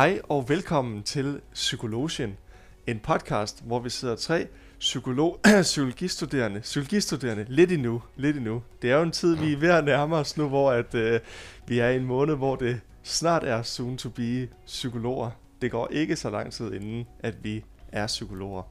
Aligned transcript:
Hej 0.00 0.20
og 0.28 0.48
velkommen 0.48 1.02
til 1.02 1.40
Psykologien, 1.54 2.36
en 2.86 2.98
podcast, 2.98 3.64
hvor 3.66 3.78
vi 3.78 3.90
sidder 3.90 4.16
tre 4.16 4.46
psykolog, 4.78 5.40
psykologistuderende, 5.62 6.60
psykologistuderende 6.60 7.46
lidt 7.48 7.72
endnu, 7.72 8.02
lidt 8.16 8.36
endnu. 8.36 8.62
Det 8.82 8.90
er 8.90 8.96
jo 8.96 9.02
en 9.02 9.10
tid, 9.10 9.36
vi 9.36 9.52
er 9.52 9.56
ved 9.58 9.70
at 9.70 9.84
nærme 9.84 10.16
os 10.16 10.36
nu, 10.36 10.48
hvor 10.48 10.70
at, 10.72 10.94
øh, 10.94 11.20
vi 11.66 11.78
er 11.78 11.88
i 11.88 11.96
en 11.96 12.04
måned, 12.04 12.36
hvor 12.36 12.56
det 12.56 12.80
snart 13.02 13.44
er 13.44 13.62
soon 13.62 13.96
to 13.96 14.08
be 14.08 14.48
psykologer. 14.66 15.30
Det 15.62 15.70
går 15.70 15.88
ikke 15.92 16.16
så 16.16 16.30
lang 16.30 16.52
tid 16.52 16.72
inden, 16.72 17.06
at 17.22 17.34
vi 17.42 17.64
er 17.92 18.06
psykologer. 18.06 18.62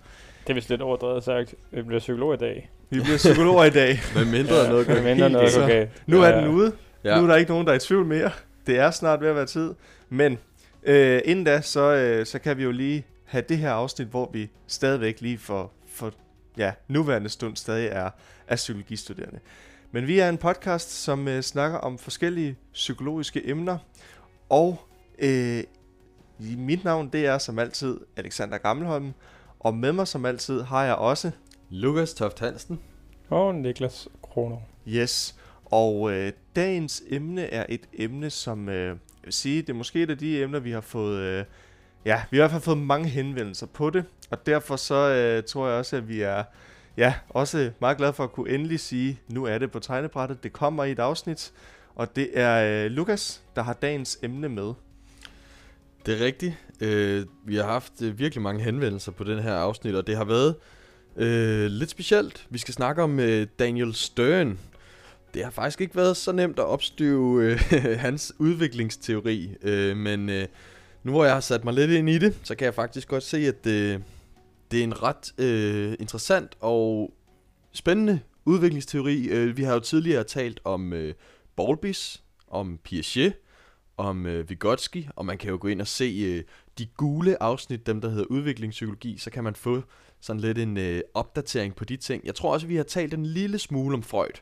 Det 0.43 0.49
er 0.49 0.53
vist 0.53 0.69
lidt 0.69 0.81
overdrevet 0.81 1.23
sagt. 1.23 1.55
Vi 1.71 1.81
bliver 1.81 1.99
psykolog 1.99 2.33
i 2.33 2.37
dag. 2.37 2.69
Vi 2.89 2.99
bliver 2.99 3.17
psykologer 3.17 3.63
i 3.63 3.69
dag. 3.69 3.99
Med 4.15 4.25
mindre 4.25 4.55
ja, 4.55 4.69
noget 4.69 4.87
Med 4.87 5.03
mindre 5.03 5.29
noget 5.29 5.51
så- 5.51 5.59
går 5.59 5.67
galt. 5.67 6.03
Nu 6.07 6.23
Ja, 6.23 6.31
er 6.31 6.41
den 6.41 6.49
ude. 6.49 6.71
Ja. 7.03 7.17
Nu 7.17 7.23
er 7.23 7.27
der 7.27 7.35
ikke 7.35 7.51
nogen, 7.51 7.67
der 7.67 7.73
er 7.73 7.77
i 7.77 7.79
tvivl 7.79 8.05
mere. 8.05 8.31
Det 8.67 8.79
er 8.79 8.91
snart 8.91 9.21
ved 9.21 9.29
at 9.29 9.35
være 9.35 9.45
tid. 9.45 9.73
Men 10.09 10.37
øh, 10.89 11.21
inden 11.25 11.45
da, 11.45 11.61
så, 11.61 11.93
øh, 11.93 12.25
så 12.25 12.39
kan 12.39 12.57
vi 12.57 12.63
jo 12.63 12.71
lige 12.71 13.05
have 13.25 13.43
det 13.49 13.57
her 13.57 13.71
afsnit, 13.71 14.07
hvor 14.07 14.29
vi 14.33 14.49
stadigvæk 14.67 15.21
lige 15.21 15.37
for, 15.37 15.71
for 15.87 16.13
ja, 16.57 16.73
nuværende 16.87 17.29
stund 17.29 17.55
stadig 17.55 17.87
er, 17.87 18.09
er 18.47 18.55
psykologistuderende. 18.55 19.39
Men 19.91 20.07
vi 20.07 20.19
er 20.19 20.29
en 20.29 20.37
podcast, 20.37 20.91
som 20.91 21.27
øh, 21.27 21.41
snakker 21.41 21.77
om 21.77 21.97
forskellige 21.97 22.57
psykologiske 22.73 23.49
emner. 23.49 23.77
Og 24.49 24.81
øh, 25.19 25.63
i 26.39 26.55
mit 26.55 26.83
navn, 26.83 27.09
det 27.13 27.25
er 27.25 27.37
som 27.37 27.59
altid 27.59 27.99
Alexander 28.17 28.57
Gammelholm. 28.57 29.13
Og 29.59 29.73
med 29.73 29.91
mig 29.91 30.07
som 30.07 30.25
altid 30.25 30.61
har 30.61 30.85
jeg 30.85 30.95
også 30.95 31.31
Lukas 31.69 32.13
Toft 32.13 32.39
Hansen. 32.39 32.79
Og 33.29 33.55
Niklas 33.55 34.07
Kroner. 34.21 34.57
Yes, 34.87 35.35
og 35.65 36.11
øh, 36.11 36.33
dagens 36.55 37.03
emne 37.09 37.41
er 37.41 37.65
et 37.69 37.89
emne, 37.93 38.29
som 38.29 38.69
øh, 38.69 38.97
vil 39.29 39.33
sige, 39.33 39.61
det 39.61 39.69
er 39.69 39.73
måske 39.73 40.03
et 40.03 40.09
af 40.09 40.17
de 40.17 40.41
emner, 40.41 40.59
vi 40.59 40.71
har 40.71 40.81
fået, 40.81 41.19
øh, 41.19 41.45
ja, 42.05 42.21
vi 42.31 42.37
har 42.37 42.43
i 42.43 42.47
hvert 42.47 42.51
fald 42.51 42.61
fået 42.61 42.77
mange 42.77 43.09
henvendelser 43.09 43.65
på 43.65 43.89
det, 43.89 44.05
og 44.29 44.45
derfor 44.45 44.75
så 44.75 44.95
øh, 44.95 45.43
tror 45.43 45.67
jeg 45.67 45.77
også, 45.77 45.95
at 45.95 46.09
vi 46.09 46.21
er, 46.21 46.43
ja, 46.97 47.13
også 47.29 47.71
meget 47.81 47.97
glade 47.97 48.13
for 48.13 48.23
at 48.23 48.31
kunne 48.31 48.49
endelig 48.51 48.79
sige, 48.79 49.19
nu 49.27 49.45
er 49.45 49.57
det 49.57 49.71
på 49.71 49.79
tegnebrættet, 49.79 50.43
det 50.43 50.53
kommer 50.53 50.83
i 50.83 50.91
et 50.91 50.99
afsnit, 50.99 51.51
og 51.95 52.15
det 52.15 52.29
er 52.33 52.85
øh, 52.85 52.91
Lukas, 52.91 53.43
der 53.55 53.63
har 53.63 53.73
dagens 53.73 54.19
emne 54.21 54.49
med. 54.49 54.73
Det 56.05 56.21
er 56.21 56.25
rigtigt. 56.25 56.53
Øh, 56.81 57.25
vi 57.45 57.55
har 57.55 57.63
haft 57.63 58.01
øh, 58.01 58.19
virkelig 58.19 58.41
mange 58.41 58.63
henvendelser 58.63 59.11
på 59.11 59.23
den 59.23 59.39
her 59.39 59.53
afsnit, 59.53 59.95
og 59.95 60.07
det 60.07 60.17
har 60.17 60.25
været 60.25 60.55
øh, 61.15 61.65
lidt 61.65 61.89
specielt. 61.89 62.47
Vi 62.49 62.57
skal 62.57 62.73
snakke 62.73 63.03
om 63.03 63.19
øh, 63.19 63.47
Daniel 63.59 63.93
Stern. 63.93 64.59
Det 65.33 65.43
har 65.43 65.51
faktisk 65.51 65.81
ikke 65.81 65.95
været 65.95 66.17
så 66.17 66.31
nemt 66.31 66.59
at 66.59 66.65
opstøve 66.65 67.43
øh, 67.43 67.59
hans 68.05 68.33
udviklingsteori, 68.39 69.55
øh, 69.61 69.97
men 69.97 70.29
øh, 70.29 70.47
nu 71.03 71.11
hvor 71.11 71.25
jeg 71.25 71.33
har 71.33 71.39
sat 71.39 71.63
mig 71.63 71.73
lidt 71.73 71.91
ind 71.91 72.09
i 72.09 72.17
det, 72.17 72.39
så 72.43 72.55
kan 72.55 72.65
jeg 72.65 72.73
faktisk 72.73 73.07
godt 73.07 73.23
se, 73.23 73.37
at 73.37 73.67
øh, 73.67 73.99
det 74.71 74.79
er 74.79 74.83
en 74.83 75.03
ret 75.03 75.33
øh, 75.37 75.95
interessant 75.99 76.57
og 76.59 77.13
spændende 77.71 78.19
udviklingsteori. 78.45 79.27
Øh, 79.27 79.57
vi 79.57 79.63
har 79.63 79.73
jo 79.73 79.79
tidligere 79.79 80.23
talt 80.23 80.59
om 80.63 80.93
øh, 80.93 81.13
Bowlbys, 81.55 82.23
om 82.47 82.79
Piaget, 82.83 83.33
om 83.97 84.25
øh, 84.25 84.49
Vygotsky, 84.49 85.05
og 85.15 85.25
man 85.25 85.37
kan 85.37 85.49
jo 85.49 85.57
gå 85.61 85.67
ind 85.67 85.81
og 85.81 85.87
se 85.87 86.23
øh, 86.25 86.43
de 86.77 86.85
gule 86.85 87.43
afsnit, 87.43 87.87
dem 87.87 88.01
der 88.01 88.09
hedder 88.09 88.25
udviklingspsykologi, 88.25 89.17
så 89.17 89.29
kan 89.29 89.43
man 89.43 89.55
få 89.55 89.81
sådan 90.21 90.39
lidt 90.39 90.57
en 90.57 90.77
øh, 90.77 91.01
opdatering 91.13 91.75
på 91.75 91.85
de 91.85 91.97
ting. 91.97 92.25
Jeg 92.25 92.35
tror 92.35 92.53
også, 92.53 92.67
vi 92.67 92.75
har 92.75 92.83
talt 92.83 93.13
en 93.13 93.25
lille 93.25 93.59
smule 93.59 93.93
om 93.93 94.03
Freud 94.03 94.39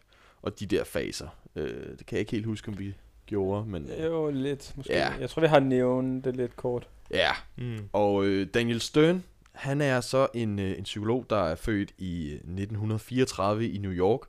og 0.47 0.59
de 0.59 0.65
der 0.65 0.83
faser. 0.83 1.27
Øh, 1.55 1.69
det 1.97 2.05
kan 2.05 2.15
jeg 2.15 2.19
ikke 2.19 2.31
helt 2.31 2.45
huske, 2.45 2.67
om 2.69 2.79
vi 2.79 2.93
gjorde, 3.25 3.65
men 3.69 3.89
øh, 3.89 4.03
Jo, 4.05 4.29
lidt 4.29 4.73
måske. 4.75 4.93
Ja. 4.93 5.13
Jeg 5.19 5.29
tror, 5.29 5.41
vi 5.41 5.47
har 5.47 5.59
nævnt 5.59 6.25
det 6.25 6.35
lidt 6.35 6.55
kort. 6.55 6.87
ja. 7.11 7.31
Mm. 7.55 7.89
Og 7.93 8.25
øh, 8.25 8.47
Daniel 8.53 8.81
Stern, 8.81 9.23
han 9.51 9.81
er 9.81 10.01
så 10.01 10.27
en, 10.33 10.59
øh, 10.59 10.77
en 10.77 10.83
psykolog, 10.83 11.25
der 11.29 11.37
er 11.43 11.55
født 11.55 11.93
i 11.97 12.25
øh, 12.27 12.33
1934 12.33 13.69
i 13.69 13.77
New 13.77 13.91
York, 13.91 14.21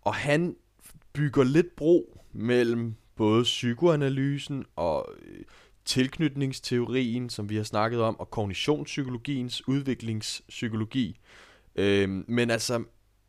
og 0.00 0.14
han 0.14 0.56
bygger 1.12 1.44
lidt 1.44 1.76
bro 1.76 2.18
mellem 2.32 2.94
både 3.16 3.42
psykoanalysen 3.42 4.64
og 4.76 5.08
øh, 5.22 5.40
tilknytningsteorien, 5.84 7.30
som 7.30 7.48
vi 7.48 7.56
har 7.56 7.62
snakket 7.62 8.00
om, 8.00 8.20
og 8.20 8.30
kognitionspsykologiens 8.30 9.68
udviklingspsykologi. 9.68 11.20
Øh, 11.76 12.08
men 12.28 12.50
altså 12.50 12.84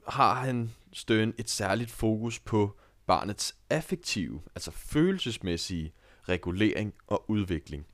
har 0.07 0.33
han 0.33 0.71
Stern 0.97 1.33
et 1.37 1.49
særligt 1.49 1.91
fokus 1.91 2.39
på 2.39 2.77
barnets 3.07 3.55
affektive, 3.69 4.41
altså 4.55 4.71
følelsesmæssige 4.71 5.93
regulering 6.29 6.93
og 7.07 7.29
udvikling. 7.29 7.85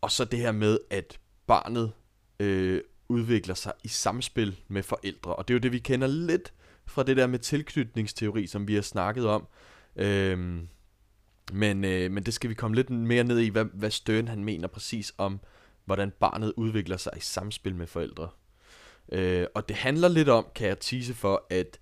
Og 0.00 0.10
så 0.10 0.24
det 0.24 0.38
her 0.38 0.52
med, 0.52 0.78
at 0.90 1.20
barnet 1.46 1.92
øh, 2.40 2.80
udvikler 3.08 3.54
sig 3.54 3.72
i 3.84 3.88
samspil 3.88 4.60
med 4.68 4.82
forældre. 4.82 5.36
Og 5.36 5.48
det 5.48 5.54
er 5.54 5.58
jo 5.58 5.60
det, 5.60 5.72
vi 5.72 5.78
kender 5.78 6.06
lidt 6.06 6.52
fra 6.86 7.02
det 7.02 7.16
der 7.16 7.26
med 7.26 7.38
tilknytningsteori, 7.38 8.46
som 8.46 8.68
vi 8.68 8.74
har 8.74 8.82
snakket 8.82 9.26
om. 9.26 9.46
Øhm, 9.96 10.68
men, 11.52 11.84
øh, 11.84 12.10
men 12.10 12.22
det 12.22 12.34
skal 12.34 12.50
vi 12.50 12.54
komme 12.54 12.74
lidt 12.74 12.90
mere 12.90 13.24
ned 13.24 13.38
i, 13.38 13.48
hvad, 13.48 13.64
hvad 13.64 13.90
Stern 13.90 14.28
han 14.28 14.44
mener 14.44 14.68
præcis 14.68 15.14
om, 15.18 15.40
hvordan 15.84 16.10
barnet 16.10 16.52
udvikler 16.56 16.96
sig 16.96 17.12
i 17.16 17.20
samspil 17.20 17.74
med 17.74 17.86
forældre. 17.86 18.28
Øh, 19.12 19.46
og 19.54 19.68
det 19.68 19.76
handler 19.76 20.08
lidt 20.08 20.28
om, 20.28 20.46
kan 20.54 20.68
jeg 20.68 20.80
tease 20.80 21.14
for, 21.14 21.46
at, 21.50 21.78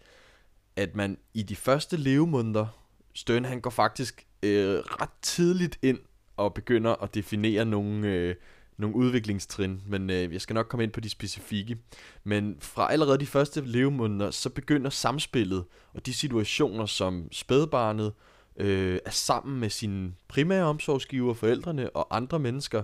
at 0.77 0.97
man 0.97 1.19
i 1.35 1.43
de 1.43 1.57
første 1.57 1.97
levemåneder, 1.97 2.67
Stern 3.15 3.45
han 3.45 3.61
går 3.61 3.71
faktisk 3.71 4.27
øh, 4.43 4.79
ret 4.79 5.11
tidligt 5.23 5.79
ind 5.83 5.99
og 6.37 6.55
begynder 6.55 7.03
at 7.03 7.15
definere 7.15 7.65
nogle, 7.65 8.09
øh, 8.09 8.35
nogle 8.79 8.97
udviklingstrin, 8.97 9.83
men 9.87 10.11
øh, 10.11 10.33
jeg 10.33 10.41
skal 10.41 10.55
nok 10.55 10.67
komme 10.69 10.85
ind 10.85 10.93
på 10.93 11.01
de 11.01 11.09
specifikke. 11.09 11.79
Men 12.25 12.57
fra 12.61 12.93
allerede 12.93 13.19
de 13.19 13.27
første 13.27 13.61
levemåneder, 13.61 14.31
så 14.31 14.51
begynder 14.51 14.91
samspillet 14.91 15.65
og 15.95 16.07
de 16.07 16.15
situationer, 16.15 16.87
som 16.87 17.29
spædbarnet 17.33 18.13
øh, 18.57 18.99
er 19.05 19.11
sammen 19.11 19.61
med 19.61 19.71
sine 19.71 20.13
primære 20.29 20.65
omsorgsgiver, 20.65 21.35
forældrene 21.35 21.91
og 21.91 22.17
andre 22.17 22.39
mennesker, 22.39 22.83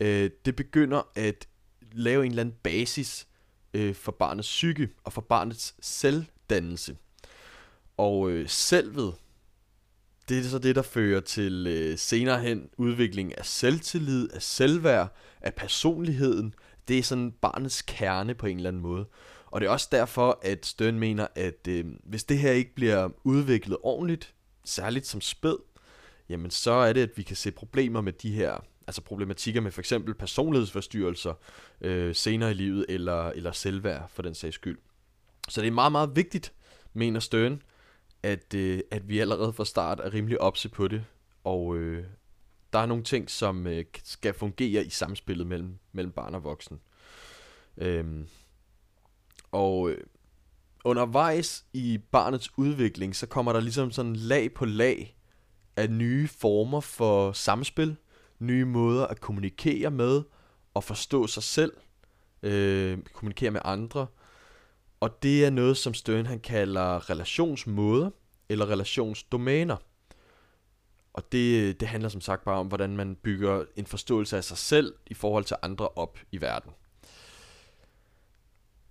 øh, 0.00 0.30
det 0.44 0.56
begynder 0.56 1.02
at 1.14 1.48
lave 1.92 2.24
en 2.24 2.30
eller 2.30 2.42
anden 2.42 2.56
basis 2.62 3.26
øh, 3.74 3.94
for 3.94 4.12
barnets 4.12 4.48
psyke 4.48 4.88
og 5.04 5.12
for 5.12 5.20
barnets 5.20 5.74
selvdannelse. 5.80 6.96
Og 7.96 8.30
øh, 8.30 8.48
selvet, 8.48 9.14
det 10.28 10.38
er 10.38 10.42
så 10.42 10.58
det, 10.58 10.76
der 10.76 10.82
fører 10.82 11.20
til 11.20 11.66
øh, 11.66 11.98
senere 11.98 12.40
hen 12.40 12.68
udvikling 12.76 13.38
af 13.38 13.46
selvtillid, 13.46 14.28
af 14.32 14.42
selvværd, 14.42 15.16
af 15.40 15.54
personligheden. 15.54 16.54
Det 16.88 16.98
er 16.98 17.02
sådan 17.02 17.32
barnets 17.32 17.82
kerne 17.82 18.34
på 18.34 18.46
en 18.46 18.56
eller 18.56 18.68
anden 18.68 18.82
måde. 18.82 19.06
Og 19.46 19.60
det 19.60 19.66
er 19.66 19.70
også 19.70 19.88
derfor, 19.92 20.38
at 20.42 20.66
Stern 20.66 20.98
mener, 20.98 21.26
at 21.34 21.68
øh, 21.68 21.84
hvis 22.04 22.24
det 22.24 22.38
her 22.38 22.52
ikke 22.52 22.74
bliver 22.74 23.08
udviklet 23.24 23.78
ordentligt, 23.82 24.34
særligt 24.64 25.06
som 25.06 25.20
spæd, 25.20 25.56
jamen 26.28 26.50
så 26.50 26.70
er 26.70 26.92
det, 26.92 27.00
at 27.00 27.10
vi 27.16 27.22
kan 27.22 27.36
se 27.36 27.50
problemer 27.50 28.00
med 28.00 28.12
de 28.12 28.32
her, 28.32 28.64
altså 28.86 29.02
problematikker 29.02 29.60
med 29.60 29.70
for 29.70 29.80
eksempel 29.80 30.14
personlighedsforstyrrelser 30.14 31.34
øh, 31.80 32.14
senere 32.14 32.50
i 32.50 32.54
livet, 32.54 32.86
eller, 32.88 33.30
eller 33.30 33.52
selvværd 33.52 34.08
for 34.08 34.22
den 34.22 34.34
sags 34.34 34.54
skyld. 34.54 34.78
Så 35.48 35.60
det 35.60 35.66
er 35.66 35.72
meget, 35.72 35.92
meget 35.92 36.16
vigtigt, 36.16 36.52
mener 36.92 37.20
Stern, 37.20 37.62
at, 38.24 38.54
øh, 38.54 38.80
at 38.90 39.08
vi 39.08 39.18
allerede 39.18 39.52
fra 39.52 39.64
start 39.64 40.00
er 40.00 40.14
rimelig 40.14 40.40
opse 40.40 40.68
på 40.68 40.88
det, 40.88 41.04
og 41.44 41.76
øh, 41.76 42.04
der 42.72 42.78
er 42.78 42.86
nogle 42.86 43.04
ting, 43.04 43.30
som 43.30 43.66
øh, 43.66 43.84
skal 44.04 44.34
fungere 44.34 44.84
i 44.84 44.90
samspillet 44.90 45.46
mellem, 45.46 45.78
mellem 45.92 46.12
barn 46.12 46.34
og 46.34 46.44
voksen. 46.44 46.80
Øhm, 47.76 48.28
og 49.52 49.90
øh, 49.90 49.98
undervejs 50.84 51.64
i 51.72 51.98
barnets 52.12 52.58
udvikling, 52.58 53.16
så 53.16 53.26
kommer 53.26 53.52
der 53.52 53.60
ligesom 53.60 53.90
sådan 53.90 54.16
lag 54.16 54.54
på 54.54 54.64
lag 54.64 55.16
af 55.76 55.90
nye 55.90 56.28
former 56.28 56.80
for 56.80 57.32
samspil, 57.32 57.96
nye 58.38 58.64
måder 58.64 59.06
at 59.06 59.20
kommunikere 59.20 59.90
med 59.90 60.22
og 60.74 60.84
forstå 60.84 61.26
sig 61.26 61.42
selv, 61.42 61.72
øh, 62.42 62.98
kommunikere 63.12 63.50
med 63.50 63.60
andre. 63.64 64.06
Og 65.00 65.22
det 65.22 65.44
er 65.44 65.50
noget, 65.50 65.76
som 65.76 65.94
Stern 65.94 66.26
han 66.26 66.40
kalder 66.40 67.10
relationsmåder 67.10 68.10
eller 68.48 68.70
relationsdomæner. 68.70 69.76
Og 71.12 71.32
det, 71.32 71.80
det 71.80 71.88
handler 71.88 72.08
som 72.08 72.20
sagt 72.20 72.44
bare 72.44 72.58
om, 72.58 72.66
hvordan 72.66 72.96
man 72.96 73.14
bygger 73.14 73.64
en 73.76 73.86
forståelse 73.86 74.36
af 74.36 74.44
sig 74.44 74.58
selv 74.58 74.94
i 75.06 75.14
forhold 75.14 75.44
til 75.44 75.56
andre 75.62 75.88
op 75.88 76.18
i 76.32 76.40
verden. 76.40 76.70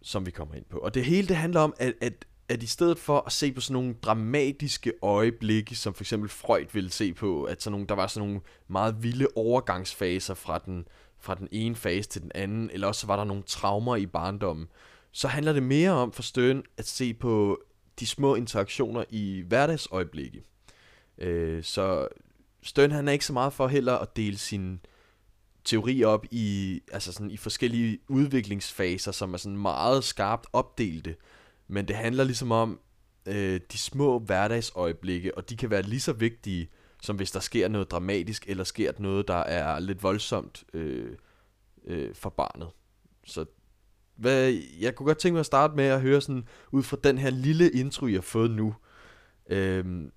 Som 0.01 0.25
vi 0.25 0.31
kommer 0.31 0.55
ind 0.55 0.65
på. 0.65 0.77
Og 0.77 0.93
det 0.93 1.05
hele 1.05 1.27
det 1.27 1.35
handler 1.35 1.59
om, 1.59 1.73
at, 1.77 1.93
at, 2.01 2.25
at 2.49 2.63
i 2.63 2.67
stedet 2.67 2.99
for 2.99 3.23
at 3.25 3.31
se 3.31 3.51
på 3.51 3.61
sådan 3.61 3.73
nogle 3.73 3.95
dramatiske 4.01 4.93
øjeblikke, 5.01 5.75
som 5.75 5.93
for 5.93 6.03
eksempel 6.03 6.29
Freud 6.29 6.65
ville 6.73 6.89
se 6.91 7.13
på, 7.13 7.43
at 7.43 7.63
sådan 7.63 7.71
nogle, 7.71 7.87
der 7.87 7.95
var 7.95 8.07
sådan 8.07 8.27
nogle 8.27 8.41
meget 8.67 9.03
vilde 9.03 9.27
overgangsfaser 9.35 10.33
fra 10.33 10.59
den, 10.65 10.87
fra 11.19 11.35
den 11.35 11.47
ene 11.51 11.75
fase 11.75 12.09
til 12.09 12.21
den 12.21 12.31
anden, 12.35 12.69
eller 12.73 12.87
også 12.87 13.07
var 13.07 13.15
der 13.15 13.23
nogle 13.23 13.43
traumer 13.43 13.95
i 13.95 14.05
barndommen, 14.05 14.67
så 15.13 15.27
handler 15.27 15.53
det 15.53 15.63
mere 15.63 15.91
om 15.91 16.11
for 16.11 16.23
Stern 16.23 16.63
at 16.77 16.87
se 16.87 17.13
på 17.13 17.61
de 17.99 18.07
små 18.07 18.35
interaktioner 18.35 19.03
i 19.09 19.43
hverdagsøjeblikke. 19.47 20.43
Øh, 21.17 21.63
så 21.63 22.07
Stern 22.63 22.91
han 22.91 23.07
er 23.07 23.11
ikke 23.11 23.25
så 23.25 23.33
meget 23.33 23.53
for 23.53 23.67
heller 23.67 23.93
at 23.93 24.15
dele 24.15 24.37
sin 24.37 24.79
teorier 25.63 26.07
op 26.07 26.25
i, 26.31 26.79
altså 26.91 27.13
sådan 27.13 27.31
i 27.31 27.37
forskellige 27.37 27.99
udviklingsfaser, 28.07 29.11
som 29.11 29.33
er 29.33 29.37
sådan 29.37 29.57
meget 29.57 30.03
skarpt 30.03 30.47
opdelte. 30.53 31.15
Men 31.67 31.87
det 31.87 31.95
handler 31.95 32.23
ligesom 32.23 32.51
om 32.51 32.79
øh, 33.25 33.59
de 33.71 33.77
små 33.77 34.19
hverdagsøjeblikke, 34.19 35.37
og 35.37 35.49
de 35.49 35.57
kan 35.57 35.69
være 35.69 35.81
lige 35.81 35.99
så 35.99 36.13
vigtige, 36.13 36.69
som 37.01 37.15
hvis 37.15 37.31
der 37.31 37.39
sker 37.39 37.67
noget 37.67 37.91
dramatisk, 37.91 38.45
eller 38.47 38.63
sker 38.63 38.91
noget, 38.99 39.27
der 39.27 39.35
er 39.35 39.79
lidt 39.79 40.03
voldsomt 40.03 40.63
øh, 40.73 41.17
øh, 41.85 42.15
for 42.15 42.29
barnet. 42.29 42.69
Så 43.25 43.45
hvad, 44.15 44.61
jeg 44.79 44.95
kunne 44.95 45.07
godt 45.07 45.17
tænke 45.17 45.33
mig 45.33 45.39
at 45.39 45.45
starte 45.45 45.75
med 45.75 45.85
at 45.85 46.01
høre 46.01 46.21
sådan, 46.21 46.47
ud 46.71 46.83
fra 46.83 46.97
den 47.03 47.17
her 47.17 47.29
lille 47.29 47.71
intro, 47.71 48.07
jeg 48.07 48.15
har 48.15 48.21
fået 48.21 48.51
nu. 48.51 48.75
Øhm, 49.49 50.11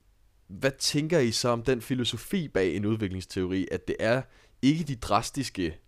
hvad 0.49 0.71
tænker 0.79 1.19
I 1.19 1.31
så 1.31 1.49
om 1.49 1.63
den 1.63 1.81
filosofi 1.81 2.49
bag 2.49 2.77
en 2.77 2.85
udviklingsteori, 2.85 3.69
at 3.71 3.89
det 3.89 3.97
er 3.99 4.23
ikke 4.63 4.85
de 4.85 4.97
drastiske 4.97 5.79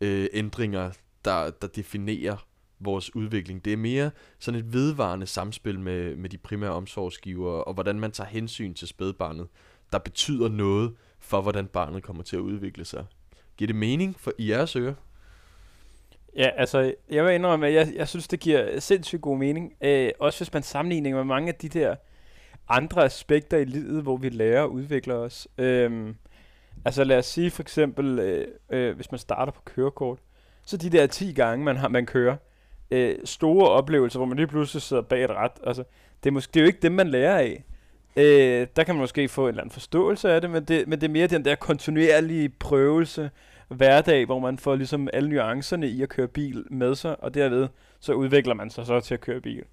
øh, 0.00 0.28
ændringer, 0.32 0.90
der, 1.24 1.50
der 1.50 1.66
definerer 1.66 2.46
vores 2.80 3.14
udvikling. 3.16 3.64
Det 3.64 3.72
er 3.72 3.76
mere 3.76 4.10
sådan 4.38 4.60
et 4.60 4.72
vedvarende 4.72 5.26
samspil 5.26 5.80
med, 5.80 6.16
med 6.16 6.30
de 6.30 6.38
primære 6.38 6.70
omsorgsgivere, 6.70 7.64
og 7.64 7.74
hvordan 7.74 8.00
man 8.00 8.12
tager 8.12 8.28
hensyn 8.28 8.74
til 8.74 8.88
spædbarnet, 8.88 9.48
der 9.92 9.98
betyder 9.98 10.48
noget 10.48 10.94
for, 11.18 11.42
hvordan 11.42 11.66
barnet 11.66 12.02
kommer 12.02 12.22
til 12.22 12.36
at 12.36 12.40
udvikle 12.40 12.84
sig. 12.84 13.06
Giver 13.56 13.66
det 13.66 13.76
mening 13.76 14.20
for 14.20 14.32
i 14.38 14.50
jeres 14.50 14.76
ører? 14.76 14.94
Ja, 16.36 16.50
altså, 16.56 16.94
jeg 17.10 17.24
vil 17.24 17.34
indrømme, 17.34 17.66
at 17.66 17.74
jeg, 17.74 17.88
jeg 17.96 18.08
synes, 18.08 18.28
det 18.28 18.40
giver 18.40 18.80
sindssygt 18.80 19.22
god 19.22 19.38
mening. 19.38 19.72
Øh, 19.80 20.10
også 20.20 20.38
hvis 20.38 20.52
man 20.52 20.62
sammenligner 20.62 21.16
med 21.16 21.24
mange 21.24 21.48
af 21.48 21.54
de 21.54 21.68
der 21.68 21.96
andre 22.68 23.04
aspekter 23.04 23.56
i 23.56 23.64
livet, 23.64 24.02
hvor 24.02 24.16
vi 24.16 24.28
lærer 24.28 24.62
og 24.62 24.72
udvikler 24.72 25.14
os. 25.14 25.48
Øh, 25.58 26.14
altså 26.84 27.04
lad 27.04 27.18
os 27.18 27.26
sige 27.26 27.50
for 27.50 27.62
eksempel, 27.62 28.18
øh, 28.18 28.46
øh, 28.70 28.96
hvis 28.96 29.10
man 29.10 29.18
starter 29.18 29.52
på 29.52 29.60
kørekort, 29.64 30.18
så 30.66 30.76
de 30.76 30.90
der 30.90 31.06
10 31.06 31.32
gange, 31.32 31.64
man, 31.64 31.76
har, 31.76 31.88
man 31.88 32.06
kører, 32.06 32.36
øh, 32.90 33.14
store 33.24 33.68
oplevelser, 33.68 34.18
hvor 34.18 34.26
man 34.26 34.36
lige 34.36 34.46
pludselig 34.46 34.82
sidder 34.82 35.02
bag 35.02 35.24
et 35.24 35.30
ret. 35.30 35.52
Altså, 35.64 35.84
det, 36.24 36.30
er 36.30 36.32
måske, 36.32 36.50
det 36.54 36.60
er 36.60 36.64
jo 36.64 36.66
ikke 36.66 36.82
dem, 36.82 36.92
man 36.92 37.08
lærer 37.08 37.38
af. 37.38 37.64
Øh, 38.16 38.66
der 38.76 38.84
kan 38.84 38.94
man 38.94 39.00
måske 39.00 39.28
få 39.28 39.42
en 39.42 39.48
eller 39.48 39.62
anden 39.62 39.72
forståelse 39.72 40.32
af 40.32 40.40
det, 40.40 40.50
men 40.50 40.64
det, 40.64 40.88
men 40.88 41.00
det 41.00 41.06
er 41.06 41.12
mere 41.12 41.26
den 41.26 41.44
der 41.44 41.54
kontinuerlige 41.54 42.48
prøvelse, 42.48 43.30
hverdag, 43.68 44.26
hvor 44.26 44.38
man 44.38 44.58
får 44.58 44.76
ligesom 44.76 45.08
alle 45.12 45.28
nuancerne 45.28 45.88
i 45.88 46.02
at 46.02 46.08
køre 46.08 46.28
bil 46.28 46.64
med 46.70 46.94
sig, 46.94 47.22
og 47.22 47.34
derved 47.34 47.68
så 48.00 48.12
udvikler 48.12 48.54
man 48.54 48.70
sig 48.70 48.86
så 48.86 49.00
til 49.00 49.14
at 49.14 49.20
køre 49.20 49.40
bil. 49.40 49.64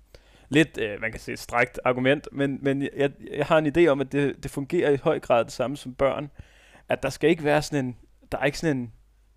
Lidt, 0.49 0.77
øh, 0.77 1.01
man 1.01 1.11
kan 1.11 1.19
sige, 1.19 1.33
et 1.33 1.39
strækt 1.39 1.79
argument, 1.83 2.27
men, 2.31 2.59
men 2.61 2.81
jeg, 2.81 3.11
jeg 3.31 3.45
har 3.45 3.57
en 3.57 3.77
idé 3.77 3.87
om, 3.87 4.01
at 4.01 4.11
det, 4.11 4.43
det 4.43 4.51
fungerer 4.51 4.91
i 4.91 4.97
høj 5.03 5.19
grad 5.19 5.45
det 5.45 5.53
samme 5.53 5.77
som 5.77 5.93
børn, 5.93 6.31
at 6.89 7.03
der 7.03 7.09
skal 7.09 7.29
ikke 7.29 7.43
være 7.43 7.61
sådan 7.61 7.85
en, 7.85 7.97
der 8.31 8.37
er 8.37 8.45
ikke 8.45 8.59
sådan 8.59 8.77
en, 8.77 8.91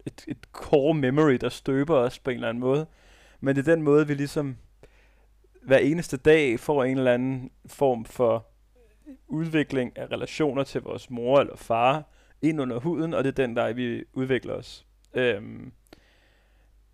et, 0.06 0.24
et 0.28 0.38
core 0.52 0.94
memory, 0.94 1.34
der 1.40 1.48
støber 1.48 1.96
os 1.96 2.18
på 2.18 2.30
en 2.30 2.34
eller 2.34 2.48
anden 2.48 2.60
måde, 2.60 2.86
men 3.40 3.56
det 3.56 3.68
er 3.68 3.74
den 3.74 3.82
måde, 3.82 4.06
vi 4.06 4.14
ligesom 4.14 4.56
hver 5.62 5.78
eneste 5.78 6.16
dag 6.16 6.60
får 6.60 6.84
en 6.84 6.98
eller 6.98 7.12
anden 7.12 7.50
form 7.66 8.04
for 8.04 8.46
udvikling 9.28 9.98
af 9.98 10.06
relationer 10.06 10.64
til 10.64 10.80
vores 10.80 11.10
mor 11.10 11.40
eller 11.40 11.56
far 11.56 12.04
ind 12.42 12.60
under 12.60 12.78
huden, 12.78 13.14
og 13.14 13.24
det 13.24 13.30
er 13.30 13.46
den, 13.46 13.56
der 13.56 13.72
vi 13.72 14.04
udvikler 14.12 14.54
os. 14.54 14.86
Øhm, 15.14 15.72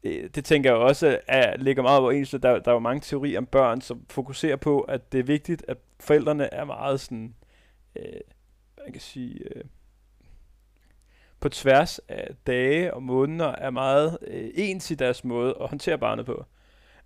øh, 0.02 0.30
det 0.34 0.44
tænker 0.44 0.70
jeg 0.70 0.78
også 0.78 1.18
er, 1.28 1.56
ligger 1.56 1.82
meget 1.82 2.00
overens. 2.00 2.30
Der, 2.30 2.38
der 2.38 2.68
er 2.70 2.72
jo 2.72 2.78
mange 2.78 3.00
teorier 3.00 3.38
om 3.38 3.46
børn, 3.46 3.80
som 3.80 4.04
fokuserer 4.10 4.56
på, 4.56 4.80
at 4.80 5.12
det 5.12 5.20
er 5.20 5.24
vigtigt, 5.24 5.64
at 5.68 5.78
forældrene 6.00 6.54
er 6.54 6.64
meget 6.64 7.00
sådan, 7.00 7.34
øh, 7.96 8.20
man 8.84 8.92
kan 8.92 9.00
sige, 9.00 9.56
øh, 9.56 9.64
på 11.40 11.48
tværs 11.48 11.98
af 11.98 12.34
dage 12.46 12.94
og 12.94 13.02
måneder, 13.02 13.52
er 13.52 13.70
meget 13.70 14.18
øh, 14.26 14.50
ens 14.54 14.90
i 14.90 14.94
deres 14.94 15.24
måde 15.24 15.54
at 15.60 15.68
håndtere 15.68 15.98
barnet 15.98 16.26
på 16.26 16.44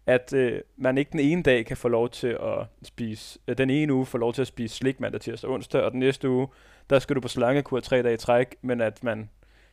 at 0.06 0.32
øh, 0.32 0.60
man 0.76 0.98
ikke 0.98 1.12
den 1.12 1.20
ene 1.20 1.42
dag 1.42 1.66
kan 1.66 1.76
få 1.76 1.88
lov 1.88 2.08
til 2.08 2.26
at 2.26 2.66
spise, 2.82 3.38
øh, 3.48 3.58
den 3.58 3.70
ene 3.70 3.94
uge 3.94 4.06
får 4.06 4.18
lov 4.18 4.32
til 4.32 4.40
at 4.40 4.46
spise 4.46 4.76
slik 4.76 5.00
mandag, 5.00 5.20
tirsdag 5.20 5.48
og 5.48 5.54
onsdag, 5.54 5.82
og 5.82 5.90
den 5.90 6.00
næste 6.00 6.30
uge, 6.30 6.48
der 6.90 6.98
skal 6.98 7.16
du 7.16 7.20
på 7.20 7.28
slangekur 7.28 7.80
tre 7.80 8.02
dage 8.02 8.14
i 8.14 8.16
træk, 8.16 8.56
men 8.62 8.80
at 8.80 9.04
man 9.04 9.30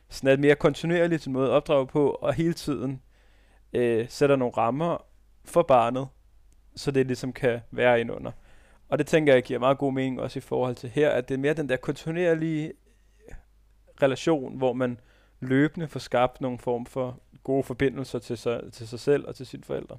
sådan 0.08 0.30
er 0.30 0.42
mere 0.42 0.54
kontinuerligt 0.54 1.22
sin 1.22 1.32
måde 1.32 1.46
at 1.46 1.52
opdrage 1.52 1.86
på, 1.86 2.10
og 2.10 2.34
hele 2.34 2.54
tiden 2.54 3.02
øh, 3.72 4.06
sætter 4.08 4.36
nogle 4.36 4.54
rammer 4.56 5.04
for 5.44 5.62
barnet, 5.62 6.08
så 6.76 6.90
det 6.90 7.06
ligesom 7.06 7.32
kan 7.32 7.60
være 7.70 8.00
ind 8.00 8.10
under. 8.10 8.32
Og 8.88 8.98
det 8.98 9.06
tænker 9.06 9.32
jeg 9.32 9.42
giver 9.42 9.58
meget 9.58 9.78
god 9.78 9.92
mening 9.92 10.20
også 10.20 10.38
i 10.38 10.40
forhold 10.40 10.74
til 10.74 10.90
her, 10.90 11.10
at 11.10 11.28
det 11.28 11.34
er 11.34 11.38
mere 11.38 11.54
den 11.54 11.68
der 11.68 11.76
kontinuerlige 11.76 12.72
relation, 14.02 14.58
hvor 14.58 14.72
man 14.72 15.00
løbende 15.40 15.88
får 15.88 16.00
skabt 16.00 16.40
nogle 16.40 16.58
form 16.58 16.86
for 16.86 17.18
gode 17.44 17.62
forbindelser 17.62 18.18
til 18.18 18.38
sig, 18.38 18.60
til 18.72 18.88
sig 18.88 19.00
selv 19.00 19.28
og 19.28 19.34
til 19.36 19.46
sine 19.46 19.64
forældre. 19.64 19.98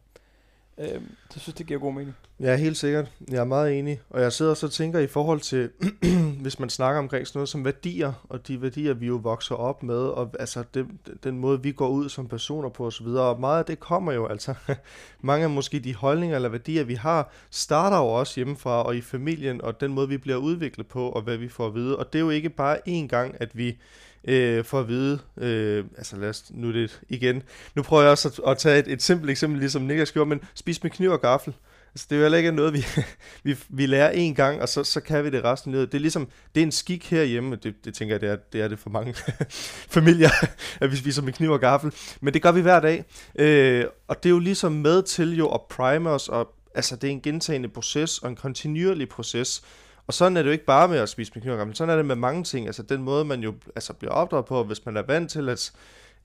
Øh, 0.78 1.02
det 1.34 1.42
synes 1.42 1.56
det 1.56 1.68
giver 1.68 1.80
god 1.80 1.94
mening. 1.94 2.16
Ja, 2.40 2.56
helt 2.56 2.78
sikkert. 2.78 3.12
Jeg 3.32 3.38
er 3.38 3.44
meget 3.44 3.80
enig. 3.80 4.02
Og 4.10 4.22
jeg 4.22 4.34
sidder 4.34 4.54
så 4.54 4.66
og 4.66 4.72
tænker 4.72 5.00
i 5.00 5.08
forhold 5.08 5.40
til, 5.40 5.70
hvis 6.42 6.60
man 6.60 6.70
snakker 6.70 7.00
omkring 7.00 7.28
sådan 7.28 7.38
noget 7.38 7.50
som 7.50 7.66
værdier, 7.66 8.14
og 8.30 8.48
de 8.48 8.62
værdier, 8.62 8.94
vi 8.94 9.06
jo 9.06 9.16
vokser 9.16 9.56
op 9.56 9.84
med, 9.84 9.98
og 9.98 10.32
altså 10.40 10.64
det, 10.74 10.88
den 11.24 11.38
måde, 11.38 11.64
vi 11.64 11.72
går 11.72 11.90
ud 11.90 12.10
som 12.10 12.28
personer 12.28 12.70
på 12.70 12.86
osv., 12.86 13.08
og 13.08 13.40
meget 13.40 13.60
af 13.60 13.66
det 13.66 13.80
kommer 13.80 14.12
jo 14.12 14.28
altså, 14.28 14.54
mange 15.22 15.44
af 15.44 15.50
måske 15.50 15.80
de 15.80 15.96
holdninger 15.96 16.36
eller 16.36 16.50
værdier, 16.50 16.84
vi 16.84 16.94
har, 16.94 17.32
starter 17.52 17.98
jo 17.98 18.08
også 18.08 18.34
hjemmefra 18.36 18.84
og 18.84 18.96
i 18.96 19.02
familien, 19.02 19.62
og 19.62 19.82
den 19.82 19.94
måde, 19.94 20.10
vi 20.10 20.18
bliver 20.18 20.38
udviklet 20.38 20.88
på, 20.88 21.10
og 21.10 21.22
hvad 21.22 21.38
vi 21.38 21.50
får 21.50 21.68
at 21.68 21.76
vide. 21.76 21.98
Og 21.98 22.14
det 22.14 22.20
er 22.20 22.24
jo 22.24 22.30
ikke 22.30 22.50
bare 22.50 22.78
én 22.88 23.08
gang, 23.08 23.36
at 23.40 23.58
vi 23.58 23.78
øh, 24.24 24.64
for 24.66 24.80
at 24.80 24.88
vide, 24.88 25.20
øh, 25.38 25.86
altså 25.98 26.18
lad 26.18 26.30
os 26.30 26.44
nu 26.50 26.74
det 26.74 27.02
igen, 27.10 27.44
nu 27.76 27.82
prøver 27.82 28.04
jeg 28.04 28.12
også 28.12 28.28
at, 28.28 28.52
at 28.52 28.58
tage 28.58 28.80
et, 28.80 28.88
et 28.88 29.02
simpelt 29.02 29.32
eksempel, 29.32 29.60
ligesom 29.60 29.82
Niklas 29.82 30.12
gjorde, 30.12 30.30
men 30.30 30.42
spis 30.56 30.84
med 30.84 30.92
kniv 30.92 31.12
og 31.12 31.22
gaffel. 31.22 31.54
Altså, 31.96 32.08
det 32.10 32.16
er 32.16 32.20
jo 32.20 32.24
heller 32.24 32.38
ikke 32.38 32.52
noget, 32.52 32.74
vi, 32.74 32.86
vi, 33.44 33.58
vi 33.70 33.86
lærer 33.86 34.12
en 34.12 34.36
gang, 34.36 34.62
og 34.62 34.70
så, 34.70 34.84
så 34.84 35.02
kan 35.02 35.24
vi 35.24 35.30
det 35.30 35.44
resten 35.44 35.76
af 35.76 35.88
Det 35.88 35.94
er 35.94 36.00
ligesom, 36.00 36.28
det 36.56 36.62
er 36.62 36.66
en 36.66 36.72
skik 36.72 37.10
herhjemme, 37.10 37.56
det, 37.56 37.86
det 37.86 37.94
tænker 37.94 38.16
jeg, 38.16 38.22
det 38.22 38.30
er, 38.30 38.36
det 38.36 38.62
er 38.62 38.68
det 38.68 38.80
for 38.80 38.90
mange 38.90 39.14
familier, 39.98 40.30
at 40.82 40.92
vi 40.92 40.96
spiser 40.96 41.22
med 41.22 41.34
kniv 41.34 41.52
og 41.52 41.60
gaffel. 41.60 41.94
Men 42.22 42.34
det 42.34 42.42
gør 42.42 42.52
vi 42.52 42.62
hver 42.62 42.80
dag, 42.80 43.06
øh, 43.40 43.86
og 44.08 44.24
det 44.24 44.30
er 44.30 44.34
jo 44.34 44.40
ligesom 44.40 44.72
med 44.72 45.04
til 45.04 45.38
jo 45.38 45.48
at 45.48 45.62
prime 45.70 46.10
os, 46.10 46.30
og 46.30 46.54
altså 46.76 46.96
det 46.96 47.08
er 47.08 47.12
en 47.12 47.22
gentagende 47.22 47.70
proces, 47.70 48.18
og 48.18 48.30
en 48.30 48.36
kontinuerlig 48.36 49.10
proces, 49.10 49.64
og 50.08 50.14
sådan 50.14 50.38
er 50.38 50.42
det 50.42 50.48
jo 50.48 50.54
ikke 50.54 50.66
bare 50.66 50.88
med 50.88 50.98
at 50.98 51.10
spise 51.10 51.32
med 51.36 51.42
kniv 51.42 51.52
og 51.52 51.58
gaffel, 51.58 51.76
sådan 51.76 51.94
er 51.94 51.96
det 51.96 52.06
med 52.06 52.16
mange 52.16 52.44
ting. 52.44 52.68
Altså 52.68 52.84
den 52.84 53.04
måde, 53.04 53.26
man 53.26 53.42
jo 53.42 53.54
altså, 53.76 53.94
bliver 53.94 54.12
opdraget 54.12 54.46
på, 54.46 54.64
hvis 54.64 54.86
man 54.86 54.98
er 54.98 55.04
vant 55.08 55.32
til 55.32 55.50
at 55.50 55.72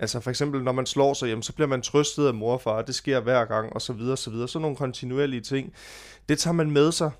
Altså 0.00 0.20
for 0.20 0.30
eksempel, 0.30 0.62
når 0.62 0.72
man 0.72 0.86
slår 0.86 1.14
sig 1.14 1.26
hjem, 1.26 1.42
så 1.42 1.52
bliver 1.52 1.68
man 1.68 1.82
trøstet 1.82 2.26
af 2.26 2.34
mor 2.34 2.52
og 2.52 2.60
far, 2.60 2.82
det 2.82 2.94
sker 2.94 3.20
hver 3.20 3.44
gang, 3.44 3.72
og 3.72 3.82
så 3.82 3.92
videre, 3.92 4.12
og 4.12 4.18
så 4.18 4.30
videre. 4.30 4.48
Sådan 4.48 4.62
nogle 4.62 4.76
kontinuerlige 4.76 5.40
ting. 5.40 5.72
Det 6.28 6.38
tager 6.38 6.54
man 6.54 6.70
med 6.70 6.92
sig, 6.92 7.10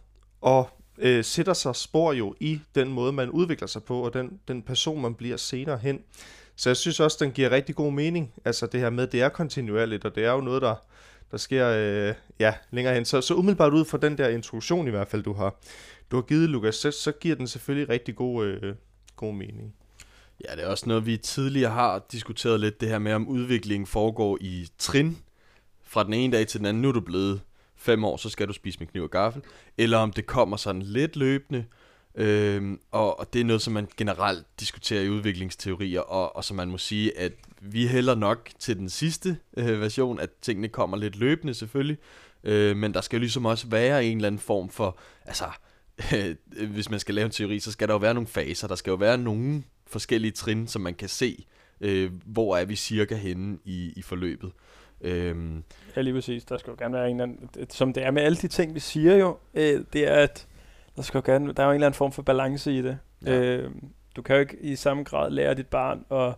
og 0.41 0.69
øh, 0.99 1.25
sætter 1.25 1.53
sig 1.53 1.77
spor 1.77 2.13
jo 2.13 2.35
i 2.41 2.61
den 2.75 2.89
måde, 2.89 3.13
man 3.13 3.31
udvikler 3.31 3.69
sig 3.69 3.83
på, 3.83 4.01
og 4.01 4.15
den, 4.15 4.41
den 4.49 4.63
person, 4.63 5.03
man 5.03 5.15
bliver 5.15 5.37
senere 5.37 5.79
hen. 5.79 6.01
Så 6.57 6.71
jeg 6.71 6.77
synes 6.77 7.01
også, 7.01 7.17
den 7.21 7.33
giver 7.33 7.51
rigtig 7.51 7.75
god 7.75 7.93
mening, 7.93 8.33
altså 8.45 8.67
det 8.67 8.81
her 8.81 8.91
med, 8.91 9.07
det 9.07 9.23
er 9.23 9.29
kontinuerligt, 9.29 10.05
og 10.05 10.15
det 10.15 10.25
er 10.25 10.33
jo 10.33 10.41
noget, 10.41 10.63
der, 10.63 10.75
der 11.31 11.37
sker 11.37 11.69
øh, 11.69 12.15
ja, 12.39 12.55
længere 12.71 12.95
hen. 12.95 13.05
Så, 13.05 13.21
så 13.21 13.35
umiddelbart 13.35 13.73
ud 13.73 13.85
fra 13.85 13.99
den 13.99 14.19
der 14.19 14.29
introduktion 14.29 14.87
i 14.87 14.91
hvert 14.91 15.09
fald, 15.09 15.23
du 15.23 15.33
har, 15.33 15.61
du 16.11 16.17
har 16.17 16.23
givet, 16.23 16.49
Lukas, 16.49 16.75
så, 16.75 16.91
så 16.91 17.13
giver 17.13 17.37
den 17.37 17.47
selvfølgelig 17.47 17.89
rigtig 17.89 18.17
god, 18.17 18.47
øh, 18.47 18.75
god 19.17 19.35
mening. 19.35 19.75
Ja, 20.49 20.57
det 20.57 20.65
er 20.65 20.69
også 20.69 20.89
noget, 20.89 21.07
vi 21.07 21.17
tidligere 21.17 21.71
har 21.71 22.07
diskuteret 22.13 22.61
lidt, 22.61 22.81
det 22.81 22.89
her 22.89 22.99
med, 22.99 23.13
om 23.13 23.29
udviklingen 23.29 23.87
foregår 23.87 24.39
i 24.41 24.69
trin, 24.79 25.19
fra 25.85 26.05
den 26.05 26.13
ene 26.13 26.37
dag 26.37 26.47
til 26.47 26.61
den 26.61 26.67
anden. 26.67 26.83
Nu 26.83 26.89
er 26.89 26.93
du 26.93 27.01
blevet 27.01 27.41
fem 27.77 28.05
år, 28.05 28.17
så 28.17 28.29
skal 28.29 28.49
du 28.49 28.53
spise 28.53 28.79
med 28.79 28.87
kniv 28.87 29.03
og 29.03 29.11
gaffel. 29.11 29.43
Eller 29.79 29.99
om 29.99 30.13
det 30.13 30.27
kommer 30.27 30.57
sådan 30.57 30.83
lidt 30.83 31.17
løbende, 31.17 31.65
Øhm, 32.15 32.81
og, 32.91 33.21
og 33.21 33.33
det 33.33 33.41
er 33.41 33.45
noget, 33.45 33.63
som 33.63 33.73
man 33.73 33.89
generelt 33.97 34.47
diskuterer 34.61 35.03
i 35.03 35.09
udviklingsteorier, 35.09 36.01
og, 36.01 36.37
og 36.37 36.45
som 36.45 36.57
man 36.57 36.71
må 36.71 36.79
sige, 36.79 37.19
at 37.19 37.33
vi 37.61 37.87
hælder 37.87 38.15
nok 38.15 38.51
til 38.59 38.77
den 38.77 38.89
sidste 38.89 39.39
øh, 39.57 39.81
version, 39.81 40.21
at 40.21 40.31
tingene 40.43 40.69
kommer 40.69 40.97
lidt 40.97 41.17
løbende 41.17 41.55
selvfølgelig, 41.55 41.99
øh, 42.45 42.77
men 42.77 42.95
der 42.95 43.01
skal 43.01 43.17
jo 43.17 43.21
ligesom 43.21 43.47
også 43.47 43.67
være 43.67 44.05
en 44.05 44.17
eller 44.17 44.27
anden 44.27 44.39
form 44.39 44.69
for, 44.69 44.99
altså, 45.25 45.45
øh, 46.15 46.37
hvis 46.71 46.91
man 46.91 47.01
skal 47.01 47.15
lave 47.15 47.25
en 47.25 47.31
teori, 47.31 47.61
så 47.61 47.73
skal 47.73 47.89
der 47.89 47.95
jo 47.95 47.99
være 47.99 48.15
nogle 48.15 48.27
faser, 48.27 48.69
der 48.69 48.75
skal 48.75 48.91
jo 48.91 48.97
være 48.97 49.19
nogle 49.19 49.63
forskellige 49.91 50.33
trin, 50.33 50.67
som 50.67 50.83
man 50.83 50.95
kan 50.95 51.09
se, 51.09 51.45
øh, 51.81 52.13
hvor 52.27 52.57
er 52.57 52.65
vi 52.65 52.77
cirka 52.77 53.15
henne 53.15 53.59
i, 53.65 53.93
i 53.97 54.03
forløbet. 54.03 54.53
Øhm. 55.01 55.65
Ja, 55.97 56.01
lige 56.01 56.15
præcis. 56.15 56.45
Der 56.45 56.59
skal 56.59 56.71
jo 56.71 56.77
gerne 56.79 56.95
være 56.95 57.11
en 57.11 57.21
eller 57.21 57.35
anden, 57.35 57.71
som 57.71 57.93
det 57.93 58.05
er 58.05 58.11
med 58.11 58.23
alle 58.23 58.37
de 58.37 58.49
ting, 58.49 58.75
vi 58.75 58.81
siger 58.81 59.17
jo, 59.17 59.37
øh, 59.55 59.85
det 59.93 60.09
er, 60.09 60.15
at 60.15 60.47
der, 60.97 61.03
skal 61.03 61.19
jo 61.19 61.33
gerne, 61.33 61.53
der 61.53 61.63
er 61.63 61.67
jo 61.67 61.71
en 61.71 61.75
eller 61.75 61.87
anden 61.87 61.97
form 61.97 62.13
for 62.13 62.23
balance 62.23 62.73
i 62.73 62.83
det. 62.83 62.99
Ja. 63.27 63.41
Øh, 63.41 63.71
du 64.17 64.23
kan 64.23 64.37
jo 64.37 64.41
ikke 64.41 64.57
i 64.61 64.77
samme 64.77 65.05
grad 65.05 65.31
lære 65.31 65.55
dit 65.55 65.67
barn 65.67 66.05
at 66.11 66.35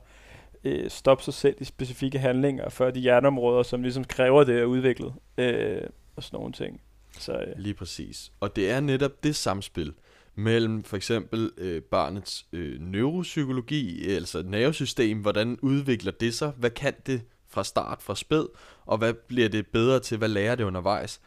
øh, 0.64 0.90
stoppe 0.90 1.24
sig 1.24 1.34
selv 1.34 1.56
i 1.60 1.64
specifikke 1.64 2.18
handlinger, 2.18 2.68
før 2.68 2.90
de 2.90 3.00
hjerneområder, 3.00 3.62
som 3.62 3.82
ligesom 3.82 4.04
kræver 4.04 4.44
det, 4.44 4.58
er 4.58 4.64
udviklet. 4.64 5.12
Øh, 5.38 5.82
og 6.16 6.22
sådan 6.22 6.36
nogle 6.36 6.52
ting. 6.52 6.80
Så, 7.18 7.32
øh. 7.32 7.58
Lige 7.58 7.74
præcis. 7.74 8.32
Og 8.40 8.56
det 8.56 8.70
er 8.70 8.80
netop 8.80 9.24
det 9.24 9.36
samspil 9.36 9.94
mellem 10.34 10.84
for 10.84 10.96
eksempel 10.96 11.50
øh, 11.56 11.82
barnets 11.82 12.46
øh, 12.52 12.80
neuropsykologi, 12.80 14.10
altså 14.10 14.42
nervesystem, 14.42 15.18
hvordan 15.18 15.58
udvikler 15.62 16.12
det 16.12 16.34
sig, 16.34 16.52
hvad 16.56 16.70
kan 16.70 16.94
det 17.06 17.22
fra 17.48 17.64
start, 17.64 18.02
fra 18.02 18.16
spæd, 18.16 18.46
og 18.86 18.98
hvad 18.98 19.14
bliver 19.14 19.48
det 19.48 19.66
bedre 19.66 20.00
til, 20.00 20.18
hvad 20.18 20.28
lærer 20.28 20.54
det 20.54 20.64
undervejs, 20.64 21.20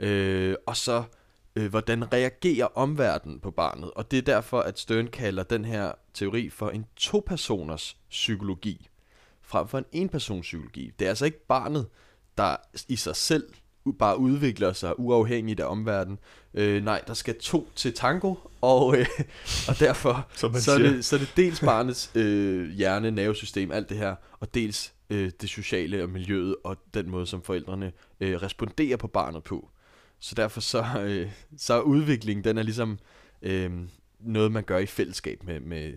øh, 0.00 0.54
og 0.66 0.76
så 0.76 1.02
øh, 1.56 1.70
hvordan 1.70 2.12
reagerer 2.12 2.66
omverdenen 2.74 3.40
på 3.40 3.50
barnet, 3.50 3.90
og 3.90 4.10
det 4.10 4.18
er 4.18 4.22
derfor, 4.22 4.60
at 4.60 4.78
Stern 4.78 5.06
kalder 5.06 5.42
den 5.42 5.64
her 5.64 5.92
teori 6.14 6.50
for 6.50 6.70
en 6.70 6.86
to-personers 6.96 7.96
psykologi, 8.10 8.88
frem 9.42 9.68
for 9.68 9.78
en 9.78 9.84
en-persons 9.92 10.42
psykologi. 10.42 10.92
Det 10.98 11.04
er 11.04 11.08
altså 11.08 11.24
ikke 11.24 11.46
barnet, 11.46 11.86
der 12.38 12.56
i 12.88 12.96
sig 12.96 13.16
selv 13.16 13.44
bare 13.98 14.18
udvikler 14.18 14.72
sig 14.72 14.98
uafhængigt 14.98 15.60
af 15.60 15.64
omverdenen. 15.64 16.18
Øh, 16.54 16.84
nej, 16.84 17.02
der 17.06 17.14
skal 17.14 17.38
to 17.38 17.68
til 17.74 17.94
tango, 17.94 18.34
og, 18.60 18.98
øh, 18.98 19.06
og 19.68 19.80
derfor 19.80 20.28
så 20.60 20.72
er, 20.72 20.78
det, 20.78 21.04
så 21.04 21.16
er 21.16 21.20
det 21.20 21.32
dels 21.36 21.60
barnets 21.60 22.10
øh, 22.14 22.70
hjerne, 22.70 23.10
nervesystem, 23.10 23.70
alt 23.70 23.88
det 23.88 23.96
her, 23.96 24.14
og 24.40 24.54
dels 24.54 24.92
øh, 25.10 25.30
det 25.40 25.48
sociale 25.48 26.02
og 26.02 26.08
miljøet, 26.08 26.56
og 26.64 26.76
den 26.94 27.10
måde, 27.10 27.26
som 27.26 27.42
forældrene 27.42 27.92
øh, 28.20 28.42
responderer 28.42 28.96
på 28.96 29.06
barnet 29.06 29.44
på. 29.44 29.68
Så 30.20 30.34
derfor 30.34 30.60
så, 30.60 30.84
øh, 31.06 31.30
så 31.56 31.74
er 31.74 31.80
udviklingen, 31.80 32.44
den 32.44 32.58
er 32.58 32.62
ligesom 32.62 32.98
øh, 33.42 33.70
noget, 34.20 34.52
man 34.52 34.64
gør 34.64 34.78
i 34.78 34.86
fællesskab 34.86 35.42
med, 35.44 35.60
med 35.60 35.92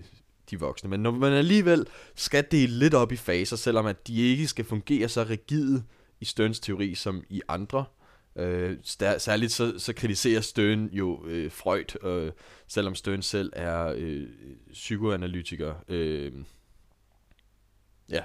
de 0.50 0.60
voksne. 0.60 0.90
Men 0.90 1.00
når 1.00 1.12
man 1.12 1.34
alligevel 1.34 1.86
skal 2.16 2.46
dele 2.52 2.74
lidt 2.80 2.94
op 2.94 3.12
i 3.12 3.16
faser, 3.16 3.56
selvom 3.56 3.86
at 3.86 4.08
de 4.08 4.22
ikke 4.22 4.48
skal 4.48 4.66
fungere 4.66 5.10
så 5.10 5.24
rigide 5.24 5.84
i 6.26 6.28
Sterns 6.28 6.60
teori 6.60 6.96
som 6.96 7.24
i 7.30 7.42
andre, 7.48 7.86
øh, 8.36 8.78
særligt 9.18 9.52
så, 9.52 9.80
så 9.80 9.94
kritiserer 9.94 10.42
Stern 10.42 10.90
jo 10.92 11.26
øh, 11.28 11.52
Freud, 11.52 12.04
øh, 12.04 12.32
selvom 12.68 12.96
Stern 12.96 13.22
selv 13.22 13.52
er 13.54 13.94
øh, 13.98 14.28
psykoanalytiker. 14.72 15.74
Øh, 15.88 16.32
ja. 18.10 18.22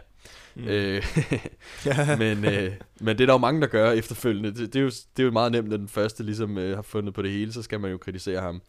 Mm. 0.54 0.64
Øh, 0.68 1.02
men, 2.18 2.44
øh, 2.44 2.72
men 3.00 3.18
det 3.18 3.20
er 3.20 3.26
der 3.26 3.32
jo 3.32 3.38
mange, 3.38 3.60
der 3.60 3.66
gør 3.66 3.90
efterfølgende. 3.90 4.48
Det, 4.48 4.72
det, 4.72 4.76
er, 4.76 4.82
jo, 4.82 4.90
det 5.16 5.22
er 5.22 5.24
jo 5.24 5.30
meget 5.30 5.52
nemt, 5.52 5.68
når 5.68 5.76
den 5.76 5.88
første 5.88 6.22
ligesom 6.22 6.58
øh, 6.58 6.76
har 6.76 6.82
fundet 6.82 7.14
på 7.14 7.22
det 7.22 7.30
hele, 7.30 7.52
så 7.52 7.62
skal 7.62 7.80
man 7.80 7.90
jo 7.90 7.98
kritisere 7.98 8.40
ham. 8.40 8.62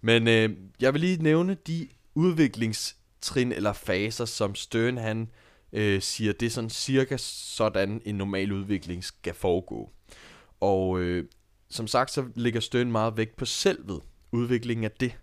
Men 0.00 0.28
øh, 0.28 0.50
jeg 0.80 0.92
vil 0.92 1.00
lige 1.00 1.22
nævne 1.22 1.56
de 1.66 1.88
udviklingstrin 2.14 3.52
eller 3.52 3.72
faser, 3.72 4.24
som 4.24 4.54
Stern 4.54 4.98
han 4.98 5.20
øh, 5.20 5.45
øh, 5.72 6.02
siger, 6.02 6.32
det 6.32 6.46
er 6.46 6.50
sådan 6.50 6.70
cirka 6.70 7.16
sådan 7.16 8.02
en 8.04 8.14
normal 8.14 8.52
udvikling 8.52 9.04
skal 9.04 9.34
foregå. 9.34 9.92
Og 10.60 11.00
øh, 11.00 11.24
som 11.68 11.86
sagt, 11.86 12.10
så 12.10 12.24
ligger 12.34 12.60
Stern 12.60 12.92
meget 12.92 13.16
vægt 13.16 13.36
på 13.36 13.44
selvet, 13.44 14.02
udviklingen 14.32 14.84
af 14.84 14.90
det, 14.90 15.18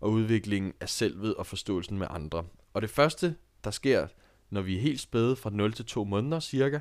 og 0.00 0.10
udviklingen 0.10 0.72
af 0.80 0.88
selvet 0.88 1.34
og 1.34 1.46
forståelsen 1.46 1.98
med 1.98 2.06
andre. 2.10 2.44
Og 2.74 2.82
det 2.82 2.90
første, 2.90 3.36
der 3.64 3.70
sker, 3.70 4.06
når 4.50 4.60
vi 4.60 4.76
er 4.76 4.80
helt 4.80 5.00
spæde 5.00 5.36
fra 5.36 5.50
0 5.50 5.72
til 5.72 5.84
2 5.84 6.04
måneder 6.04 6.40
cirka, 6.40 6.78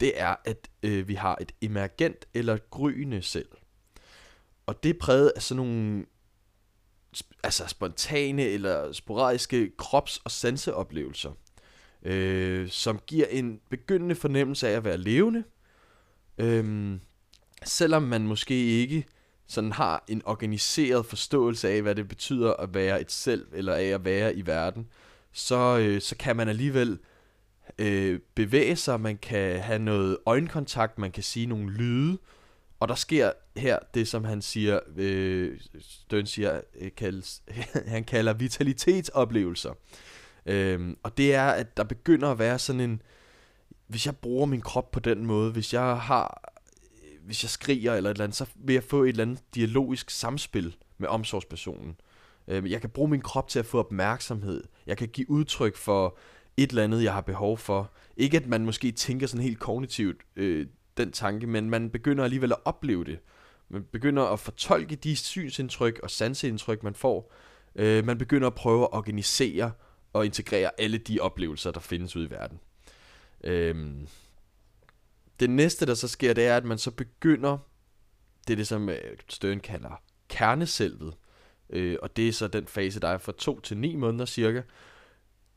det 0.00 0.20
er, 0.20 0.36
at 0.44 0.68
øh, 0.82 1.08
vi 1.08 1.14
har 1.14 1.38
et 1.40 1.52
emergent 1.60 2.24
eller 2.34 2.58
gryende 2.70 3.22
selv. 3.22 3.48
Og 4.66 4.82
det 4.82 4.90
er 4.90 4.98
præget 5.00 5.32
af 5.36 5.42
sådan 5.42 5.56
nogle 5.56 6.06
sp- 7.16 7.40
altså 7.42 7.66
spontane 7.66 8.42
eller 8.42 8.92
sporadiske 8.92 9.70
krops- 9.78 10.20
og 10.24 10.30
sanseoplevelser, 10.30 11.32
øh, 12.02 12.68
som 12.68 13.00
giver 13.06 13.26
en 13.26 13.60
begyndende 13.70 14.14
fornemmelse 14.14 14.68
af 14.68 14.72
at 14.72 14.84
være 14.84 14.98
levende, 14.98 15.44
øh, 16.38 16.94
selvom 17.64 18.02
man 18.02 18.26
måske 18.26 18.54
ikke 18.54 19.06
sådan 19.46 19.72
har 19.72 20.04
en 20.08 20.22
organiseret 20.24 21.06
forståelse 21.06 21.68
af, 21.68 21.82
hvad 21.82 21.94
det 21.94 22.08
betyder 22.08 22.52
at 22.52 22.74
være 22.74 23.00
et 23.00 23.12
selv, 23.12 23.46
eller 23.52 23.74
af 23.74 23.84
at 23.84 24.04
være 24.04 24.34
i 24.34 24.46
verden, 24.46 24.88
så, 25.32 25.78
øh, 25.78 26.00
så 26.00 26.16
kan 26.16 26.36
man 26.36 26.48
alligevel 26.48 26.98
øh, 27.78 28.20
bevæge 28.34 28.76
sig, 28.76 29.00
man 29.00 29.18
kan 29.18 29.60
have 29.60 29.78
noget 29.78 30.18
øjenkontakt, 30.26 30.98
man 30.98 31.12
kan 31.12 31.22
sige 31.22 31.46
nogle 31.46 31.72
lyde, 31.72 32.18
og 32.80 32.88
der 32.88 32.94
sker 32.94 33.32
her 33.56 33.78
det, 33.94 34.08
som 34.08 34.24
han 34.24 34.42
siger, 34.42 34.80
øh, 34.96 35.60
Støn 35.80 36.26
siger, 36.26 36.60
øh, 36.80 36.90
kaldes, 36.96 37.42
han 37.94 38.04
kalder 38.04 38.32
vitalitetsoplevelser. 38.32 39.74
Øh, 40.48 40.96
og 41.02 41.16
det 41.16 41.34
er, 41.34 41.46
at 41.46 41.76
der 41.76 41.84
begynder 41.84 42.28
at 42.30 42.38
være 42.38 42.58
sådan 42.58 42.80
en, 42.80 43.02
hvis 43.86 44.06
jeg 44.06 44.16
bruger 44.16 44.46
min 44.46 44.60
krop 44.60 44.90
på 44.90 45.00
den 45.00 45.26
måde, 45.26 45.52
hvis 45.52 45.74
jeg 45.74 46.00
har, 46.00 46.52
hvis 47.22 47.44
jeg 47.44 47.50
skriger 47.50 47.94
eller 47.94 48.10
et 48.10 48.14
eller 48.14 48.24
andet, 48.24 48.36
så 48.36 48.46
vil 48.54 48.74
jeg 48.74 48.84
få 48.84 49.02
et 49.02 49.08
eller 49.08 49.22
andet 49.22 49.40
dialogisk 49.54 50.10
samspil 50.10 50.76
med 50.98 51.08
omsorgspersonen. 51.08 51.96
Øh, 52.48 52.70
Jeg 52.70 52.80
kan 52.80 52.90
bruge 52.90 53.10
min 53.10 53.20
krop 53.20 53.48
til 53.48 53.58
at 53.58 53.66
få 53.66 53.78
opmærksomhed. 53.78 54.64
Jeg 54.86 54.96
kan 54.96 55.08
give 55.08 55.30
udtryk 55.30 55.76
for 55.76 56.18
et 56.56 56.70
eller 56.70 56.84
andet, 56.84 57.02
jeg 57.02 57.12
har 57.12 57.20
behov 57.20 57.58
for. 57.58 57.92
Ikke 58.16 58.36
at 58.36 58.46
man 58.46 58.64
måske 58.64 58.92
tænker 58.92 59.26
sådan 59.26 59.44
helt 59.44 59.58
kognitivt 59.58 60.16
øh, 60.36 60.66
den 60.96 61.12
tanke, 61.12 61.46
men 61.46 61.70
man 61.70 61.90
begynder 61.90 62.24
alligevel 62.24 62.52
at 62.52 62.58
opleve 62.64 63.04
det. 63.04 63.18
Man 63.68 63.84
begynder 63.92 64.22
at 64.22 64.40
fortolke 64.40 64.96
de 64.96 65.16
synsindtryk 65.16 66.00
og 66.02 66.10
sanseindtryk, 66.10 66.82
man 66.82 66.94
får. 66.94 67.32
Øh, 67.76 68.04
man 68.04 68.18
begynder 68.18 68.46
at 68.46 68.54
prøve 68.54 68.82
at 68.82 68.88
organisere 68.92 69.72
og 70.18 70.26
integrere 70.26 70.70
alle 70.78 70.98
de 70.98 71.20
oplevelser, 71.20 71.70
der 71.70 71.80
findes 71.80 72.16
ude 72.16 72.26
i 72.26 72.30
verden. 72.30 72.60
Øhm, 73.44 74.08
det 75.40 75.50
næste, 75.50 75.86
der 75.86 75.94
så 75.94 76.08
sker, 76.08 76.32
det 76.32 76.46
er, 76.46 76.56
at 76.56 76.64
man 76.64 76.78
så 76.78 76.90
begynder, 76.90 77.58
det 78.46 78.52
er 78.52 78.56
det, 78.56 78.66
som 78.66 78.88
øh, 78.88 79.16
Stern 79.28 79.60
kalder 79.60 80.02
kerneselvet, 80.28 81.14
øh, 81.70 81.96
og 82.02 82.16
det 82.16 82.28
er 82.28 82.32
så 82.32 82.48
den 82.48 82.66
fase, 82.66 83.00
der 83.00 83.08
er 83.08 83.18
fra 83.18 83.32
2 83.38 83.60
til 83.60 83.76
9 83.76 83.96
måneder 83.96 84.26
cirka, 84.26 84.62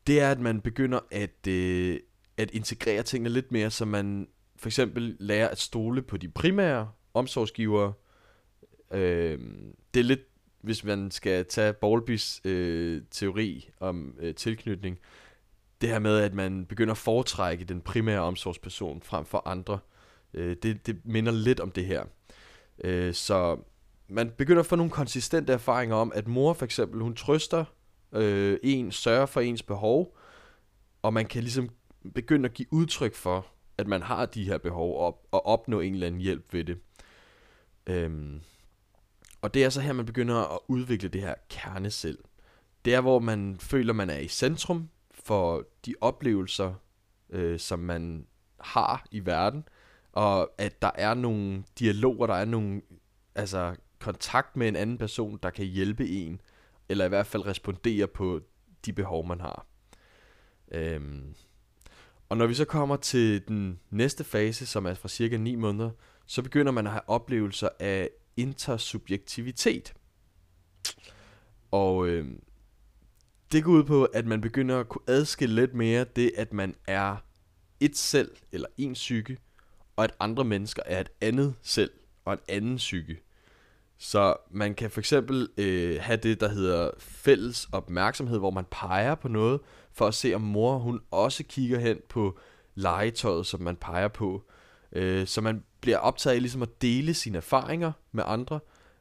det 0.06 0.20
er, 0.20 0.30
at 0.30 0.40
man 0.40 0.60
begynder 0.60 1.00
at, 1.10 1.46
øh, 1.48 2.00
at 2.36 2.50
integrere 2.50 3.02
tingene 3.02 3.30
lidt 3.30 3.52
mere, 3.52 3.70
så 3.70 3.84
man 3.84 4.28
for 4.56 4.68
eksempel 4.68 5.16
lærer 5.20 5.48
at 5.48 5.58
stole 5.58 6.02
på 6.02 6.16
de 6.16 6.28
primære 6.28 6.90
omsorgsgivere. 7.14 7.92
Øh, 8.90 9.38
det 9.94 10.00
er 10.00 10.04
lidt, 10.04 10.20
hvis 10.62 10.84
man 10.84 11.10
skal 11.10 11.44
tage 11.44 11.72
Bowlbys 11.72 12.40
øh, 12.44 13.02
teori 13.10 13.70
om 13.80 14.16
øh, 14.18 14.34
tilknytning, 14.34 14.98
det 15.80 15.88
her 15.88 15.98
med, 15.98 16.18
at 16.18 16.34
man 16.34 16.66
begynder 16.66 16.92
at 16.92 16.98
foretrække 16.98 17.64
den 17.64 17.80
primære 17.80 18.20
omsorgsperson 18.20 19.02
frem 19.02 19.24
for 19.24 19.42
andre, 19.48 19.78
øh, 20.34 20.56
det, 20.62 20.86
det 20.86 21.00
minder 21.04 21.32
lidt 21.32 21.60
om 21.60 21.70
det 21.70 21.84
her. 21.84 22.04
Øh, 22.84 23.14
så 23.14 23.58
man 24.08 24.30
begynder 24.30 24.60
at 24.60 24.66
få 24.66 24.76
nogle 24.76 24.92
konsistente 24.92 25.52
erfaringer 25.52 25.96
om, 25.96 26.12
at 26.14 26.28
mor 26.28 26.52
for 26.52 26.64
eksempel, 26.64 27.00
hun 27.00 27.14
trøster 27.14 27.64
øh, 28.12 28.58
en, 28.62 28.92
sørger 28.92 29.26
for 29.26 29.40
ens 29.40 29.62
behov, 29.62 30.16
og 31.02 31.12
man 31.12 31.26
kan 31.26 31.42
ligesom 31.42 31.68
begynde 32.14 32.44
at 32.48 32.54
give 32.54 32.68
udtryk 32.70 33.14
for, 33.14 33.46
at 33.78 33.86
man 33.86 34.02
har 34.02 34.26
de 34.26 34.44
her 34.44 34.58
behov, 34.58 35.06
og, 35.06 35.26
og 35.32 35.46
opnå 35.46 35.80
en 35.80 35.94
eller 35.94 36.06
anden 36.06 36.20
hjælp 36.20 36.52
ved 36.52 36.64
det. 36.64 36.78
Øhm, 37.86 38.40
og 39.42 39.54
det 39.54 39.64
er 39.64 39.70
så 39.70 39.80
her, 39.80 39.92
man 39.92 40.06
begynder 40.06 40.54
at 40.54 40.58
udvikle 40.68 41.08
det 41.08 41.20
her 41.20 41.34
kernesel. 41.50 42.18
Det 42.84 42.94
er, 42.94 43.00
hvor 43.00 43.18
man 43.18 43.56
føler, 43.60 43.92
man 43.92 44.10
er 44.10 44.18
i 44.18 44.28
centrum 44.28 44.88
for 45.10 45.66
de 45.86 45.94
oplevelser, 46.00 46.74
øh, 47.30 47.58
som 47.58 47.78
man 47.78 48.26
har 48.60 49.06
i 49.10 49.26
verden, 49.26 49.68
og 50.12 50.50
at 50.58 50.82
der 50.82 50.90
er 50.94 51.14
nogle 51.14 51.64
dialoger, 51.78 52.26
der 52.26 52.34
er 52.34 52.44
nogle 52.44 52.82
altså 53.34 53.76
kontakt 53.98 54.56
med 54.56 54.68
en 54.68 54.76
anden 54.76 54.98
person, 54.98 55.38
der 55.42 55.50
kan 55.50 55.64
hjælpe 55.64 56.08
en, 56.08 56.40
eller 56.88 57.04
i 57.04 57.08
hvert 57.08 57.26
fald 57.26 57.46
respondere 57.46 58.06
på 58.06 58.40
de 58.86 58.92
behov, 58.92 59.26
man 59.26 59.40
har. 59.40 59.66
Øhm. 60.72 61.34
Og 62.28 62.36
når 62.36 62.46
vi 62.46 62.54
så 62.54 62.64
kommer 62.64 62.96
til 62.96 63.48
den 63.48 63.80
næste 63.90 64.24
fase, 64.24 64.66
som 64.66 64.86
er 64.86 64.94
fra 64.94 65.08
cirka 65.08 65.36
9 65.36 65.54
måneder, 65.54 65.90
så 66.26 66.42
begynder 66.42 66.72
man 66.72 66.86
at 66.86 66.92
have 66.92 67.08
oplevelser 67.08 67.68
af 67.80 68.10
intersubjektivitet. 68.36 69.94
Og 71.70 72.06
øh, 72.08 72.26
det 73.52 73.64
går 73.64 73.72
ud 73.72 73.84
på, 73.84 74.04
at 74.04 74.26
man 74.26 74.40
begynder 74.40 74.80
at 74.80 74.88
kunne 74.88 75.04
adskille 75.06 75.54
lidt 75.54 75.74
mere 75.74 76.04
det, 76.04 76.32
at 76.36 76.52
man 76.52 76.74
er 76.86 77.16
et 77.80 77.96
selv, 77.96 78.30
eller 78.52 78.68
en 78.78 78.92
psyke, 78.92 79.38
og 79.96 80.04
at 80.04 80.14
andre 80.20 80.44
mennesker 80.44 80.82
er 80.86 81.00
et 81.00 81.10
andet 81.20 81.54
selv, 81.62 81.90
og 82.24 82.32
en 82.32 82.40
anden 82.48 82.76
psyke. 82.76 83.22
Så 83.98 84.36
man 84.50 84.74
kan 84.74 84.90
for 84.90 85.00
eksempel 85.00 85.48
øh, 85.56 86.00
have 86.00 86.16
det, 86.16 86.40
der 86.40 86.48
hedder 86.48 86.90
fælles 86.98 87.68
opmærksomhed, 87.72 88.38
hvor 88.38 88.50
man 88.50 88.64
peger 88.70 89.14
på 89.14 89.28
noget, 89.28 89.60
for 89.92 90.06
at 90.06 90.14
se, 90.14 90.34
om 90.34 90.40
mor 90.40 90.78
hun 90.78 91.00
også 91.10 91.44
kigger 91.44 91.78
hen 91.78 91.98
på 92.08 92.38
legetøjet, 92.74 93.46
som 93.46 93.60
man 93.60 93.76
peger 93.76 94.08
på. 94.08 94.42
Øh, 94.92 95.26
så 95.26 95.40
man 95.40 95.64
bliver 95.80 95.98
optaget 95.98 96.34
af 96.34 96.42
ligesom 96.42 96.62
at 96.62 96.82
dele 96.82 97.14
sine 97.14 97.36
erfaringer 97.36 97.92
med 98.12 98.24
andre. 98.26 98.60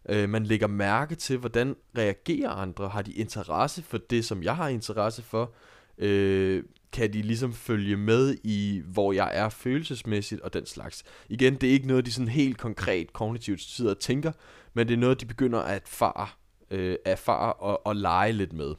Øh, 0.09 0.29
man 0.29 0.43
lægger 0.43 0.67
mærke 0.67 1.15
til, 1.15 1.37
hvordan 1.37 1.75
reagerer 1.97 2.49
andre. 2.49 2.89
Har 2.89 3.01
de 3.01 3.13
interesse 3.13 3.81
for 3.81 3.97
det, 3.97 4.25
som 4.25 4.43
jeg 4.43 4.55
har 4.55 4.67
interesse 4.67 5.21
for? 5.21 5.53
Øh, 5.97 6.63
kan 6.91 7.13
de 7.13 7.21
ligesom 7.21 7.53
følge 7.53 7.97
med 7.97 8.37
i, 8.43 8.81
hvor 8.85 9.13
jeg 9.13 9.31
er 9.33 9.49
følelsesmæssigt 9.49 10.41
og 10.41 10.53
den 10.53 10.65
slags. 10.65 11.03
Igen, 11.29 11.55
det 11.55 11.69
er 11.69 11.73
ikke 11.73 11.87
noget, 11.87 12.05
de 12.05 12.11
sådan 12.11 12.27
helt 12.27 12.57
konkret 12.57 13.13
kognitivt 13.13 13.61
sidder 13.61 13.91
og 13.91 13.99
tænker, 13.99 14.31
men 14.73 14.87
det 14.87 14.93
er 14.93 14.97
noget, 14.97 15.21
de 15.21 15.25
begynder 15.25 15.59
at 15.59 15.81
erfare 15.81 16.27
øh, 16.71 16.95
erfare 17.05 17.53
og, 17.53 17.87
og 17.87 17.95
lege 17.95 18.31
lidt 18.31 18.53
med. 18.53 18.75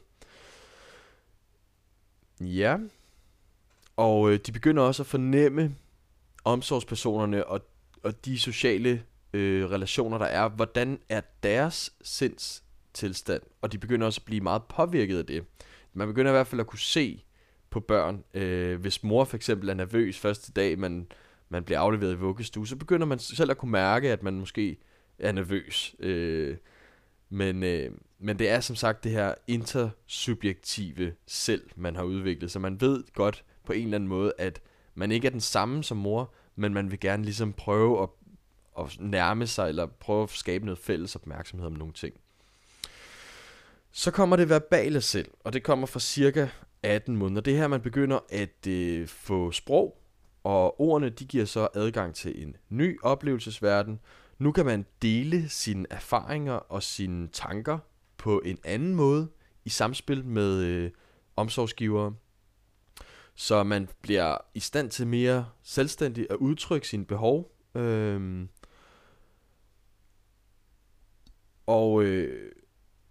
Ja. 2.41 2.77
Og 3.97 4.31
øh, 4.31 4.39
de 4.45 4.51
begynder 4.51 4.83
også 4.83 5.03
at 5.03 5.07
fornemme 5.07 5.75
omsorgspersonerne 6.45 7.47
og, 7.47 7.61
og 8.03 8.25
de 8.25 8.39
sociale 8.39 9.03
øh, 9.33 9.69
relationer, 9.69 10.17
der 10.17 10.25
er, 10.25 10.49
hvordan 10.49 10.99
er 11.09 11.21
deres 11.43 11.93
sindstilstand, 12.01 13.41
og 13.61 13.71
de 13.71 13.77
begynder 13.77 14.05
også 14.05 14.19
at 14.21 14.25
blive 14.25 14.41
meget 14.41 14.63
påvirket 14.63 15.17
af 15.17 15.25
det. 15.25 15.45
Man 15.93 16.07
begynder 16.07 16.31
i 16.31 16.33
hvert 16.33 16.47
fald 16.47 16.61
at 16.61 16.67
kunne 16.67 16.79
se 16.79 17.23
på 17.69 17.79
børn, 17.79 18.23
øh, 18.33 18.81
hvis 18.81 19.03
mor 19.03 19.23
for 19.23 19.35
eksempel 19.35 19.69
er 19.69 19.73
nervøs 19.73 20.19
første 20.19 20.51
dag, 20.51 20.79
man, 20.79 21.07
man 21.49 21.63
bliver 21.63 21.79
afleveret 21.79 22.13
i 22.13 22.17
vuggestue, 22.17 22.67
så 22.67 22.75
begynder 22.75 23.05
man 23.05 23.19
selv 23.19 23.51
at 23.51 23.57
kunne 23.57 23.71
mærke, 23.71 24.11
at 24.11 24.23
man 24.23 24.33
måske 24.33 24.77
er 25.19 25.31
nervøs. 25.31 25.95
Øh, 25.99 26.57
men, 27.29 27.63
øh, 27.63 27.91
men 28.19 28.39
det 28.39 28.49
er 28.49 28.59
som 28.59 28.75
sagt 28.75 29.03
det 29.03 29.11
her 29.11 29.33
intersubjektive 29.47 31.13
selv, 31.27 31.69
man 31.75 31.95
har 31.95 32.03
udviklet, 32.03 32.51
så 32.51 32.59
man 32.59 32.81
ved 32.81 33.03
godt 33.13 33.43
på 33.65 33.73
en 33.73 33.83
eller 33.83 33.95
anden 33.95 34.07
måde, 34.07 34.33
at 34.37 34.61
man 34.95 35.11
ikke 35.11 35.27
er 35.27 35.31
den 35.31 35.41
samme 35.41 35.83
som 35.83 35.97
mor, 35.97 36.33
men 36.55 36.73
man 36.73 36.91
vil 36.91 36.99
gerne 36.99 37.23
ligesom 37.23 37.53
prøve 37.53 38.03
at, 38.03 38.09
at 38.79 38.97
nærme 38.99 39.47
sig, 39.47 39.69
eller 39.69 39.85
prøve 39.85 40.23
at 40.23 40.29
skabe 40.29 40.65
noget 40.65 40.79
fælles 40.79 41.15
opmærksomhed 41.15 41.67
om 41.67 41.73
nogle 41.73 41.93
ting. 41.93 42.13
Så 43.91 44.11
kommer 44.11 44.35
det 44.35 44.49
verbale 44.49 45.01
selv, 45.01 45.31
og 45.39 45.53
det 45.53 45.63
kommer 45.63 45.87
fra 45.87 45.99
cirka 45.99 46.47
18 46.83 47.17
måneder. 47.17 47.41
Det 47.41 47.53
er 47.53 47.57
her, 47.57 47.67
man 47.67 47.81
begynder 47.81 48.19
at 48.29 48.67
øh, 48.67 49.07
få 49.07 49.51
sprog, 49.51 49.97
og 50.43 50.81
ordene 50.81 51.09
de 51.09 51.25
giver 51.25 51.45
så 51.45 51.67
adgang 51.73 52.15
til 52.15 52.43
en 52.43 52.55
ny 52.69 52.99
oplevelsesverden. 53.03 53.99
Nu 54.39 54.51
kan 54.51 54.65
man 54.65 54.85
dele 55.01 55.49
sine 55.49 55.85
erfaringer 55.89 56.53
og 56.53 56.83
sine 56.83 57.27
tanker 57.27 57.79
på 58.17 58.41
en 58.45 58.57
anden 58.63 58.95
måde 58.95 59.27
i 59.65 59.69
samspil 59.69 60.25
med 60.25 60.57
øh, 60.59 60.91
omsorgsgivere. 61.35 62.13
Så 63.35 63.63
man 63.63 63.89
bliver 64.01 64.37
i 64.53 64.59
stand 64.59 64.91
til 64.91 65.07
mere 65.07 65.49
selvstændigt 65.63 66.31
at 66.31 66.35
udtrykke 66.35 66.87
sine 66.87 67.05
behov. 67.05 67.51
Øhm, 67.75 68.49
og 71.65 72.03
øh, 72.03 72.51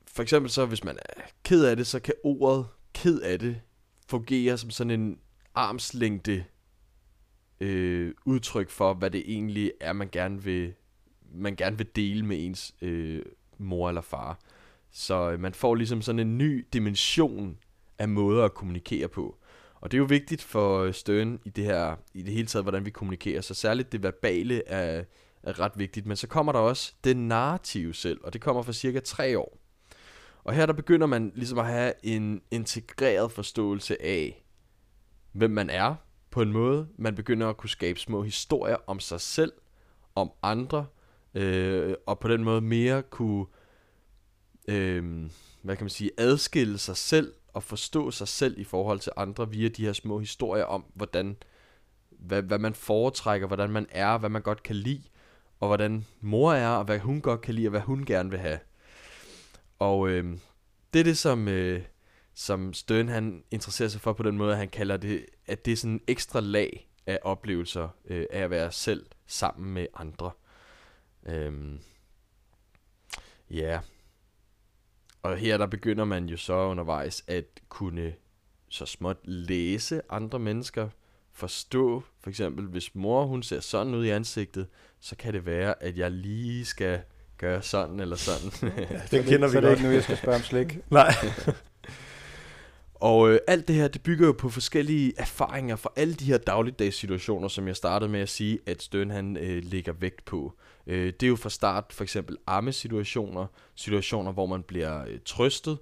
for 0.07 0.23
eksempel 0.23 0.51
så, 0.51 0.67
hvis 0.67 0.85
man 0.85 0.97
er 0.97 1.23
ked 1.45 1.65
af 1.65 1.77
det, 1.77 1.87
så 1.87 2.01
kan 2.01 2.15
ordet 2.25 2.67
ked 2.95 3.21
af 3.21 3.39
det 3.39 3.61
fungere 4.09 4.59
som 4.59 4.71
sådan 4.71 5.01
en 5.01 5.19
armslængde 5.55 6.45
øh, 7.61 8.15
udtryk 8.25 8.71
for, 8.71 8.95
hvad 8.95 9.11
det 9.11 9.23
egentlig 9.27 9.73
er, 9.81 9.93
man 9.93 10.09
gerne 10.13 10.43
vil, 10.43 10.75
man 11.35 11.57
gerne 11.57 11.79
vil 11.79 11.87
dele 11.97 12.27
med 12.27 12.47
ens 12.47 12.75
øh, 12.83 13.23
mor 13.59 13.89
eller 13.89 14.01
far. 14.01 14.39
Så 14.91 15.31
øh, 15.31 15.41
man 15.41 15.55
får 15.55 15.75
ligesom 15.75 16.03
sådan 16.03 16.19
en 16.19 16.39
ny 16.39 16.67
dimension 16.73 17.59
af 17.99 18.09
måder 18.09 18.45
at 18.45 18.55
kommunikere 18.55 19.09
på. 19.09 19.39
Og 19.83 19.91
det 19.91 19.97
er 19.97 19.99
jo 19.99 20.05
vigtigt 20.05 20.43
for 20.43 20.79
øh, 20.79 20.95
Stern 20.95 21.41
i 21.45 21.51
det 21.51 21.65
her, 21.65 21.97
i 22.15 22.23
det 22.23 22.33
hele 22.33 22.47
taget, 22.47 22.65
hvordan 22.65 22.85
vi 22.85 22.91
kommunikerer. 22.91 23.41
Så 23.41 23.55
særligt 23.55 23.93
det 23.93 24.03
verbale 24.03 24.69
er, 24.69 25.05
er 25.43 25.61
ret 25.61 25.73
vigtigt. 25.77 26.07
Men 26.07 26.17
så 26.17 26.27
kommer 26.27 26.53
der 26.53 26.59
også 26.59 26.93
det 27.05 27.17
narrative 27.17 27.95
selv, 27.95 28.21
og 28.25 28.33
det 28.33 28.41
kommer 28.41 28.63
for 28.63 28.73
cirka 28.73 29.01
tre 29.01 29.39
år. 29.39 29.59
Og 30.45 30.55
her 30.55 30.67
der 30.67 30.73
begynder 30.73 31.07
man 31.07 31.33
ligesom 31.35 31.59
at 31.59 31.67
have 31.67 31.93
en 32.03 32.43
integreret 32.51 33.33
forståelse 33.33 34.03
af, 34.03 34.45
hvem 35.33 35.51
man 35.51 35.71
er 35.71 35.95
på 36.31 36.43
en 36.43 36.53
måde. 36.53 36.89
Man 36.99 37.15
begynder 37.15 37.49
at 37.49 37.57
kunne 37.57 37.71
skabe 37.71 38.01
små 38.01 38.23
historier 38.23 38.77
om 38.87 39.01
sig 39.01 39.21
selv, 39.21 39.53
om 40.15 40.31
andre, 40.43 40.87
øh, 41.35 41.95
og 42.07 42.19
på 42.19 42.29
den 42.29 42.45
måde 42.45 42.61
mere 42.61 43.03
kunne, 43.03 43.47
øh, 44.69 45.31
hvad 45.63 45.77
kan 45.77 45.85
man 45.85 45.91
sige, 45.91 46.11
adskille 46.19 46.79
sig 46.79 46.97
selv 46.97 47.33
og 47.53 47.63
forstå 47.63 48.11
sig 48.11 48.29
selv 48.29 48.59
i 48.59 48.65
forhold 48.65 49.01
til 49.01 49.13
andre 49.17 49.51
via 49.51 49.69
de 49.69 49.85
her 49.85 49.93
små 49.93 50.19
historier 50.19 50.65
om, 50.65 50.85
hvordan, 50.95 51.37
hvad, 52.11 52.43
hvad 52.43 52.59
man 52.59 52.75
foretrækker, 52.75 53.47
hvordan 53.47 53.71
man 53.71 53.87
er, 53.91 54.19
hvad 54.19 54.31
man 54.31 54.43
godt 54.43 54.63
kan 54.63 54.77
lide, 54.77 55.03
og 55.61 55.69
hvordan 55.69 56.07
mor 56.21 56.53
er, 56.53 56.69
og 56.69 56.85
hvad 56.85 56.99
hun 56.99 57.21
godt 57.21 57.41
kan 57.41 57.55
lide, 57.55 57.67
og 57.67 57.71
hvad 57.71 57.81
hun 57.81 58.05
gerne 58.05 58.31
vil 58.31 58.39
have. 58.39 58.59
Og 59.79 60.09
øh, 60.09 60.37
det 60.93 61.01
er 61.01 61.05
det, 61.05 61.19
som, 61.19 61.49
øh, 61.49 61.83
som 62.35 62.73
Stern 62.73 63.09
han 63.09 63.45
interesserer 63.51 63.89
sig 63.89 64.01
for 64.01 64.13
på 64.13 64.23
den 64.23 64.37
måde, 64.37 64.53
at 64.53 64.59
han 64.59 64.69
kalder 64.69 64.97
det, 64.97 65.27
at 65.47 65.65
det 65.65 65.73
er 65.73 65.77
sådan 65.77 65.93
en 65.93 66.01
ekstra 66.07 66.41
lag 66.41 66.89
af 67.07 67.19
oplevelser 67.23 67.89
øh, 68.05 68.27
af 68.31 68.41
at 68.41 68.51
være 68.51 68.73
selv 68.73 69.07
sammen 69.27 69.75
med 69.75 69.87
andre. 69.95 70.31
Øhm, 71.27 71.81
ja. 73.51 73.81
Og 75.23 75.37
her 75.37 75.59
der 75.59 75.67
begynder 75.67 76.05
man 76.05 76.27
jo 76.27 76.37
så 76.37 76.55
undervejs 76.55 77.25
at 77.27 77.45
kunne 77.69 78.15
så 78.69 78.87
småt 78.87 79.17
læse 79.25 80.03
andre 80.11 80.39
mennesker, 80.39 80.89
forstå, 81.33 82.03
for 82.21 82.31
eksempel 82.31 82.67
hvis 82.67 82.95
mor 82.95 83.27
hun 83.27 83.43
ser 83.43 83.61
sådan 83.61 83.95
ud 83.95 84.05
i 84.05 84.11
ansigtet, 84.11 84.67
så 85.01 85.17
kan 85.17 85.33
det 85.33 85.47
være, 85.47 85.83
at 85.83 85.99
jeg 85.99 86.11
lige 86.11 86.65
skal 86.65 87.01
gøre 87.39 87.63
sådan 87.63 88.01
eller 88.01 88.17
sådan. 88.17 88.73
ja, 88.79 89.01
det 89.11 89.25
kender 89.25 89.49
vi 89.49 89.53
så 89.53 89.61
godt. 89.61 89.65
det 89.65 89.65
er 89.65 89.71
ikke 89.71 89.83
nu, 89.83 89.91
jeg 89.91 90.03
skal 90.03 90.17
spørge 90.17 90.37
om 90.37 90.43
slik. 90.43 90.79
Nej. 90.91 91.15
Og 93.03 93.31
øh, 93.31 93.39
alt 93.47 93.69
det 93.69 93.77
her, 93.77 93.89
det 93.89 94.03
bygger 94.03 94.27
jo 94.27 94.33
på 94.33 94.49
forskellige 94.49 95.13
erfaringer 95.17 95.77
fra 95.77 95.91
alle 95.97 96.15
de 96.15 96.25
her 96.25 96.39
dagligdags 96.39 96.97
situationer, 96.97 97.49
som 97.49 97.69
jeg 97.69 97.77
startede 97.77 98.11
med 98.11 98.21
at 98.21 98.29
sige, 98.29 98.59
at 98.67 98.83
Støn 98.83 99.11
han 99.11 99.37
øh, 99.37 99.65
lægger 99.65 99.93
vægt 99.93 100.25
på. 100.25 100.53
Øh, 100.87 101.07
det 101.07 101.23
er 101.23 101.29
jo 101.29 101.37
fra 101.37 101.51
start 101.51 101.85
for 101.91 102.05
eksempel 102.05 102.37
arme-situationer, 102.47 103.47
situationer, 103.75 104.33
hvor 104.33 104.47
man 104.47 104.63
bliver 104.63 105.05
øh, 105.05 105.19
trøstet, 105.25 105.79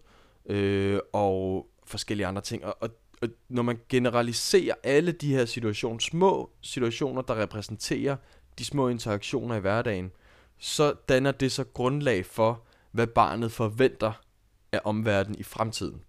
øh, 0.46 0.98
og 1.12 1.66
forskellige 1.84 2.26
andre 2.26 2.42
ting. 2.42 2.64
Og, 2.64 2.76
og, 2.80 2.90
og 3.22 3.28
når 3.48 3.62
man 3.62 3.78
generaliserer 3.88 4.74
alle 4.82 5.12
de 5.12 5.34
her 5.34 5.44
situationer, 5.44 5.98
små 5.98 6.50
situationer, 6.60 7.22
der 7.22 7.42
repræsenterer 7.42 8.16
de 8.58 8.64
små 8.64 8.88
interaktioner 8.88 9.56
i 9.56 9.60
hverdagen, 9.60 10.10
så 10.58 10.94
danner 11.08 11.32
det 11.32 11.52
så 11.52 11.64
grundlag 11.64 12.26
for, 12.26 12.62
hvad 12.92 13.06
barnet 13.06 13.52
forventer 13.52 14.12
af 14.72 14.80
omverdenen 14.84 15.38
i 15.38 15.42
fremtiden. 15.42 16.00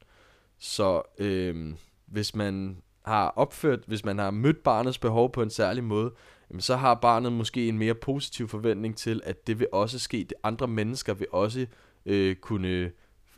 Så 0.61 1.01
øh, 1.17 1.73
hvis 2.05 2.35
man 2.35 2.81
har 3.05 3.29
opført, 3.29 3.79
hvis 3.87 4.05
man 4.05 4.17
har 4.17 4.31
mødt 4.31 4.63
barnets 4.63 4.97
behov 4.97 5.31
på 5.31 5.41
en 5.41 5.49
særlig 5.49 5.83
måde, 5.83 6.11
jamen, 6.49 6.61
så 6.61 6.75
har 6.75 6.93
barnet 6.93 7.33
måske 7.33 7.67
en 7.67 7.77
mere 7.77 7.95
positiv 7.95 8.47
forventning 8.47 8.97
til, 8.97 9.21
at 9.23 9.47
det 9.47 9.59
vil 9.59 9.67
også 9.71 9.99
ske. 9.99 10.25
De 10.29 10.35
andre 10.43 10.67
mennesker 10.67 11.13
vil 11.13 11.27
også 11.31 11.67
øh, 12.05 12.35
kunne 12.35 12.91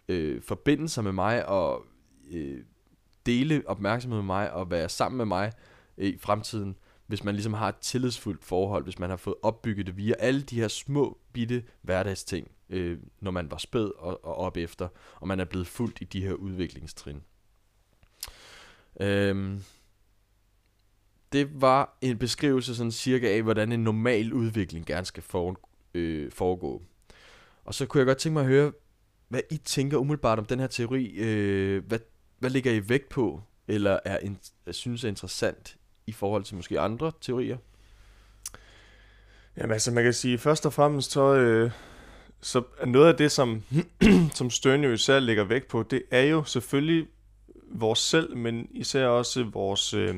øh, 0.07 0.41
forbinde 0.41 0.89
sig 0.89 1.03
med 1.03 1.11
mig 1.11 1.45
og 1.45 1.85
øh, 2.31 2.59
dele 3.25 3.63
opmærksomhed 3.65 4.19
med 4.19 4.25
mig 4.25 4.53
og 4.53 4.71
være 4.71 4.89
sammen 4.89 5.17
med 5.17 5.25
mig 5.25 5.51
øh, 5.97 6.07
i 6.07 6.17
fremtiden 6.17 6.75
hvis 7.07 7.23
man 7.23 7.35
ligesom 7.35 7.53
har 7.53 7.69
et 7.69 7.75
tillidsfuldt 7.75 8.43
forhold, 8.43 8.83
hvis 8.83 8.99
man 8.99 9.09
har 9.09 9.17
fået 9.17 9.35
opbygget 9.41 9.85
det 9.85 9.97
via 9.97 10.13
alle 10.19 10.41
de 10.41 10.55
her 10.55 10.67
små, 10.67 11.17
bitte 11.33 11.63
hverdagsting, 11.81 12.51
øh, 12.73 12.99
når 13.19 13.31
man 13.31 13.51
var 13.51 13.57
spæd 13.57 13.91
og, 13.97 14.25
og 14.25 14.35
op 14.35 14.57
efter, 14.57 14.87
og 15.15 15.27
man 15.27 15.39
er 15.39 15.45
blevet 15.45 15.67
fuldt 15.67 15.97
i 16.01 16.03
de 16.03 16.21
her 16.21 16.33
udviklingstrin. 16.33 17.21
Øhm, 18.99 19.63
det 21.31 21.61
var 21.61 21.97
en 22.01 22.17
beskrivelse 22.17 22.75
sådan 22.75 22.91
cirka 22.91 23.35
af, 23.35 23.43
hvordan 23.43 23.71
en 23.71 23.83
normal 23.83 24.33
udvikling 24.33 24.85
gerne 24.85 25.05
skal 25.05 25.23
for, 25.23 25.59
øh, 25.93 26.31
foregå. 26.31 26.81
Og 27.65 27.73
så 27.73 27.85
kunne 27.85 27.99
jeg 27.99 28.05
godt 28.05 28.17
tænke 28.17 28.33
mig 28.33 28.41
at 28.41 28.47
høre, 28.47 28.71
hvad 29.27 29.41
I 29.51 29.57
tænker 29.57 29.97
umiddelbart 29.97 30.39
om 30.39 30.45
den 30.45 30.59
her 30.59 30.67
teori. 30.67 31.05
Øh, 31.05 31.85
hvad, 31.85 31.99
hvad 32.39 32.49
ligger 32.49 32.71
I 32.71 32.89
vægt 32.89 33.09
på, 33.09 33.41
eller 33.67 33.99
er, 34.05 34.17
in, 34.17 34.37
synes 34.71 35.03
er 35.03 35.07
interessant 35.07 35.77
i 36.07 36.11
forhold 36.11 36.43
til 36.43 36.55
måske 36.55 36.79
andre 36.79 37.11
teorier? 37.21 37.57
Jamen 39.57 39.71
altså, 39.71 39.91
man 39.91 40.03
kan 40.03 40.13
sige, 40.13 40.37
først 40.37 40.65
og 40.65 40.73
fremmest, 40.73 41.11
så, 41.11 41.35
øh, 41.35 41.71
så 42.43 42.63
noget 42.85 43.07
af 43.07 43.15
det, 43.15 43.31
som, 43.31 43.63
som 44.37 44.49
Stern 44.49 44.83
jo 44.83 44.91
især 44.91 45.19
lægger 45.19 45.43
vægt 45.43 45.67
på, 45.67 45.83
det 45.83 46.03
er 46.11 46.21
jo 46.21 46.43
selvfølgelig 46.43 47.07
vores 47.71 47.99
selv, 47.99 48.37
men 48.37 48.67
især 48.71 49.05
også 49.05 49.43
vores 49.43 49.93
øh, 49.93 50.15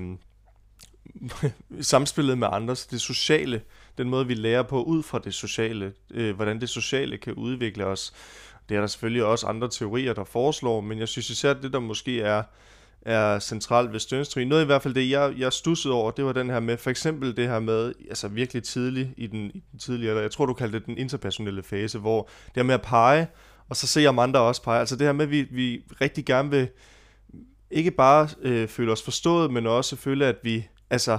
samspillet 1.81 2.37
med 2.37 2.47
andre, 2.51 2.75
det 2.91 3.01
sociale, 3.01 3.61
den 3.97 4.09
måde, 4.09 4.27
vi 4.27 4.33
lærer 4.33 4.63
på 4.63 4.83
ud 4.83 5.03
fra 5.03 5.19
det 5.19 5.33
sociale, 5.33 5.93
øh, 6.11 6.35
hvordan 6.35 6.61
det 6.61 6.69
sociale 6.69 7.17
kan 7.17 7.33
udvikle 7.33 7.85
os. 7.85 8.13
Det 8.69 8.75
er 8.75 8.79
der 8.79 8.87
selvfølgelig 8.87 9.23
også 9.23 9.47
andre 9.47 9.69
teorier, 9.69 10.13
der 10.13 10.23
foreslår, 10.23 10.81
men 10.81 10.99
jeg 10.99 11.07
synes 11.07 11.29
især, 11.29 11.53
det 11.53 11.73
der 11.73 11.79
måske 11.79 12.21
er 12.21 12.43
er 13.05 13.39
centralt 13.39 13.93
ved 13.93 13.99
stønstri. 13.99 14.45
Noget 14.45 14.61
i 14.61 14.65
hvert 14.65 14.81
fald 14.81 14.93
det, 14.93 15.09
jeg, 15.09 15.33
jeg 15.37 15.53
stussede 15.53 15.93
over, 15.93 16.11
det 16.11 16.25
var 16.25 16.31
den 16.31 16.49
her 16.49 16.59
med, 16.59 16.77
for 16.77 16.89
eksempel 16.89 17.37
det 17.37 17.47
her 17.47 17.59
med, 17.59 17.93
altså 18.09 18.27
virkelig 18.27 18.63
tidligt 18.63 19.09
i 19.17 19.27
den, 19.27 19.51
i 19.53 19.63
den 19.71 19.79
tidlige, 19.79 20.09
eller 20.09 20.21
jeg 20.21 20.31
tror 20.31 20.45
du 20.45 20.53
kaldte 20.53 20.79
det 20.79 20.85
den 20.85 20.97
interpersonelle 20.97 21.63
fase, 21.63 21.99
hvor 21.99 22.29
det 22.45 22.55
her 22.55 22.63
med 22.63 22.73
at 22.73 22.81
pege, 22.81 23.27
og 23.69 23.75
så 23.75 23.87
se 23.87 24.07
om 24.07 24.19
andre 24.19 24.39
også 24.39 24.63
pege. 24.63 24.79
Altså 24.79 24.95
det 24.95 25.07
her 25.07 25.13
med, 25.13 25.25
at 25.25 25.31
vi, 25.31 25.41
vi 25.41 25.81
rigtig 26.01 26.25
gerne 26.25 26.49
vil 26.49 26.67
ikke 27.71 27.91
bare 27.91 28.27
øh, 28.41 28.67
føle 28.67 28.91
os 28.91 29.01
forstået, 29.01 29.51
men 29.51 29.67
også 29.67 29.95
føle, 29.95 30.25
at 30.25 30.35
vi, 30.43 30.67
altså, 30.89 31.17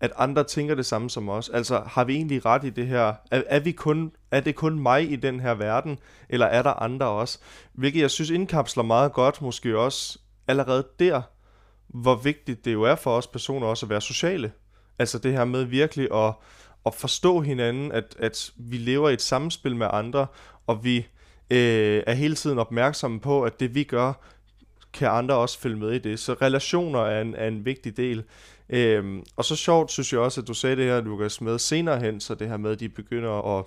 at 0.00 0.12
andre 0.16 0.44
tænker 0.44 0.74
det 0.74 0.86
samme 0.86 1.10
som 1.10 1.28
os. 1.28 1.48
Altså, 1.48 1.82
har 1.86 2.04
vi 2.04 2.14
egentlig 2.14 2.46
ret 2.46 2.64
i 2.64 2.70
det 2.70 2.86
her? 2.86 3.14
Er, 3.30 3.42
er, 3.46 3.60
vi 3.60 3.72
kun, 3.72 4.12
er 4.30 4.40
det 4.40 4.54
kun 4.54 4.78
mig 4.78 5.12
i 5.12 5.16
den 5.16 5.40
her 5.40 5.54
verden, 5.54 5.98
eller 6.28 6.46
er 6.46 6.62
der 6.62 6.82
andre 6.82 7.06
også? 7.06 7.38
Hvilket 7.72 8.00
jeg 8.00 8.10
synes 8.10 8.30
indkapsler 8.30 8.82
meget 8.82 9.12
godt, 9.12 9.42
måske 9.42 9.78
også 9.78 10.18
allerede 10.48 10.86
der, 10.98 11.22
hvor 11.88 12.14
vigtigt 12.14 12.64
det 12.64 12.72
jo 12.72 12.82
er 12.82 12.94
for 12.94 13.16
os 13.16 13.26
personer 13.26 13.66
også 13.66 13.86
at 13.86 13.90
være 13.90 14.00
sociale. 14.00 14.52
Altså 14.98 15.18
det 15.18 15.32
her 15.32 15.44
med 15.44 15.64
virkelig 15.64 16.08
at, 16.14 16.34
at 16.86 16.94
forstå 16.94 17.40
hinanden, 17.40 17.92
at, 17.92 18.16
at 18.18 18.50
vi 18.56 18.76
lever 18.76 19.08
i 19.08 19.12
et 19.12 19.22
samspil 19.22 19.76
med 19.76 19.86
andre, 19.90 20.26
og 20.66 20.84
vi 20.84 20.96
øh, 21.50 22.02
er 22.06 22.14
hele 22.14 22.34
tiden 22.34 22.58
opmærksomme 22.58 23.20
på, 23.20 23.42
at 23.42 23.60
det 23.60 23.74
vi 23.74 23.84
gør, 23.84 24.12
kan 24.92 25.08
andre 25.08 25.34
også 25.34 25.58
følge 25.58 25.76
med 25.76 25.92
i 25.92 25.98
det. 25.98 26.18
Så 26.18 26.32
relationer 26.32 27.00
er 27.00 27.20
en, 27.20 27.34
er 27.34 27.48
en 27.48 27.64
vigtig 27.64 27.96
del. 27.96 28.24
Øhm, 28.68 29.24
og 29.36 29.44
så 29.44 29.56
sjovt 29.56 29.90
synes 29.90 30.12
jeg 30.12 30.20
også, 30.20 30.40
at 30.40 30.48
du 30.48 30.54
sagde 30.54 30.76
det 30.76 30.84
her, 30.84 31.00
Lukas, 31.00 31.40
med 31.40 31.58
senere 31.58 32.00
hen, 32.00 32.20
så 32.20 32.34
det 32.34 32.48
her 32.48 32.56
med, 32.56 32.70
at 32.70 32.80
de 32.80 32.88
begynder 32.88 33.58
at 33.58 33.64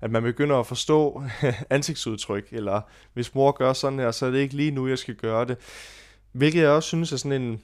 at 0.00 0.10
man 0.10 0.22
begynder 0.22 0.56
at 0.56 0.66
forstå 0.66 1.22
ansigtsudtryk, 1.70 2.48
eller 2.52 2.80
hvis 3.12 3.34
mor 3.34 3.52
gør 3.52 3.72
sådan 3.72 3.98
her, 3.98 4.10
så 4.10 4.26
er 4.26 4.30
det 4.30 4.38
ikke 4.38 4.56
lige 4.56 4.70
nu, 4.70 4.88
jeg 4.88 4.98
skal 4.98 5.14
gøre 5.14 5.44
det. 5.44 5.56
Hvilket 6.36 6.62
jeg 6.62 6.70
også 6.70 6.86
synes 6.86 7.12
er 7.12 7.16
sådan 7.16 7.42
en, 7.42 7.62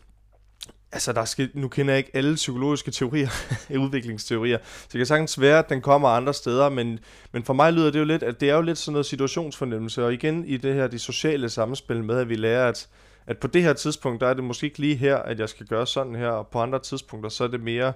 altså 0.92 1.12
der 1.12 1.24
skal, 1.24 1.50
nu 1.54 1.68
kender 1.68 1.92
jeg 1.94 1.98
ikke 1.98 2.10
alle 2.14 2.34
psykologiske 2.34 2.90
teorier, 2.90 3.28
udviklingsteorier, 3.84 4.58
så 4.62 4.88
det 4.92 4.98
kan 4.98 5.06
sagtens 5.06 5.40
være, 5.40 5.58
at 5.58 5.68
den 5.68 5.80
kommer 5.80 6.08
andre 6.08 6.34
steder, 6.34 6.68
men, 6.68 6.98
men 7.32 7.44
for 7.44 7.52
mig 7.52 7.72
lyder 7.72 7.90
det 7.90 7.98
jo 7.98 8.04
lidt, 8.04 8.22
at 8.22 8.40
det 8.40 8.50
er 8.50 8.54
jo 8.54 8.60
lidt 8.60 8.78
sådan 8.78 8.92
noget 8.92 9.06
situationsfornemmelse, 9.06 10.04
og 10.04 10.14
igen 10.14 10.44
i 10.44 10.56
det 10.56 10.74
her, 10.74 10.86
de 10.86 10.98
sociale 10.98 11.48
samspil 11.48 12.04
med, 12.04 12.18
at 12.18 12.28
vi 12.28 12.34
lærer, 12.34 12.68
at, 12.68 12.88
at 13.26 13.38
på 13.38 13.46
det 13.46 13.62
her 13.62 13.72
tidspunkt, 13.72 14.20
der 14.20 14.28
er 14.28 14.34
det 14.34 14.44
måske 14.44 14.66
ikke 14.66 14.78
lige 14.78 14.96
her, 14.96 15.16
at 15.16 15.40
jeg 15.40 15.48
skal 15.48 15.66
gøre 15.66 15.86
sådan 15.86 16.14
her, 16.14 16.28
og 16.28 16.48
på 16.48 16.58
andre 16.58 16.78
tidspunkter, 16.78 17.30
så 17.30 17.44
er 17.44 17.48
det 17.48 17.60
mere, 17.60 17.92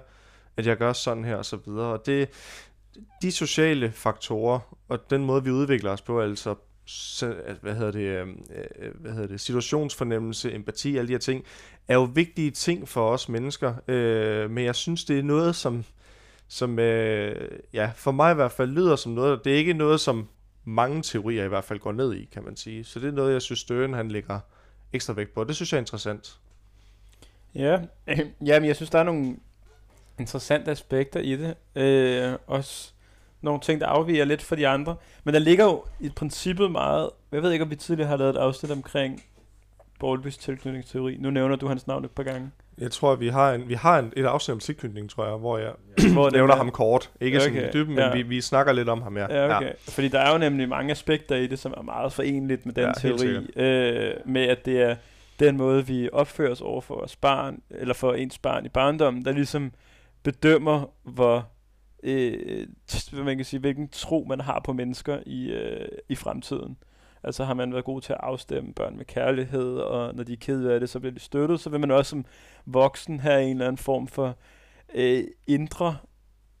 at 0.57 0.67
jeg 0.67 0.77
gør 0.77 0.93
sådan 0.93 1.25
her, 1.25 1.35
og 1.35 1.45
så 1.45 1.57
videre, 1.65 1.87
og 1.87 2.05
det, 2.05 2.29
de 3.21 3.31
sociale 3.31 3.91
faktorer, 3.91 4.59
og 4.89 5.09
den 5.09 5.25
måde, 5.25 5.43
vi 5.43 5.51
udvikler 5.51 5.91
os 5.91 6.01
på, 6.01 6.21
altså 6.21 6.55
hvad 7.61 7.75
hedder 7.75 7.91
det, 7.91 7.99
øhm, 7.99 8.45
øh, 8.55 8.91
hvad 8.95 9.11
hedder 9.11 9.27
det, 9.27 9.41
situationsfornemmelse, 9.41 10.53
empati, 10.53 10.97
alle 10.97 11.07
de 11.07 11.13
her 11.13 11.19
ting, 11.19 11.45
er 11.87 11.93
jo 11.93 12.03
vigtige 12.03 12.51
ting 12.51 12.89
for 12.89 13.09
os 13.09 13.29
mennesker, 13.29 13.73
øh, 13.87 14.51
men 14.51 14.65
jeg 14.65 14.75
synes, 14.75 15.05
det 15.05 15.19
er 15.19 15.23
noget, 15.23 15.55
som, 15.55 15.83
som 16.47 16.79
øh, 16.79 17.59
ja, 17.73 17.91
for 17.95 18.11
mig 18.11 18.31
i 18.31 18.35
hvert 18.35 18.51
fald 18.51 18.69
lyder 18.69 18.95
som 18.95 19.11
noget, 19.11 19.45
det 19.45 19.53
er 19.53 19.57
ikke 19.57 19.73
noget, 19.73 19.99
som 19.99 20.27
mange 20.63 21.01
teorier 21.01 21.43
i 21.43 21.47
hvert 21.47 21.63
fald 21.63 21.79
går 21.79 21.91
ned 21.91 22.13
i, 22.13 22.29
kan 22.33 22.43
man 22.43 22.55
sige. 22.55 22.83
Så 22.83 22.99
det 22.99 23.07
er 23.07 23.11
noget, 23.11 23.33
jeg 23.33 23.41
synes, 23.41 23.59
Støren 23.59 23.93
han 23.93 24.11
lægger 24.11 24.39
ekstra 24.93 25.13
vægt 25.13 25.33
på. 25.33 25.43
Det 25.43 25.55
synes 25.55 25.71
jeg 25.71 25.77
er 25.77 25.81
interessant. 25.81 26.39
Ja, 27.55 27.79
øh, 28.07 28.19
jamen 28.45 28.67
jeg 28.67 28.75
synes, 28.75 28.89
der 28.89 28.99
er 28.99 29.03
nogle 29.03 29.35
interessante 30.19 30.71
aspekter 30.71 31.19
i 31.19 31.35
det. 31.35 31.55
Øh, 31.75 32.37
også 32.47 32.93
nogle 33.47 33.61
ting, 33.61 33.81
der 33.81 33.87
afviger 33.87 34.25
lidt 34.25 34.41
fra 34.41 34.55
de 34.55 34.67
andre. 34.67 34.95
Men 35.23 35.33
der 35.33 35.39
ligger 35.39 35.65
jo 35.65 35.83
i 35.99 36.09
princippet 36.09 36.71
meget... 36.71 37.09
Jeg 37.31 37.43
ved 37.43 37.51
ikke, 37.51 37.63
om 37.63 37.69
vi 37.69 37.75
tidligere 37.75 38.09
har 38.09 38.17
lavet 38.17 38.35
et 38.35 38.39
afsnit 38.39 38.71
omkring 38.71 39.23
Bowlbys 39.99 40.37
tilknytningsteori. 40.37 41.17
Nu 41.19 41.29
nævner 41.29 41.55
du 41.55 41.67
hans 41.67 41.87
navn 41.87 42.05
et 42.05 42.11
par 42.11 42.23
gange. 42.23 42.51
Jeg 42.77 42.91
tror, 42.91 43.15
vi 43.15 43.27
har, 43.27 43.53
en, 43.53 43.69
vi 43.69 43.73
har 43.73 43.99
en, 43.99 44.13
et 44.15 44.25
afsnit 44.25 44.53
om 44.53 44.59
tilknytning, 44.59 45.09
tror 45.09 45.25
jeg, 45.25 45.35
hvor 45.35 45.57
jeg 45.57 45.71
hvor 46.13 46.29
nævner 46.29 46.55
ham 46.55 46.71
kort. 46.71 47.11
Ikke 47.21 47.37
okay. 47.37 47.47
sådan 47.47 47.73
dybden, 47.73 47.95
men 47.95 48.03
ja. 48.03 48.13
vi, 48.13 48.21
vi 48.21 48.41
snakker 48.41 48.73
lidt 48.73 48.89
om 48.89 49.01
ham, 49.01 49.17
ja. 49.17 49.25
ja, 49.29 49.57
okay. 49.57 49.67
ja. 49.67 49.71
Fordi 49.87 50.07
der 50.07 50.19
er 50.19 50.31
jo 50.31 50.37
nemlig 50.37 50.69
mange 50.69 50.91
aspekter 50.91 51.35
i 51.35 51.47
det, 51.47 51.59
som 51.59 51.73
er 51.77 51.81
meget 51.81 52.13
forenligt 52.13 52.65
med 52.65 52.73
den 52.73 52.83
ja, 52.83 52.91
teori. 52.93 53.27
Øh, 53.55 54.13
med 54.25 54.43
at 54.43 54.65
det 54.65 54.81
er 54.81 54.95
den 55.39 55.57
måde, 55.57 55.87
vi 55.87 56.09
opfører 56.13 56.51
os 56.51 56.61
over 56.61 56.81
for 56.81 56.95
vores 56.95 57.15
barn, 57.15 57.61
eller 57.69 57.93
for 57.93 58.13
ens 58.13 58.37
barn 58.37 58.65
i 58.65 58.69
barndommen, 58.69 59.25
der 59.25 59.31
ligesom 59.31 59.71
bedømmer, 60.23 60.89
hvor 61.03 61.47
øh, 62.03 62.67
man 63.13 63.35
kan 63.37 63.45
sige, 63.45 63.59
hvilken 63.59 63.89
tro 63.89 64.25
man 64.29 64.39
har 64.39 64.61
på 64.65 64.73
mennesker 64.73 65.19
i, 65.25 65.51
øh, 65.51 65.87
i 66.09 66.15
fremtiden. 66.15 66.77
Altså 67.23 67.43
har 67.43 67.53
man 67.53 67.73
været 67.73 67.85
god 67.85 68.01
til 68.01 68.13
at 68.13 68.19
afstemme 68.23 68.73
børn 68.73 68.97
med 68.97 69.05
kærlighed, 69.05 69.77
og 69.77 70.15
når 70.15 70.23
de 70.23 70.33
er 70.33 70.37
ked 70.37 70.65
af 70.65 70.79
det, 70.79 70.89
så 70.89 70.99
bliver 70.99 71.13
de 71.13 71.19
støttet, 71.19 71.59
så 71.59 71.69
vil 71.69 71.79
man 71.79 71.91
også 71.91 72.09
som 72.09 72.25
voksen 72.65 73.19
have 73.19 73.43
en 73.43 73.49
eller 73.49 73.65
anden 73.65 73.77
form 73.77 74.07
for 74.07 74.35
øh, 74.93 75.23
indre, 75.47 75.97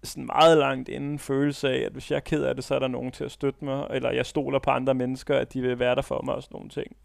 sådan 0.03 0.25
meget 0.25 0.57
langt 0.57 0.89
inden 0.89 1.19
følelse 1.19 1.69
af, 1.69 1.77
at 1.77 1.91
hvis 1.91 2.11
jeg 2.11 2.15
er 2.15 2.21
ked 2.21 2.43
af 2.43 2.55
det, 2.55 2.63
så 2.63 2.75
er 2.75 2.79
der 2.79 2.87
nogen 2.87 3.11
til 3.11 3.23
at 3.23 3.31
støtte 3.31 3.65
mig, 3.65 3.87
eller 3.91 4.11
jeg 4.11 4.25
stoler 4.25 4.59
på 4.59 4.69
andre 4.69 4.93
mennesker, 4.93 5.37
at 5.37 5.53
de 5.53 5.61
vil 5.61 5.79
være 5.79 5.95
der 5.95 6.01
for 6.01 6.21
mig 6.25 6.35
og 6.35 6.43
sådan 6.43 6.55
nogle 6.55 6.69
ting. 6.69 6.95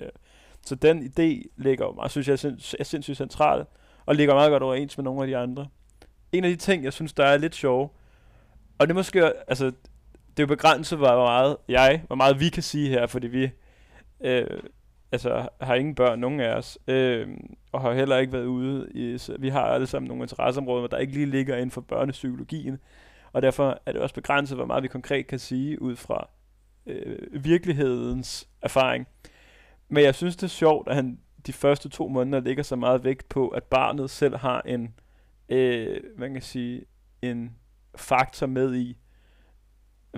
Så 0.67 0.75
den 0.75 1.03
idé 1.03 1.49
ligger 1.57 1.87
jo 1.87 1.93
meget, 1.93 2.11
synes 2.11 2.29
jeg, 2.29 2.33
er 2.79 2.85
sindssygt 2.85 3.17
central, 3.17 3.65
og 4.07 4.15
ligger 4.15 4.35
meget 4.35 4.51
godt 4.51 4.63
overens 4.63 4.99
med 4.99 5.05
nogle 5.05 5.23
af 5.23 5.27
de 5.27 5.37
andre. 5.37 5.67
En 6.33 6.45
af 6.45 6.51
de 6.51 6.57
ting, 6.57 6.85
jeg 6.85 6.93
synes, 6.93 7.13
der 7.13 7.25
er 7.25 7.37
lidt 7.37 7.55
sjov, 7.55 7.95
og 8.83 8.89
det 8.89 8.97
måske, 8.97 9.25
altså, 9.49 9.65
det 9.65 10.39
er 10.39 10.43
jo 10.43 10.47
begrænset, 10.47 10.99
hvor 10.99 11.25
meget 11.25 11.57
jeg, 11.69 12.03
hvor 12.07 12.17
meget 12.17 12.41
vi 12.41 12.49
kan 12.49 12.63
sige 12.63 12.89
her, 12.89 13.07
fordi 13.07 13.27
vi 13.27 13.51
øh, 14.21 14.63
altså, 15.13 15.49
har 15.61 15.75
ingen 15.75 15.95
børn, 15.95 16.19
nogen 16.19 16.41
af 16.41 16.55
os, 16.55 16.79
øh, 16.87 17.29
og 17.73 17.81
har 17.81 17.93
heller 17.93 18.19
ikke 18.19 18.33
været 18.33 18.45
ude 18.45 18.89
i, 18.95 19.19
så 19.19 19.37
vi 19.39 19.49
har 19.49 19.65
alle 19.65 19.87
sammen 19.87 20.09
nogle 20.09 20.25
interesseområder, 20.25 20.87
der 20.87 20.99
ikke 20.99 21.13
lige 21.13 21.27
ligger 21.27 21.57
inden 21.57 21.71
for 21.71 21.81
børnepsykologien, 21.81 22.79
og 23.33 23.43
derfor 23.43 23.81
er 23.87 23.93
det 23.93 24.01
også 24.01 24.15
begrænset, 24.15 24.57
hvor 24.57 24.67
meget 24.67 24.83
vi 24.83 24.89
konkret 24.89 25.27
kan 25.27 25.39
sige 25.39 25.83
ud 25.83 25.97
fra 25.97 26.29
øh, 26.87 27.45
virkelighedens 27.45 28.49
erfaring. 28.63 29.07
Men 29.89 30.05
jeg 30.05 30.15
synes, 30.15 30.37
det 30.37 30.43
er 30.43 30.49
sjovt, 30.49 30.89
at 30.89 30.95
han 30.95 31.19
de 31.47 31.53
første 31.53 31.89
to 31.89 32.09
måneder 32.09 32.41
ligger 32.41 32.63
så 32.63 32.77
meget 32.77 33.05
vægt 33.05 33.29
på, 33.29 33.49
at 33.49 33.63
barnet 33.63 34.11
selv 34.11 34.37
har 34.37 34.61
en, 34.61 34.95
øh, 35.49 36.01
man 36.19 36.33
kan 36.33 36.43
sige, 36.43 36.85
en 37.23 37.57
faktor 37.95 38.47
med 38.47 38.75
i, 38.75 38.97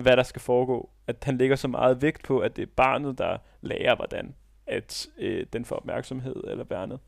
hvad 0.01 0.17
der 0.17 0.23
skal 0.23 0.41
foregå. 0.41 0.89
At 1.07 1.23
han 1.23 1.37
lægger 1.37 1.55
så 1.55 1.67
meget 1.67 2.01
vægt 2.01 2.23
på, 2.23 2.39
at 2.39 2.55
det 2.55 2.61
er 2.61 2.71
barnet, 2.75 3.17
der 3.17 3.37
lærer, 3.61 3.95
hvordan 3.95 4.35
at 4.67 5.07
øh, 5.17 5.45
den 5.53 5.65
får 5.65 5.75
opmærksomhed 5.75 6.35
eller 6.47 6.63
værnet. 6.63 6.99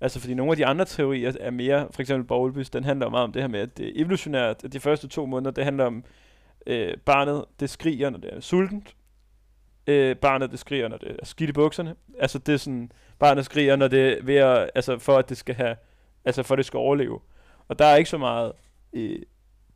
Altså 0.00 0.20
fordi 0.20 0.34
nogle 0.34 0.52
af 0.52 0.56
de 0.56 0.66
andre 0.66 0.84
teorier 0.84 1.32
er 1.40 1.50
mere, 1.50 1.88
for 1.90 2.02
eksempel 2.02 2.26
Bowlbys, 2.26 2.70
den 2.70 2.84
handler 2.84 3.08
meget 3.08 3.24
om 3.24 3.32
det 3.32 3.42
her 3.42 3.48
med, 3.48 3.60
at 3.60 3.78
det 3.78 3.86
er 3.86 3.92
evolutionært, 3.94 4.64
at 4.64 4.72
de 4.72 4.80
første 4.80 5.08
to 5.08 5.26
måneder, 5.26 5.50
det 5.50 5.64
handler 5.64 5.84
om, 5.84 6.04
øh, 6.66 6.96
barnet, 6.96 7.44
det 7.60 7.70
skriger, 7.70 8.10
når 8.10 8.18
det 8.18 8.34
er 8.34 8.40
sultent. 8.40 8.96
Øh, 9.86 10.16
barnet, 10.16 10.50
det 10.50 10.58
skriger, 10.58 10.88
når 10.88 10.96
det 10.96 11.16
er 11.18 11.24
skidt 11.24 11.50
i 11.50 11.52
bukserne. 11.52 11.94
Altså 12.18 12.38
det 12.38 12.52
er 12.52 12.56
sådan, 12.56 12.92
barnet 13.18 13.44
skriger, 13.44 13.76
når 13.76 13.88
det 13.88 14.18
er 14.18 14.22
ved 14.22 14.36
at, 14.36 14.70
altså 14.74 14.98
for 14.98 15.18
at 15.18 15.28
det 15.28 15.36
skal 15.36 15.54
have, 15.54 15.76
altså 16.24 16.42
for 16.42 16.54
at 16.54 16.58
det 16.58 16.66
skal 16.66 16.78
overleve. 16.78 17.20
Og 17.68 17.78
der 17.78 17.84
er 17.84 17.96
ikke 17.96 18.10
så 18.10 18.18
meget 18.18 18.52
øh, 18.92 19.18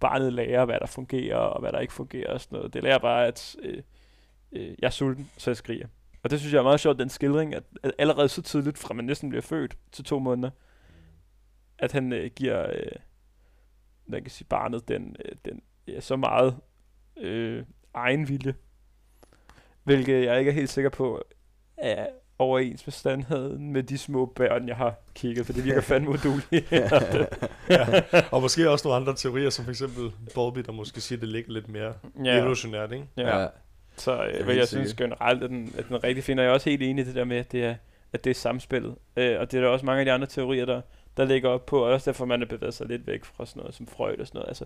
barnet 0.00 0.32
lærer, 0.32 0.64
hvad 0.64 0.80
der 0.80 0.86
fungerer 0.86 1.36
og 1.36 1.60
hvad 1.60 1.72
der 1.72 1.80
ikke 1.80 1.92
fungerer 1.92 2.32
og 2.32 2.40
sådan 2.40 2.56
noget. 2.56 2.74
Det 2.74 2.82
lærer 2.82 2.98
bare, 2.98 3.26
at 3.26 3.56
øh, 3.62 3.82
øh, 4.52 4.68
jeg 4.78 4.86
er 4.86 4.90
sulten, 4.90 5.30
så 5.36 5.50
jeg 5.50 5.56
skriger. 5.56 5.86
Og 6.22 6.30
det 6.30 6.40
synes 6.40 6.52
jeg 6.52 6.58
er 6.58 6.62
meget 6.62 6.80
sjovt, 6.80 6.98
den 6.98 7.08
skildring, 7.08 7.54
at, 7.54 7.64
at 7.82 7.92
allerede 7.98 8.28
så 8.28 8.42
tidligt, 8.42 8.78
fra 8.78 8.94
man 8.94 9.04
næsten 9.04 9.28
bliver 9.28 9.42
født 9.42 9.76
til 9.92 10.04
to 10.04 10.18
måneder, 10.18 10.50
at 11.78 11.92
han 11.92 12.12
øh, 12.12 12.30
giver, 12.36 12.70
øh, 12.70 12.96
man 14.06 14.22
kan 14.22 14.30
sige, 14.30 14.46
barnet 14.48 14.88
den, 14.88 15.16
øh, 15.24 15.36
den 15.44 15.62
ja, 15.88 16.00
så 16.00 16.16
meget 16.16 16.56
øh, 17.16 17.64
egen 17.94 18.28
vilje. 18.28 18.54
Hvilket 19.82 20.24
jeg 20.24 20.38
ikke 20.38 20.50
er 20.50 20.54
helt 20.54 20.70
sikker 20.70 20.90
på, 20.90 21.22
er, 21.76 22.06
overens 22.38 22.86
med 22.86 22.92
standheden 22.92 23.72
med 23.72 23.82
de 23.82 23.98
små 23.98 24.26
børn, 24.26 24.68
jeg 24.68 24.76
har 24.76 24.94
kigget, 25.14 25.46
for 25.46 25.52
det 25.52 25.64
virker 25.64 25.80
fandme 25.90 26.10
uduligt. 26.10 26.72
ja. 27.70 28.02
Og 28.32 28.42
måske 28.42 28.70
også 28.70 28.88
nogle 28.88 29.00
andre 29.00 29.14
teorier, 29.16 29.50
som 29.50 29.64
for 29.64 29.72
eksempel 29.72 30.12
Bowlby, 30.34 30.60
der 30.60 30.72
måske 30.72 31.00
siger, 31.00 31.16
at 31.16 31.20
det 31.20 31.28
ligger 31.28 31.52
lidt 31.52 31.68
mere 31.68 31.94
ja. 32.24 32.38
evolutionært, 32.38 32.92
ikke? 32.92 33.06
Ja. 33.16 33.40
ja. 33.40 33.46
Så 33.96 34.24
øh, 34.24 34.44
hvad 34.44 34.54
jeg 34.54 34.68
synes 34.68 34.94
generelt, 34.94 35.42
at 35.42 35.50
den, 35.50 35.74
at 35.78 35.88
den 35.88 36.04
rigtig 36.04 36.24
finder 36.24 36.44
jeg 36.44 36.52
også 36.52 36.70
helt 36.70 36.82
enig 36.82 37.02
i 37.02 37.06
det 37.06 37.14
der 37.14 37.24
med, 37.24 37.36
at 37.36 37.52
det 37.52 37.64
er, 37.64 37.74
at 38.12 38.24
det 38.24 38.30
er 38.30 38.34
samspillet. 38.34 38.94
Øh, 39.16 39.40
og 39.40 39.50
det 39.50 39.58
er 39.58 39.62
der 39.62 39.68
også 39.68 39.86
mange 39.86 40.00
af 40.00 40.04
de 40.04 40.12
andre 40.12 40.26
teorier, 40.26 40.64
der, 40.64 40.80
der 41.16 41.24
ligger 41.24 41.48
op 41.48 41.66
på, 41.66 41.84
og 41.84 41.92
også 41.92 42.10
derfor 42.10 42.24
man 42.24 42.42
er 42.42 42.46
bevæget 42.46 42.74
sig 42.74 42.86
lidt 42.86 43.06
væk 43.06 43.24
fra 43.24 43.46
sådan 43.46 43.60
noget 43.60 43.74
som 43.74 43.86
Freud 43.86 44.18
og 44.18 44.26
sådan 44.26 44.38
noget. 44.38 44.48
Altså, 44.48 44.64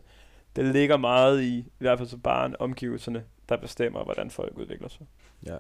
det 0.57 0.65
ligger 0.65 0.97
meget 0.97 1.43
i, 1.43 1.59
i 1.59 1.73
hvert 1.79 1.99
fald 1.99 2.09
som 2.09 2.21
barn, 2.21 2.55
omgivelserne, 2.59 3.25
der 3.49 3.57
bestemmer, 3.57 4.05
hvordan 4.05 4.31
folk 4.31 4.53
udvikler 4.57 4.89
sig. 4.89 5.07
Ja. 5.47 5.57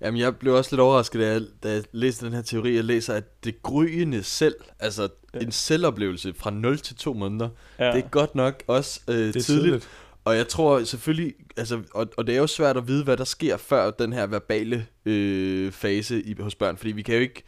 Jamen, 0.00 0.20
jeg 0.20 0.36
blev 0.36 0.54
også 0.54 0.70
lidt 0.72 0.80
overrasket, 0.80 1.20
da 1.20 1.32
jeg, 1.32 1.42
da 1.62 1.72
jeg 1.72 1.82
læste 1.92 2.26
den 2.26 2.32
her 2.34 2.42
teori. 2.42 2.74
Jeg 2.74 2.84
læser, 2.84 3.14
at 3.14 3.44
det 3.44 3.62
gryende 3.62 4.22
selv, 4.22 4.54
altså 4.80 5.08
ja. 5.34 5.38
en 5.38 5.52
selvoplevelse 5.52 6.34
fra 6.34 6.50
0 6.50 6.78
til 6.78 6.96
2 6.96 7.12
måneder, 7.12 7.48
ja. 7.78 7.92
det 7.92 8.04
er 8.04 8.08
godt 8.08 8.34
nok 8.34 8.62
også 8.66 9.00
øh, 9.08 9.14
det 9.14 9.28
er 9.28 9.32
tidligt. 9.32 9.44
tidligt. 9.44 9.88
Og 10.24 10.36
jeg 10.36 10.48
tror 10.48 10.84
selvfølgelig, 10.84 11.34
altså, 11.56 11.82
og, 11.94 12.08
og 12.16 12.26
det 12.26 12.34
er 12.34 12.38
jo 12.38 12.46
svært 12.46 12.76
at 12.76 12.88
vide, 12.88 13.04
hvad 13.04 13.16
der 13.16 13.24
sker 13.24 13.56
før 13.56 13.90
den 13.90 14.12
her 14.12 14.26
verbale 14.26 14.86
øh, 15.04 15.72
fase 15.72 16.22
i, 16.22 16.36
hos 16.40 16.54
børn, 16.54 16.76
fordi 16.76 16.92
vi 16.92 17.02
kan 17.02 17.14
jo 17.14 17.20
ikke 17.20 17.42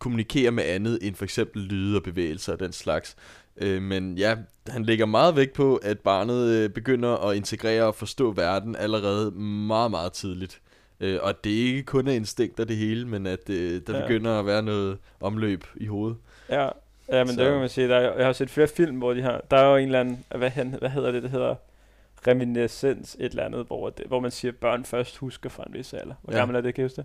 kommunikere 0.00 0.50
med 0.50 0.64
andet 0.64 0.98
end 1.02 1.14
for 1.14 1.24
eksempel 1.24 1.62
lyde 1.62 1.96
og 1.96 2.02
bevægelser 2.02 2.52
og 2.52 2.60
den 2.60 2.72
slags. 2.72 3.16
Øh, 3.56 3.82
men 3.82 4.18
ja, 4.18 4.36
han 4.68 4.84
lægger 4.84 5.06
meget 5.06 5.36
vægt 5.36 5.52
på, 5.52 5.76
at 5.76 5.98
barnet 5.98 6.48
øh, 6.48 6.70
begynder 6.70 7.16
at 7.16 7.36
integrere 7.36 7.84
og 7.84 7.94
forstå 7.94 8.32
verden 8.32 8.76
allerede 8.76 9.30
meget, 9.40 9.90
meget 9.90 10.12
tidligt. 10.12 10.60
Øh, 11.00 11.18
og 11.22 11.44
det 11.44 11.52
er 11.52 11.66
ikke 11.66 11.82
kun 11.82 12.08
er 12.08 12.12
instinkter 12.12 12.64
det 12.64 12.76
hele, 12.76 13.08
men 13.08 13.26
at 13.26 13.50
øh, 13.50 13.80
der 13.86 13.96
ja. 13.98 14.02
begynder 14.02 14.38
at 14.38 14.46
være 14.46 14.62
noget 14.62 14.98
omløb 15.20 15.64
i 15.76 15.86
hovedet. 15.86 16.16
Ja, 16.50 16.68
Ja, 17.08 17.24
men 17.24 17.34
Så- 17.34 17.40
det 17.40 17.50
kan 17.50 17.60
man 17.60 17.68
sige. 17.68 17.88
Der 17.88 17.96
er, 17.96 18.16
jeg 18.16 18.26
har 18.26 18.32
set 18.32 18.50
flere 18.50 18.68
film, 18.68 18.98
hvor 18.98 19.14
de 19.14 19.22
har... 19.22 19.42
Der 19.50 19.56
er 19.56 19.70
jo 19.70 19.76
en 19.76 19.84
eller 19.84 20.00
anden... 20.00 20.24
Hvad, 20.36 20.50
hvad 20.78 20.90
hedder 20.90 21.12
det? 21.12 21.22
Det 21.22 21.30
hedder 21.30 21.54
reminiscens 22.26 23.16
et 23.20 23.30
eller 23.30 23.44
andet, 23.44 23.66
hvor, 23.66 23.90
det, 23.90 24.06
hvor 24.06 24.20
man 24.20 24.30
siger, 24.30 24.52
at 24.52 24.56
børn 24.58 24.84
først 24.84 25.16
husker 25.16 25.50
fra 25.50 25.64
en 25.68 25.74
vis 25.74 25.94
alder. 25.94 26.14
Hvor 26.22 26.32
Ja. 26.32 26.38
gammel 26.38 26.56
er 26.56 26.60
det, 26.60 26.74
kan 26.74 26.84
det? 26.88 27.04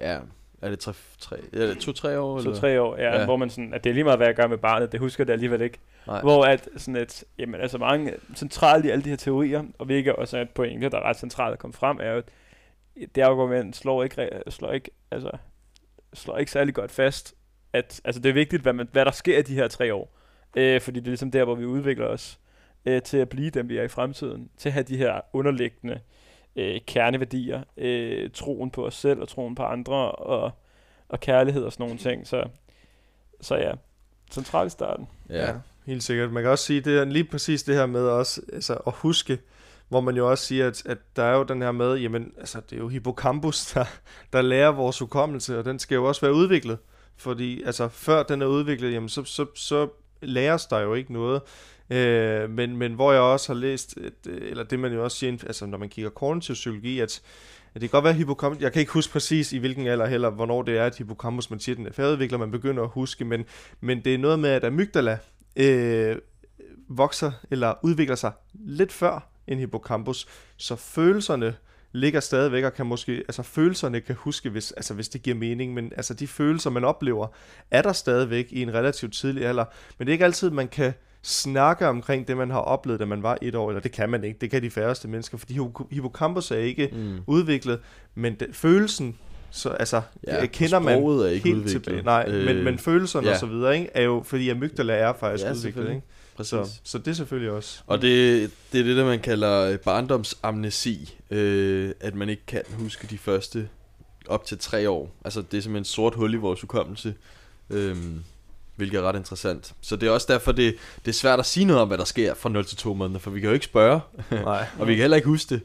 Ja, 0.00 0.18
er 0.62 0.70
det 0.70 0.78
tre, 0.78 0.92
tre, 1.20 1.36
er 1.52 1.58
det 1.66 1.78
to-tre 1.78 2.18
år? 2.20 2.38
Så 2.38 2.48
eller? 2.48 2.60
tre 2.60 2.80
år, 2.80 2.96
ja, 2.96 3.02
Ja. 3.04 3.18
ja. 3.18 3.24
Hvor 3.24 3.36
man 3.36 3.50
sådan, 3.50 3.74
at 3.74 3.84
det 3.84 3.90
er 3.90 3.94
lige 3.94 4.04
meget, 4.04 4.18
hvad 4.18 4.26
jeg 4.26 4.34
gør 4.36 4.46
med 4.46 4.58
barnet, 4.58 4.92
det 4.92 5.00
husker 5.00 5.24
det 5.24 5.32
alligevel 5.32 5.60
ikke. 5.60 5.78
Nej. 6.06 6.20
Hvor 6.20 6.44
at 6.44 6.68
sådan 6.76 6.96
et, 6.96 7.24
jamen 7.38 7.60
altså 7.60 7.78
mange 7.78 8.12
centralt 8.36 8.84
i 8.84 8.88
alle 8.90 9.04
de 9.04 9.08
her 9.08 9.16
teorier, 9.16 9.62
og 9.78 9.86
hvilket 9.86 10.12
også 10.12 10.36
er 10.38 10.42
et 10.42 10.50
pointe, 10.50 10.88
der 10.88 10.96
er 10.98 11.02
ret 11.02 11.16
centralt 11.16 11.52
at 11.52 11.58
komme 11.58 11.74
frem, 11.74 11.98
er 12.00 12.10
jo, 12.10 12.18
at 12.18 12.24
det 13.14 13.22
argument 13.22 13.76
slår 13.76 14.02
ikke, 14.02 14.30
slår 14.48 14.72
ikke, 14.72 14.90
altså, 15.10 15.30
slår 16.14 16.38
ikke 16.38 16.52
særlig 16.52 16.74
godt 16.74 16.90
fast, 16.90 17.34
at 17.72 18.00
altså, 18.04 18.20
det 18.20 18.28
er 18.28 18.34
vigtigt, 18.34 18.62
hvad, 18.62 18.72
man, 18.72 18.88
hvad 18.92 19.04
der 19.04 19.10
sker 19.10 19.38
i 19.38 19.42
de 19.42 19.54
her 19.54 19.68
tre 19.68 19.94
år. 19.94 20.18
Øh, 20.56 20.80
fordi 20.80 21.00
det 21.00 21.06
er 21.06 21.10
ligesom 21.10 21.30
der, 21.30 21.44
hvor 21.44 21.54
vi 21.54 21.64
udvikler 21.64 22.06
os 22.06 22.38
øh, 22.84 23.02
til 23.02 23.16
at 23.16 23.28
blive 23.28 23.50
dem, 23.50 23.68
vi 23.68 23.76
er 23.76 23.82
i 23.82 23.88
fremtiden. 23.88 24.50
Til 24.56 24.68
at 24.68 24.72
have 24.72 24.82
de 24.82 24.96
her 24.96 25.20
underliggende 25.32 26.00
øh, 26.56 26.80
kerneværdier. 26.86 27.62
Øh, 27.76 28.30
troen 28.30 28.70
på 28.70 28.86
os 28.86 28.94
selv 28.94 29.20
og 29.20 29.28
troen 29.28 29.54
på 29.54 29.62
andre 29.62 30.12
og, 30.12 30.50
og 31.08 31.20
kærlighed 31.20 31.64
og 31.64 31.72
sådan 31.72 31.84
nogle 31.84 31.98
ting. 31.98 32.26
Så, 32.26 32.48
så 33.40 33.56
ja, 33.56 33.72
centralt 34.30 34.66
i 34.66 34.70
starten. 34.70 35.08
Ja. 35.30 35.54
helt 35.86 36.02
sikkert. 36.02 36.32
Man 36.32 36.42
kan 36.42 36.50
også 36.50 36.64
sige, 36.64 36.80
det 36.80 36.98
er 36.98 37.04
lige 37.04 37.24
præcis 37.24 37.62
det 37.62 37.74
her 37.74 37.86
med 37.86 38.06
også, 38.06 38.40
altså 38.52 38.74
at 38.74 38.92
huske, 38.96 39.38
hvor 39.94 40.00
man 40.00 40.16
jo 40.16 40.30
også 40.30 40.44
siger, 40.44 40.66
at, 40.66 40.82
at 40.86 40.98
der 41.16 41.22
er 41.22 41.36
jo 41.36 41.42
den 41.42 41.62
her 41.62 41.72
med, 41.72 41.96
jamen, 41.96 42.32
altså 42.38 42.60
det 42.70 42.76
er 42.76 42.80
jo 42.80 42.88
hippocampus, 42.88 43.66
der, 43.74 43.84
der 44.32 44.42
lærer 44.42 44.72
vores 44.72 44.98
hukommelse, 44.98 45.58
og 45.58 45.64
den 45.64 45.78
skal 45.78 45.94
jo 45.94 46.04
også 46.04 46.20
være 46.20 46.34
udviklet. 46.34 46.78
Fordi 47.16 47.62
altså 47.62 47.88
før 47.88 48.22
den 48.22 48.42
er 48.42 48.46
udviklet, 48.46 48.92
jamen 48.92 49.08
så, 49.08 49.24
så, 49.24 49.46
så 49.54 49.88
læres 50.22 50.66
der 50.66 50.80
jo 50.80 50.94
ikke 50.94 51.12
noget. 51.12 51.42
Øh, 51.90 52.50
men, 52.50 52.76
men 52.76 52.94
hvor 52.94 53.12
jeg 53.12 53.20
også 53.20 53.52
har 53.52 53.60
læst, 53.60 53.98
at, 53.98 54.32
eller 54.32 54.64
det 54.64 54.78
man 54.78 54.92
jo 54.92 55.04
også 55.04 55.16
siger, 55.16 55.32
altså 55.46 55.66
når 55.66 55.78
man 55.78 55.88
kigger 55.88 56.10
kognitiv 56.10 56.54
psykologi, 56.54 57.00
at, 57.00 57.22
at 57.74 57.80
det 57.80 57.90
kan 57.90 57.96
godt 57.96 58.04
være 58.04 58.14
hippocampus, 58.14 58.62
jeg 58.62 58.72
kan 58.72 58.80
ikke 58.80 58.92
huske 58.92 59.12
præcis 59.12 59.52
i 59.52 59.58
hvilken 59.58 59.86
alder 59.86 60.06
heller, 60.06 60.30
hvornår 60.30 60.62
det 60.62 60.78
er, 60.78 60.86
at 60.86 60.96
hippocampus, 60.96 61.50
man 61.50 61.60
siger, 61.60 61.76
den 61.76 61.86
er 61.86 61.92
færdigudvikler, 61.92 62.38
man 62.38 62.50
begynder 62.50 62.82
at 62.82 62.90
huske, 62.90 63.24
men, 63.24 63.44
men 63.80 64.04
det 64.04 64.14
er 64.14 64.18
noget 64.18 64.38
med, 64.38 64.50
at 64.50 64.64
amygdala 64.64 65.18
øh, 65.56 66.16
vokser 66.88 67.32
eller 67.50 67.74
udvikler 67.82 68.16
sig 68.16 68.32
lidt 68.54 68.92
før 68.92 69.33
end 69.48 69.60
hippocampus, 69.60 70.26
så 70.56 70.76
følelserne 70.76 71.54
ligger 71.92 72.20
stadigvæk 72.20 72.64
og 72.64 72.74
kan 72.74 72.86
måske, 72.86 73.12
altså 73.12 73.42
følelserne 73.42 74.00
kan 74.00 74.14
huske, 74.18 74.50
hvis, 74.50 74.72
altså 74.72 74.94
hvis 74.94 75.08
det 75.08 75.22
giver 75.22 75.36
mening, 75.36 75.74
men 75.74 75.92
altså 75.96 76.14
de 76.14 76.26
følelser, 76.26 76.70
man 76.70 76.84
oplever, 76.84 77.26
er 77.70 77.82
der 77.82 77.92
stadigvæk 77.92 78.46
i 78.50 78.62
en 78.62 78.74
relativt 78.74 79.12
tidlig 79.14 79.46
alder, 79.46 79.64
men 79.98 80.06
det 80.06 80.10
er 80.10 80.14
ikke 80.14 80.24
altid, 80.24 80.50
man 80.50 80.68
kan 80.68 80.92
snakke 81.22 81.88
omkring 81.88 82.28
det, 82.28 82.36
man 82.36 82.50
har 82.50 82.58
oplevet, 82.58 83.00
da 83.00 83.04
man 83.04 83.22
var 83.22 83.38
et 83.42 83.54
år, 83.54 83.68
eller 83.70 83.80
det 83.80 83.92
kan 83.92 84.10
man 84.10 84.24
ikke, 84.24 84.38
det 84.40 84.50
kan 84.50 84.62
de 84.62 84.70
færreste 84.70 85.08
mennesker, 85.08 85.38
fordi 85.38 85.58
hippo- 85.58 85.88
hippocampus 85.90 86.50
er 86.50 86.56
ikke 86.56 86.90
Mm. 86.92 87.18
udviklet, 87.26 87.80
men 88.14 88.34
det, 88.34 88.46
følelsen, 88.52 89.18
så 89.50 89.68
altså, 89.68 90.02
Ja, 90.26 90.46
kender 90.46 90.78
man 90.78 91.02
er 91.02 91.26
ikke 91.26 91.44
helt 91.48 91.58
udviklet. 91.58 91.82
tilbage. 91.84 92.02
Nej, 92.02 92.24
øh, 92.28 92.44
men, 92.44 92.64
men 92.64 92.78
følelserne 92.78 93.26
ja. 93.26 93.32
og 93.32 93.38
så 93.40 93.46
videre, 93.46 93.74
ikke, 93.78 93.90
er 93.94 94.02
jo, 94.02 94.22
fordi 94.26 94.48
amygdala 94.48 94.92
er 94.94 95.12
faktisk 95.12 95.44
Ja, 95.44 95.52
udviklet, 95.52 95.88
ikke? 95.88 96.02
Præcis. 96.36 96.50
Så, 96.50 96.80
så 96.84 96.98
det 96.98 97.08
er 97.08 97.14
selvfølgelig 97.14 97.50
også. 97.50 97.80
Og 97.86 98.02
det, 98.02 98.50
det 98.72 98.80
er 98.80 98.84
det, 98.84 98.96
der 98.96 99.04
man 99.04 99.20
kalder 99.20 99.60
øh, 99.60 99.78
barndomsamnesi, 99.78 101.14
øh, 101.30 101.92
at 102.00 102.14
man 102.14 102.28
ikke 102.28 102.42
kan 102.46 102.62
huske 102.78 103.06
de 103.10 103.18
første 103.18 103.68
op 104.28 104.44
til 104.44 104.58
tre 104.58 104.90
år. 104.90 105.10
Altså 105.24 105.42
det 105.42 105.58
er 105.58 105.62
simpelthen 105.62 105.82
et 105.82 105.86
sort 105.86 106.14
hul 106.14 106.34
i 106.34 106.36
vores 106.36 106.60
hukommelse, 106.60 107.14
øh, 107.70 107.96
hvilket 108.76 108.98
er 108.98 109.02
ret 109.02 109.16
interessant. 109.16 109.74
Så 109.80 109.96
det 109.96 110.06
er 110.06 110.10
også 110.10 110.26
derfor, 110.32 110.52
det, 110.52 110.74
det 111.04 111.10
er 111.10 111.14
svært 111.14 111.38
at 111.38 111.46
sige 111.46 111.66
noget 111.66 111.82
om, 111.82 111.88
hvad 111.88 111.98
der 111.98 112.04
sker 112.04 112.34
fra 112.34 112.48
0 112.48 112.64
til 112.64 112.76
2 112.76 112.94
måneder, 112.94 113.20
for 113.20 113.30
vi 113.30 113.40
kan 113.40 113.48
jo 113.48 113.54
ikke 113.54 113.66
spørge, 113.66 114.00
Nej. 114.30 114.66
og 114.78 114.88
vi 114.88 114.94
kan 114.94 115.00
heller 115.00 115.16
ikke 115.16 115.28
huske 115.28 115.54
det. 115.54 115.62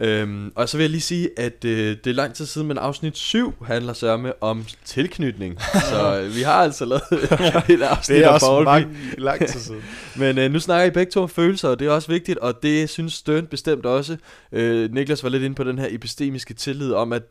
Øhm, 0.00 0.52
og 0.54 0.68
så 0.68 0.76
vil 0.76 0.84
jeg 0.84 0.90
lige 0.90 1.00
sige, 1.00 1.30
at 1.36 1.64
øh, 1.64 1.96
det 2.04 2.06
er 2.06 2.14
lang 2.14 2.34
tid 2.34 2.46
siden, 2.46 2.68
men 2.68 2.78
afsnit 2.78 3.16
7 3.16 3.64
handler 3.64 3.92
sørme 3.92 4.42
om 4.42 4.64
tilknytning. 4.84 5.60
så 5.90 6.20
øh, 6.20 6.34
vi 6.36 6.42
har 6.42 6.52
altså 6.52 6.84
lavet 6.84 7.02
et 7.68 7.82
afsnit 7.82 8.16
Det 8.16 8.24
er 8.24 8.28
også 8.28 8.46
Bowlby. 8.46 8.64
mange, 8.64 8.96
lang 9.18 9.46
tid 9.46 9.60
siden. 9.60 9.82
Men 10.16 10.38
øh, 10.38 10.52
nu 10.52 10.60
snakker 10.60 10.86
I 10.86 10.90
begge 10.90 11.12
to 11.12 11.22
om 11.22 11.28
følelser, 11.28 11.68
og 11.68 11.78
det 11.78 11.86
er 11.86 11.90
også 11.90 12.08
vigtigt, 12.08 12.38
og 12.38 12.62
det 12.62 12.90
synes 12.90 13.12
Stern 13.12 13.46
bestemt 13.46 13.86
også. 13.86 14.16
Øh, 14.52 14.92
Niklas 14.92 15.22
var 15.22 15.28
lidt 15.28 15.42
inde 15.42 15.54
på 15.56 15.64
den 15.64 15.78
her 15.78 15.86
epistemiske 15.90 16.54
tillid 16.54 16.92
om, 16.92 17.12
at 17.12 17.22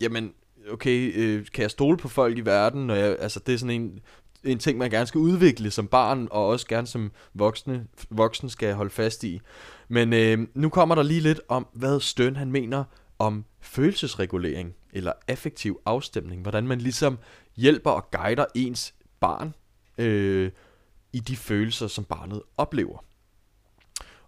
jamen, 0.00 0.30
okay, 0.72 1.12
øh, 1.16 1.46
kan 1.54 1.62
jeg 1.62 1.70
stole 1.70 1.96
på 1.96 2.08
folk 2.08 2.38
i 2.38 2.40
verden? 2.40 2.86
Når 2.86 2.94
jeg, 2.94 3.16
altså, 3.20 3.40
det 3.46 3.54
er 3.54 3.58
sådan 3.58 3.80
en, 3.80 4.00
en 4.44 4.58
ting, 4.58 4.78
man 4.78 4.90
gerne 4.90 5.06
skal 5.06 5.18
udvikle 5.18 5.70
som 5.70 5.86
barn, 5.86 6.28
og 6.30 6.46
også 6.46 6.66
gerne 6.66 6.86
som 6.86 7.12
voksne, 7.34 7.84
voksen 8.10 8.48
skal 8.50 8.74
holde 8.74 8.90
fast 8.90 9.24
i. 9.24 9.40
Men 9.88 10.12
øh, 10.12 10.46
nu 10.54 10.68
kommer 10.68 10.94
der 10.94 11.02
lige 11.02 11.20
lidt 11.20 11.40
om, 11.48 11.66
hvad 11.72 12.00
Stern 12.00 12.36
han 12.36 12.52
mener 12.52 12.84
om 13.18 13.44
følelsesregulering, 13.60 14.74
eller 14.92 15.12
affektiv 15.28 15.80
afstemning. 15.86 16.42
Hvordan 16.42 16.66
man 16.66 16.78
ligesom 16.78 17.18
hjælper 17.56 17.90
og 17.90 18.10
guider 18.10 18.44
ens 18.54 18.94
barn 19.20 19.54
øh, 19.98 20.50
i 21.12 21.20
de 21.20 21.36
følelser, 21.36 21.86
som 21.86 22.04
barnet 22.04 22.42
oplever. 22.56 23.04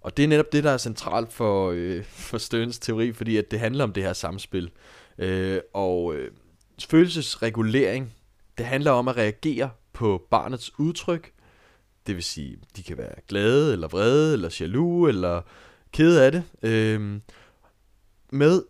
Og 0.01 0.17
det 0.17 0.23
er 0.23 0.29
netop 0.29 0.53
det, 0.53 0.65
der 0.65 0.71
er 0.71 0.77
centralt 0.77 1.33
for, 1.33 1.71
øh, 1.75 2.05
for 2.05 2.39
Sterns 2.39 2.79
teori, 2.79 3.13
fordi 3.13 3.37
at 3.37 3.51
det 3.51 3.61
handler 3.61 3.85
om 3.85 3.93
det 3.93 4.03
her 4.03 4.13
samspil. 4.13 4.71
Øh, 5.19 5.61
og 5.75 6.15
øh, 6.15 6.31
følelsesregulering, 6.89 8.15
det 8.59 8.67
handler 8.67 8.91
om 8.91 9.09
at 9.09 9.17
reagere 9.17 9.71
på 9.93 10.27
barnets 10.31 10.79
udtryk. 10.79 11.33
Det 12.09 12.17
vil 12.17 12.25
sige, 12.25 12.59
de 12.77 12.83
kan 12.83 12.99
være 12.99 13.15
glade, 13.29 13.73
eller 13.73 13.89
vrede, 13.89 14.33
eller 14.33 14.57
jaloux, 14.61 15.09
eller 15.09 15.43
kede 15.93 16.25
af 16.25 16.33
det. 16.33 16.45
Øh, 16.63 17.21
med 18.33 18.63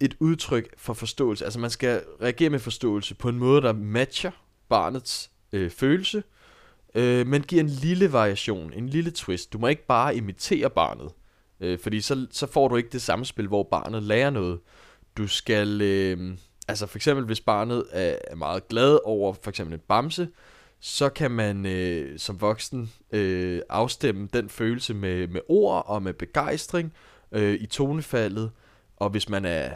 et 0.00 0.16
udtryk 0.20 0.74
for 0.76 0.94
forståelse. 0.94 1.44
Altså 1.44 1.60
man 1.60 1.70
skal 1.70 2.02
reagere 2.22 2.50
med 2.50 2.58
forståelse 2.58 3.14
på 3.14 3.28
en 3.28 3.38
måde, 3.38 3.62
der 3.62 3.72
matcher 3.72 4.30
barnets 4.68 5.30
øh, 5.52 5.70
følelse, 5.70 6.22
øh, 6.94 7.26
men 7.26 7.42
giver 7.42 7.62
en 7.62 7.68
lille 7.68 8.12
variation, 8.12 8.72
en 8.72 8.88
lille 8.88 9.10
twist. 9.10 9.52
Du 9.52 9.58
må 9.58 9.66
ikke 9.66 9.86
bare 9.86 10.16
imitere 10.16 10.70
barnet, 10.70 11.10
øh, 11.60 11.78
fordi 11.78 12.00
så, 12.00 12.26
så 12.30 12.46
får 12.46 12.68
du 12.68 12.76
ikke 12.76 12.88
det 12.92 13.02
samme 13.02 13.24
spil, 13.24 13.46
hvor 13.46 13.62
barnet 13.62 14.02
lærer 14.02 14.30
noget. 14.30 14.60
Du 15.16 15.26
skal, 15.26 15.82
øh, 15.82 16.36
altså 16.68 16.86
for 16.86 16.98
eksempel 16.98 17.24
hvis 17.24 17.40
barnet 17.40 17.84
er, 17.90 18.16
er 18.28 18.36
meget 18.36 18.68
glad 18.68 18.98
over 19.04 19.34
for 19.42 19.50
eksempel 19.50 19.74
en 19.74 19.82
bamse, 19.88 20.28
så 20.86 21.08
kan 21.08 21.30
man 21.30 21.66
øh, 21.66 22.18
som 22.18 22.40
voksen 22.40 22.92
øh, 23.12 23.60
afstemme 23.68 24.28
den 24.32 24.48
følelse 24.48 24.94
med, 24.94 25.28
med 25.28 25.40
ord 25.48 25.84
og 25.86 26.02
med 26.02 26.14
begejstring 26.14 26.92
øh, 27.32 27.54
i 27.54 27.66
tonefaldet. 27.66 28.50
Og 28.96 29.10
hvis 29.10 29.28
man 29.28 29.44
er 29.44 29.70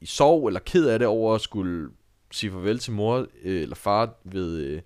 i 0.00 0.06
sorg 0.06 0.46
eller 0.46 0.60
ked 0.60 0.86
af 0.86 0.98
det 0.98 1.08
over 1.08 1.34
at 1.34 1.40
skulle 1.40 1.90
sige 2.30 2.50
farvel 2.50 2.78
til 2.78 2.92
mor 2.92 3.26
øh, 3.42 3.62
eller 3.62 3.76
far 3.76 4.14
ved, 4.24 4.58
øh, 4.58 4.82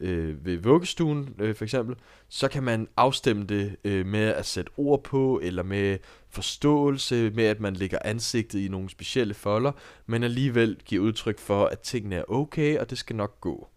øh, 0.00 0.46
ved 0.46 0.56
vuggestuen 0.56 1.34
øh, 1.38 1.54
for 1.54 1.64
eksempel, 1.64 1.96
så 2.28 2.48
kan 2.48 2.62
man 2.62 2.88
afstemme 2.96 3.44
det 3.44 3.76
øh, 3.84 4.06
med 4.06 4.24
at 4.24 4.46
sætte 4.46 4.70
ord 4.76 5.04
på, 5.04 5.40
eller 5.42 5.62
med 5.62 5.98
forståelse, 6.28 7.30
med 7.34 7.44
at 7.44 7.60
man 7.60 7.74
lægger 7.74 7.98
ansigtet 8.04 8.58
i 8.58 8.68
nogle 8.68 8.90
specielle 8.90 9.34
folder, 9.34 9.72
men 10.06 10.22
alligevel 10.22 10.78
giver 10.84 11.04
udtryk 11.04 11.38
for, 11.38 11.64
at 11.64 11.80
tingene 11.80 12.16
er 12.16 12.24
okay, 12.28 12.78
og 12.78 12.90
det 12.90 12.98
skal 12.98 13.16
nok 13.16 13.40
gå. 13.40 13.68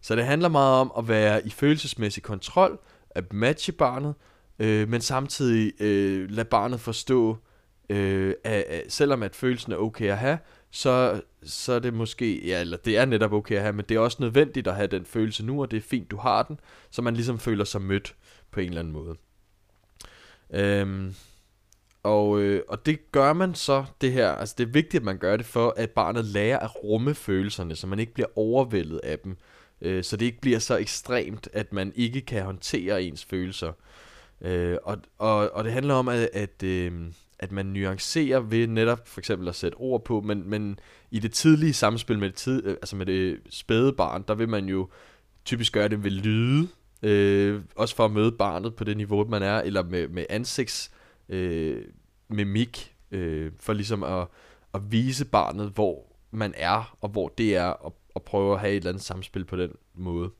Så 0.00 0.16
det 0.16 0.24
handler 0.24 0.48
meget 0.48 0.80
om 0.80 0.92
at 0.98 1.08
være 1.08 1.46
i 1.46 1.50
følelsesmæssig 1.50 2.22
kontrol, 2.22 2.78
at 3.10 3.32
matche 3.32 3.72
barnet, 3.72 4.14
øh, 4.58 4.88
men 4.88 5.00
samtidig 5.00 5.72
øh, 5.80 6.30
lade 6.30 6.48
barnet 6.48 6.80
forstå, 6.80 7.36
øh, 7.90 8.34
at, 8.44 8.62
at 8.62 8.92
selvom 8.92 9.22
at 9.22 9.36
følelsen 9.36 9.72
er 9.72 9.76
okay 9.76 10.10
at 10.10 10.18
have, 10.18 10.38
så, 10.70 11.22
så 11.42 11.72
er 11.72 11.78
det 11.78 11.94
måske, 11.94 12.46
ja, 12.46 12.60
eller 12.60 12.76
det 12.76 12.96
er 12.96 13.04
netop 13.04 13.32
okay 13.32 13.54
at 13.54 13.62
have, 13.62 13.72
men 13.72 13.84
det 13.88 13.94
er 13.94 14.00
også 14.00 14.16
nødvendigt 14.20 14.66
at 14.66 14.74
have 14.74 14.86
den 14.86 15.04
følelse 15.04 15.46
nu, 15.46 15.62
og 15.62 15.70
det 15.70 15.76
er 15.76 15.80
fint, 15.80 16.10
du 16.10 16.16
har 16.16 16.42
den, 16.42 16.60
så 16.90 17.02
man 17.02 17.14
ligesom 17.14 17.38
føler 17.38 17.64
sig 17.64 17.82
mødt 17.82 18.14
på 18.50 18.60
en 18.60 18.68
eller 18.68 18.80
anden 18.80 18.92
måde. 18.92 19.16
Øhm, 20.50 21.14
og, 22.02 22.40
øh, 22.40 22.62
og 22.68 22.86
det 22.86 23.12
gør 23.12 23.32
man 23.32 23.54
så, 23.54 23.84
det 24.00 24.12
her, 24.12 24.32
altså 24.32 24.54
det 24.58 24.68
er 24.68 24.72
vigtigt, 24.72 25.00
at 25.00 25.04
man 25.04 25.18
gør 25.18 25.36
det 25.36 25.46
for, 25.46 25.74
at 25.76 25.90
barnet 25.90 26.24
lærer 26.24 26.58
at 26.58 26.84
rumme 26.84 27.14
følelserne, 27.14 27.76
så 27.76 27.86
man 27.86 27.98
ikke 27.98 28.14
bliver 28.14 28.38
overvældet 28.38 29.00
af 29.02 29.18
dem, 29.18 29.36
øh, 29.80 30.04
så 30.04 30.16
det 30.16 30.26
ikke 30.26 30.40
bliver 30.40 30.58
så 30.58 30.76
ekstremt, 30.76 31.48
at 31.52 31.72
man 31.72 31.92
ikke 31.96 32.20
kan 32.20 32.42
håndtere 32.42 33.02
ens 33.02 33.24
følelser. 33.24 33.72
Øh, 34.40 34.76
og, 34.82 34.98
og, 35.18 35.50
og 35.54 35.64
det 35.64 35.72
handler 35.72 35.94
om, 35.94 36.08
at, 36.08 36.30
at, 36.32 36.62
øh, 36.62 36.92
at 37.38 37.52
man 37.52 37.66
nuancerer 37.66 38.40
ved 38.40 38.66
netop 38.66 39.08
for 39.08 39.20
eksempel 39.20 39.48
at 39.48 39.54
sætte 39.54 39.76
ord 39.76 40.04
på, 40.04 40.20
men, 40.20 40.50
men 40.50 40.78
i 41.10 41.18
det 41.18 41.32
tidlige 41.32 41.72
samspil 41.72 42.18
med 42.18 42.28
det, 42.28 42.36
tid, 42.36 42.66
øh, 42.66 42.72
altså 42.72 42.96
med 42.96 43.06
det 43.06 43.40
spæde 43.50 43.92
barn, 43.92 44.24
der 44.28 44.34
vil 44.34 44.48
man 44.48 44.66
jo 44.66 44.88
typisk 45.44 45.72
gøre 45.72 45.88
det 45.88 46.04
ved 46.04 46.10
lyde, 46.10 46.68
øh, 47.02 47.60
også 47.76 47.96
for 47.96 48.04
at 48.04 48.10
møde 48.10 48.32
barnet 48.32 48.74
på 48.74 48.84
det 48.84 48.96
niveau, 48.96 49.24
man 49.24 49.42
er, 49.42 49.60
eller 49.60 49.82
med, 49.82 50.08
med 50.08 50.24
ansigts 50.30 50.90
øh, 51.28 51.84
mimik, 52.28 52.94
øh, 53.10 53.52
for 53.60 53.72
ligesom 53.72 54.02
at, 54.02 54.26
at 54.74 54.92
vise 54.92 55.24
barnet, 55.24 55.70
hvor 55.74 56.16
man 56.30 56.54
er, 56.56 56.96
og 57.00 57.08
hvor 57.08 57.28
det 57.28 57.56
er, 57.56 57.66
og, 57.66 57.99
og 58.14 58.22
prøve 58.22 58.54
at 58.54 58.60
have 58.60 58.72
et 58.72 58.76
eller 58.76 58.90
andet 58.90 59.04
samspil 59.04 59.44
på 59.44 59.56
den 59.56 59.72
måde. 59.94 60.30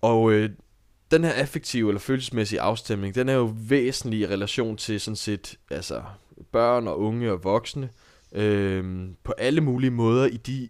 Og 0.00 0.32
øh, 0.32 0.50
den 1.10 1.24
her 1.24 1.32
affektive 1.32 1.88
eller 1.88 2.00
følelsesmæssige 2.00 2.60
afstemning, 2.60 3.14
den 3.14 3.28
er 3.28 3.34
jo 3.34 3.54
væsentlig 3.68 4.20
i 4.20 4.26
relation 4.26 4.76
til 4.76 5.00
sådan 5.00 5.16
set 5.16 5.58
altså, 5.70 6.02
børn 6.52 6.88
og 6.88 7.00
unge 7.00 7.32
og 7.32 7.44
voksne. 7.44 7.90
Øh, 8.32 9.08
på 9.24 9.32
alle 9.38 9.60
mulige 9.60 9.90
måder 9.90 10.26
i 10.26 10.36
de 10.36 10.68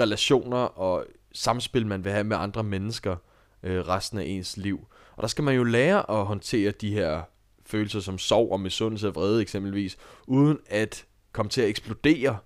relationer 0.00 0.58
og 0.58 1.06
samspil, 1.32 1.86
man 1.86 2.04
vil 2.04 2.12
have 2.12 2.24
med 2.24 2.36
andre 2.36 2.64
mennesker 2.64 3.16
øh, 3.62 3.88
resten 3.88 4.18
af 4.18 4.24
ens 4.24 4.56
liv. 4.56 4.86
Og 5.16 5.22
der 5.22 5.28
skal 5.28 5.44
man 5.44 5.54
jo 5.54 5.64
lære 5.64 6.10
at 6.10 6.26
håndtere 6.26 6.70
de 6.70 6.92
her 6.92 7.22
følelser 7.66 8.00
som 8.00 8.18
sorg 8.18 8.52
og 8.52 8.60
misundelse 8.60 9.08
og 9.08 9.14
vrede 9.14 9.42
eksempelvis, 9.42 9.96
uden 10.26 10.58
at 10.66 11.06
komme 11.32 11.50
til 11.50 11.60
at 11.60 11.68
eksplodere 11.68 12.38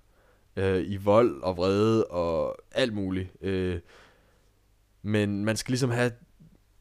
øh, 0.55 0.83
i 0.87 0.97
vold 0.97 1.41
og 1.41 1.57
vrede 1.57 2.05
og 2.05 2.57
alt 2.71 2.93
muligt. 2.93 3.29
Øh, 3.41 3.79
men 5.01 5.45
man 5.45 5.57
skal 5.57 5.71
ligesom 5.71 5.89
have 5.89 6.11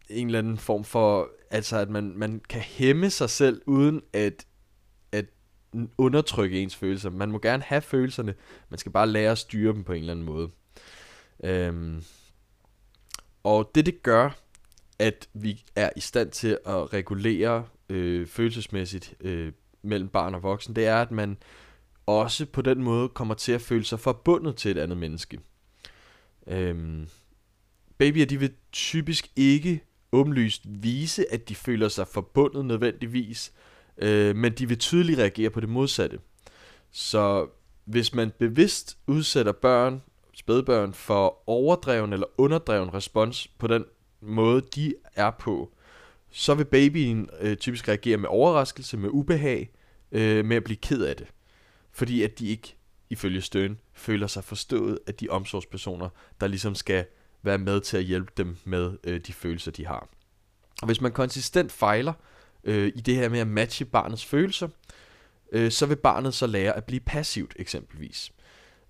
en 0.09 0.27
eller 0.27 0.39
anden 0.39 0.59
form 0.59 0.85
for, 0.85 1.31
altså 1.51 1.77
at 1.77 1.91
man, 1.91 2.13
man 2.17 2.41
kan 2.49 2.61
hæmme 2.61 3.11
sig 3.11 3.31
selv, 3.31 3.63
uden 3.67 4.03
at, 4.13 4.47
at 5.13 5.25
undertrykke 5.99 6.63
ens 6.63 6.77
følelser. 6.77 7.11
Man 7.11 7.31
må 7.31 7.39
gerne 7.39 7.63
have 7.63 7.83
følelserne, 7.83 8.35
man 8.69 8.79
skal 8.79 8.93
bare 8.93 9.07
lære 9.07 9.33
at 9.33 9.39
styre 9.39 9.73
dem 9.73 9.85
på 9.85 9.93
en 9.93 10.01
eller 10.01 10.13
anden 10.13 10.27
måde. 10.27 10.51
Øhm, 11.45 12.05
og 13.43 13.71
det 13.75 13.87
det 13.87 14.03
gør, 14.03 14.31
at 14.99 15.29
vi 15.33 15.65
er 15.77 15.91
i 15.97 16.01
stand 16.01 16.31
til 16.31 16.59
at 16.67 16.93
regulere 16.93 17.65
øh, 17.89 18.27
følelsesmæssigt 18.27 19.15
øh, 19.21 19.53
mellem 19.83 20.09
barn 20.09 20.35
og 20.35 20.43
voksen, 20.43 20.77
det 20.77 20.87
er, 20.87 20.97
at 20.97 21.11
man 21.11 21.37
også 22.07 22.47
på 22.47 22.63
den 22.63 22.83
måde 22.83 23.09
kommer 23.09 23.35
til 23.35 23.53
at 23.53 23.61
føle 23.61 23.85
sig 23.85 24.01
forbundet 24.01 24.57
til 24.57 24.71
et 24.71 24.79
andet 24.79 24.99
menneske. 24.99 25.39
Øhm, 26.47 27.07
babyer, 27.99 28.27
de 28.27 28.41
vil 28.41 28.53
typisk 28.73 29.31
ikke 29.37 29.85
åbenlyst 30.13 30.63
vise, 30.65 31.33
at 31.33 31.49
de 31.49 31.55
føler 31.55 31.89
sig 31.89 32.09
forbundet 32.09 32.65
nødvendigvis, 32.65 33.53
øh, 33.99 34.37
men 34.37 34.53
de 34.53 34.69
vil 34.69 34.79
tydeligt 34.79 35.19
reagere 35.19 35.51
på 35.51 35.61
det 35.61 35.69
modsatte. 35.69 36.19
Så 36.91 37.47
hvis 37.85 38.15
man 38.15 38.33
bevidst 38.39 38.99
udsætter 39.07 39.53
børn, 39.53 40.03
spædbørn, 40.35 40.93
for 40.93 41.49
overdreven 41.49 42.13
eller 42.13 42.27
underdreven 42.39 42.95
respons 42.95 43.49
på 43.59 43.67
den 43.67 43.85
måde, 44.21 44.63
de 44.75 44.95
er 45.15 45.31
på, 45.31 45.73
så 46.31 46.55
vil 46.55 46.65
babyen 46.65 47.29
øh, 47.41 47.57
typisk 47.57 47.89
reagere 47.89 48.17
med 48.17 48.29
overraskelse, 48.29 48.97
med 48.97 49.11
ubehag, 49.13 49.71
øh, 50.13 50.45
med 50.45 50.57
at 50.57 50.65
blive 50.65 50.77
ked 50.77 51.03
af 51.03 51.17
det. 51.17 51.27
Fordi 51.93 52.23
at 52.23 52.39
de 52.39 52.49
ikke, 52.49 52.77
ifølge 53.11 53.41
Støn, 53.41 53.79
føler 53.95 54.27
sig 54.27 54.45
forstået 54.45 54.99
af 55.07 55.15
de 55.15 55.29
omsorgspersoner, 55.29 56.09
der 56.41 56.47
ligesom 56.47 56.75
skal 56.75 57.05
være 57.43 57.59
med 57.59 57.81
til 57.81 57.97
at 57.97 58.05
hjælpe 58.05 58.33
dem 58.37 58.57
med 58.65 58.93
øh, 59.05 59.21
de 59.21 59.33
følelser, 59.33 59.71
de 59.71 59.87
har. 59.87 60.09
Og 60.83 60.87
hvis 60.87 61.01
man 61.01 61.13
konsistent 61.13 61.73
fejler 61.73 62.13
øh, 62.65 62.93
i 62.97 63.01
det 63.01 63.15
her 63.17 63.29
med 63.29 63.39
at 63.39 63.47
matche 63.47 63.85
barnets 63.85 64.25
følelser, 64.25 64.69
øh, 65.53 65.71
så 65.71 65.87
vil 65.87 65.97
barnet 65.97 66.35
så 66.35 66.47
lære 66.47 66.77
at 66.77 66.85
blive 66.85 67.01
passivt 67.01 67.53
eksempelvis. 67.57 68.33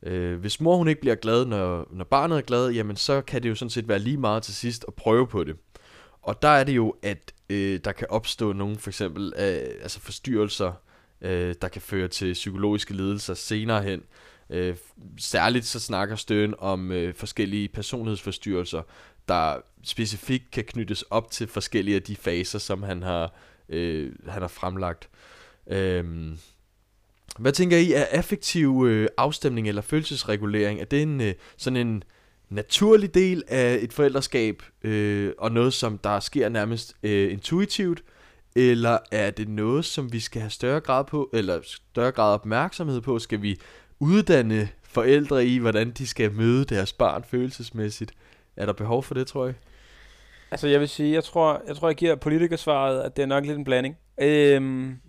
Øh, 0.02 0.40
hvis 0.40 0.60
mor 0.60 0.76
hun 0.76 0.88
ikke 0.88 1.00
bliver 1.00 1.16
glad, 1.16 1.44
når, 1.44 1.88
når 1.90 2.04
barnet 2.04 2.38
er 2.38 2.42
glad, 2.42 2.70
jamen 2.70 2.96
så 2.96 3.20
kan 3.20 3.42
det 3.42 3.48
jo 3.48 3.54
sådan 3.54 3.70
set 3.70 3.88
være 3.88 3.98
lige 3.98 4.16
meget 4.16 4.42
til 4.42 4.54
sidst 4.54 4.84
at 4.88 4.94
prøve 4.94 5.26
på 5.26 5.44
det. 5.44 5.56
Og 6.22 6.42
der 6.42 6.48
er 6.48 6.64
det 6.64 6.76
jo, 6.76 6.94
at 7.02 7.32
øh, 7.50 7.80
der 7.84 7.92
kan 7.92 8.06
opstå 8.10 8.52
nogle 8.52 8.78
for 8.78 8.90
eksempel 8.90 9.32
øh, 9.36 9.82
altså 9.82 10.00
forstyrrelser, 10.00 10.72
øh, 11.22 11.54
der 11.62 11.68
kan 11.68 11.82
føre 11.82 12.08
til 12.08 12.32
psykologiske 12.32 12.94
lidelser 12.94 13.34
senere 13.34 13.82
hen. 13.82 14.02
Øh, 14.50 14.76
særligt 15.18 15.66
så 15.66 15.80
snakker 15.80 16.16
Støn 16.16 16.54
om 16.58 16.92
øh, 16.92 17.14
forskellige 17.14 17.68
personlighedsforstyrrelser, 17.68 18.82
der 19.28 19.56
specifikt 19.82 20.50
kan 20.50 20.64
knyttes 20.64 21.02
op 21.02 21.30
til 21.30 21.46
forskellige 21.46 21.96
af 21.96 22.02
de 22.02 22.16
faser, 22.16 22.58
som 22.58 22.82
han 22.82 23.02
har, 23.02 23.34
øh, 23.68 24.12
han 24.28 24.42
har 24.42 24.48
fremlagt. 24.48 25.08
Øh, 25.66 26.04
hvad 27.38 27.52
tænker 27.52 27.76
I, 27.76 27.92
er 27.92 28.04
affektiv 28.10 28.84
øh, 28.88 29.08
afstemning 29.16 29.68
eller 29.68 29.82
følelsesregulering, 29.82 30.80
er 30.80 30.84
det 30.84 31.02
en, 31.02 31.20
øh, 31.20 31.34
sådan 31.56 31.76
en 31.76 32.02
naturlig 32.48 33.14
del 33.14 33.42
af 33.48 33.78
et 33.82 33.92
forældreskab, 33.92 34.62
øh, 34.82 35.32
og 35.38 35.52
noget, 35.52 35.74
som 35.74 35.98
der 35.98 36.20
sker 36.20 36.48
nærmest 36.48 36.96
øh, 37.02 37.32
intuitivt, 37.32 38.02
eller 38.56 38.98
er 39.12 39.30
det 39.30 39.48
noget, 39.48 39.84
som 39.84 40.12
vi 40.12 40.20
skal 40.20 40.40
have 40.40 40.50
større 40.50 40.80
grad 40.80 41.04
på, 41.04 41.30
eller 41.32 41.60
større 41.62 42.12
grad 42.12 42.34
opmærksomhed 42.34 43.00
på? 43.00 43.18
Skal 43.18 43.42
vi 43.42 43.60
uddanne 44.00 44.68
forældre 44.82 45.46
i, 45.46 45.58
hvordan 45.58 45.90
de 45.90 46.06
skal 46.06 46.32
møde 46.32 46.64
deres 46.64 46.92
barn 46.92 47.24
følelsesmæssigt? 47.24 48.12
Er 48.56 48.66
der 48.66 48.72
behov 48.72 49.02
for 49.02 49.14
det, 49.14 49.26
tror 49.26 49.46
jeg? 49.46 49.54
Altså, 50.50 50.68
jeg 50.68 50.80
vil 50.80 50.88
sige, 50.88 51.14
jeg 51.14 51.24
tror, 51.24 51.62
jeg 51.66 51.76
tror, 51.76 51.88
jeg 51.88 51.96
giver 51.96 52.14
politikersvaret, 52.14 53.00
at 53.00 53.16
det 53.16 53.22
er 53.22 53.26
nok 53.26 53.46
lidt 53.46 53.58
en 53.58 53.64
blanding. 53.64 53.96
Øhm, 54.18 55.00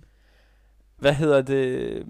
hvad 0.97 1.13
hedder 1.13 1.41
det? 1.41 2.06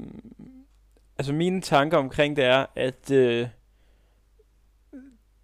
Altså, 1.18 1.34
mine 1.34 1.62
tanker 1.62 1.98
omkring 1.98 2.36
det 2.36 2.46
er, 2.46 2.66
at 2.76 3.12
øh, 3.12 3.48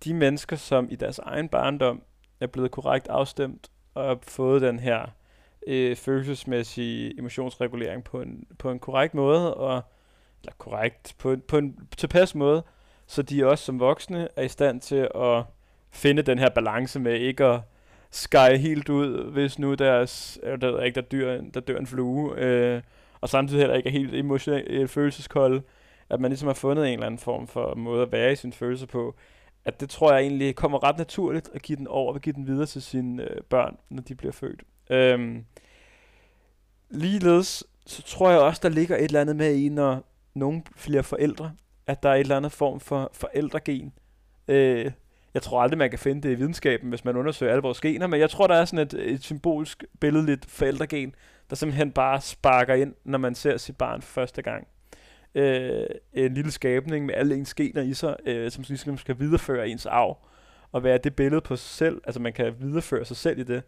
de 0.04 0.14
mennesker, 0.14 0.56
som 0.56 0.88
i 0.92 0.96
deres 0.96 1.20
egen 1.20 1.50
barndom 1.50 2.02
er 2.40 2.48
blevet 2.48 2.72
korrekt 2.72 3.08
afstemt 3.08 3.68
og 3.94 4.06
har 4.06 4.20
fået 4.22 4.62
den 4.62 4.80
her 4.80 5.06
øh, 5.68 5.96
følelsesmæssig 5.96 7.20
emotionsregulering 7.20 8.04
på 8.04 8.22
en, 8.22 8.48
på 8.60 8.72
en 8.72 8.80
korrekt 8.80 9.14
måde, 9.14 9.54
og, 9.54 9.82
eller 10.42 10.54
korrekt, 10.58 11.16
på, 11.18 11.32
en, 11.32 11.42
på 11.42 11.58
en 11.58 11.88
tilpas 11.98 12.36
måde, 12.36 12.64
så 13.08 13.22
de 13.22 13.46
også 13.46 13.66
som 13.66 13.80
voksne 13.80 14.28
er 14.36 14.44
i 14.44 14.48
stand 14.48 14.82
til 14.82 15.10
at 15.16 15.44
finde 15.92 16.22
den 16.22 16.40
her 16.40 16.50
balance 16.50 17.00
med 17.00 17.14
ikke 17.14 17.46
at 17.46 17.62
sky 18.12 18.58
helt 18.58 18.90
ud, 18.90 19.32
hvis 19.32 19.60
nu 19.60 19.74
deres, 19.74 20.40
øh, 20.44 20.62
der, 20.62 20.72
der, 20.72 20.82
ikke, 20.84 20.96
der, 20.96 21.08
dyr, 21.08 21.42
der 21.54 21.60
dør 21.60 21.78
en 21.78 21.88
flue, 21.88 22.34
øh, 22.38 22.82
og 23.22 23.30
samtidig 23.30 23.62
heller 23.62 23.76
ikke 23.76 23.90
er 23.90 23.94
helt 23.94 24.16
emotionelt 24.16 24.68
øh, 24.70 24.88
følelseskold, 24.88 25.62
at 26.10 26.20
man 26.20 26.32
ligesom 26.32 26.48
har 26.48 26.54
fundet 26.54 26.88
en 26.88 26.94
eller 26.94 27.06
anden 27.06 27.20
form 27.20 27.48
for 27.48 27.76
måde 27.76 28.02
at 28.02 28.12
være 28.12 28.32
i 28.32 28.36
sin 28.36 28.54
følelse 28.54 28.88
på, 28.88 29.16
at 29.66 29.80
det 29.80 29.90
tror 29.90 30.14
jeg 30.14 30.22
egentlig 30.22 30.56
kommer 30.56 30.84
ret 30.84 30.98
naturligt 30.98 31.50
at 31.54 31.62
give 31.62 31.76
den 31.76 31.88
over, 31.88 32.14
og 32.14 32.22
give 32.22 32.34
den 32.34 32.48
videre 32.48 32.66
til 32.66 32.82
sine 32.82 33.24
øh, 33.24 33.42
børn, 33.50 33.78
når 33.90 34.02
de 34.02 34.16
bliver 34.16 34.32
født. 34.32 34.64
Øhm, 34.90 35.46
ligeledes, 36.90 37.64
så 37.86 38.02
tror 38.04 38.30
jeg 38.30 38.40
også, 38.40 38.60
der 38.64 38.70
ligger 38.70 38.96
et 38.96 39.04
eller 39.04 39.22
andet 39.22 39.36
med 39.36 39.56
i, 39.56 39.70
når 39.70 40.04
nogen 40.34 40.66
flere 40.76 41.04
forældre, 41.04 41.52
at 41.88 42.04
der 42.04 42.10
er 42.10 42.14
et 42.14 42.20
eller 42.20 42.38
andet 42.38 42.52
form 42.52 42.80
for 42.80 43.12
forældregen. 43.14 43.94
Øh, 44.48 44.92
jeg 45.34 45.42
tror 45.42 45.62
aldrig, 45.62 45.78
man 45.78 45.90
kan 45.90 46.00
finde 46.00 46.22
det 46.22 46.32
i 46.32 46.36
videnskaben, 46.36 46.90
hvis 46.90 47.06
man 47.06 47.18
undersøger 47.18 47.52
alle 47.52 47.62
vores 47.62 47.82
gener, 47.82 48.08
men 48.08 48.20
jeg 48.20 48.30
tror, 48.30 48.48
der 48.48 48.56
er 48.56 48.66
sådan 48.66 48.88
et, 48.88 48.94
et 48.94 49.24
symbolsk 49.24 49.84
billedligt 50.00 50.46
forældregen, 50.46 51.16
der 51.50 51.56
simpelthen 51.56 51.92
bare 51.92 52.22
sparker 52.22 52.74
ind, 52.74 52.94
når 53.04 53.18
man 53.18 53.36
ser 53.36 53.58
sit 53.58 53.78
barn 53.78 54.02
for 54.02 54.14
første 54.14 54.42
gang. 54.42 54.68
Øh, 55.36 55.86
en 56.14 56.34
lille 56.34 56.52
skabning 56.52 57.06
med 57.06 57.14
alle 57.16 57.36
ens 57.36 57.54
gener 57.54 57.82
i 57.82 57.94
sig, 57.94 58.16
øh, 58.26 58.52
som 58.52 58.64
ligesom 58.68 58.98
skal 58.98 59.20
videreføre 59.20 59.70
ens 59.70 59.86
arv, 59.86 60.18
og 60.72 60.84
være 60.84 60.98
det 60.98 61.16
billede 61.16 61.42
på 61.42 61.56
sig 61.56 61.70
selv, 61.70 62.02
altså 62.06 62.22
man 62.22 62.34
kan 62.34 62.56
videreføre 62.60 63.06
sig 63.06 63.18
selv 63.18 63.40
i 63.40 63.44
det, 63.44 63.64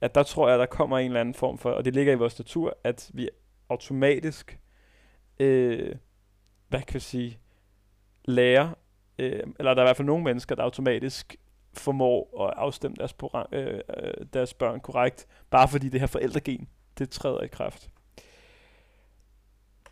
at 0.00 0.14
der 0.14 0.22
tror 0.22 0.48
jeg, 0.48 0.58
der 0.58 0.66
kommer 0.66 0.98
en 0.98 1.06
eller 1.06 1.20
anden 1.20 1.34
form 1.34 1.58
for, 1.58 1.70
og 1.70 1.84
det 1.84 1.94
ligger 1.94 2.12
i 2.12 2.16
vores 2.16 2.38
natur, 2.38 2.76
at 2.84 3.10
vi 3.14 3.28
automatisk, 3.68 4.58
øh, 5.40 5.94
hvad 6.68 6.82
kan 6.82 6.94
vi 6.94 7.00
sige, 7.00 7.38
lærer, 8.24 8.70
øh, 9.18 9.42
eller 9.58 9.74
der 9.74 9.82
er 9.82 9.86
i 9.86 9.88
hvert 9.88 9.96
fald 9.96 10.06
nogle 10.06 10.24
mennesker, 10.24 10.54
der 10.54 10.62
automatisk 10.62 11.36
formår 11.74 12.46
at 12.46 12.54
afstemme 12.56 12.96
deres, 12.98 13.14
øh, 13.52 13.74
øh, 13.74 14.12
deres 14.32 14.54
børn 14.54 14.80
korrekt, 14.80 15.26
bare 15.50 15.68
fordi 15.68 15.88
det 15.88 16.00
her 16.00 16.06
forældregen, 16.06 16.68
det 16.98 17.10
træder 17.10 17.40
i 17.40 17.46
kraft. 17.46 17.90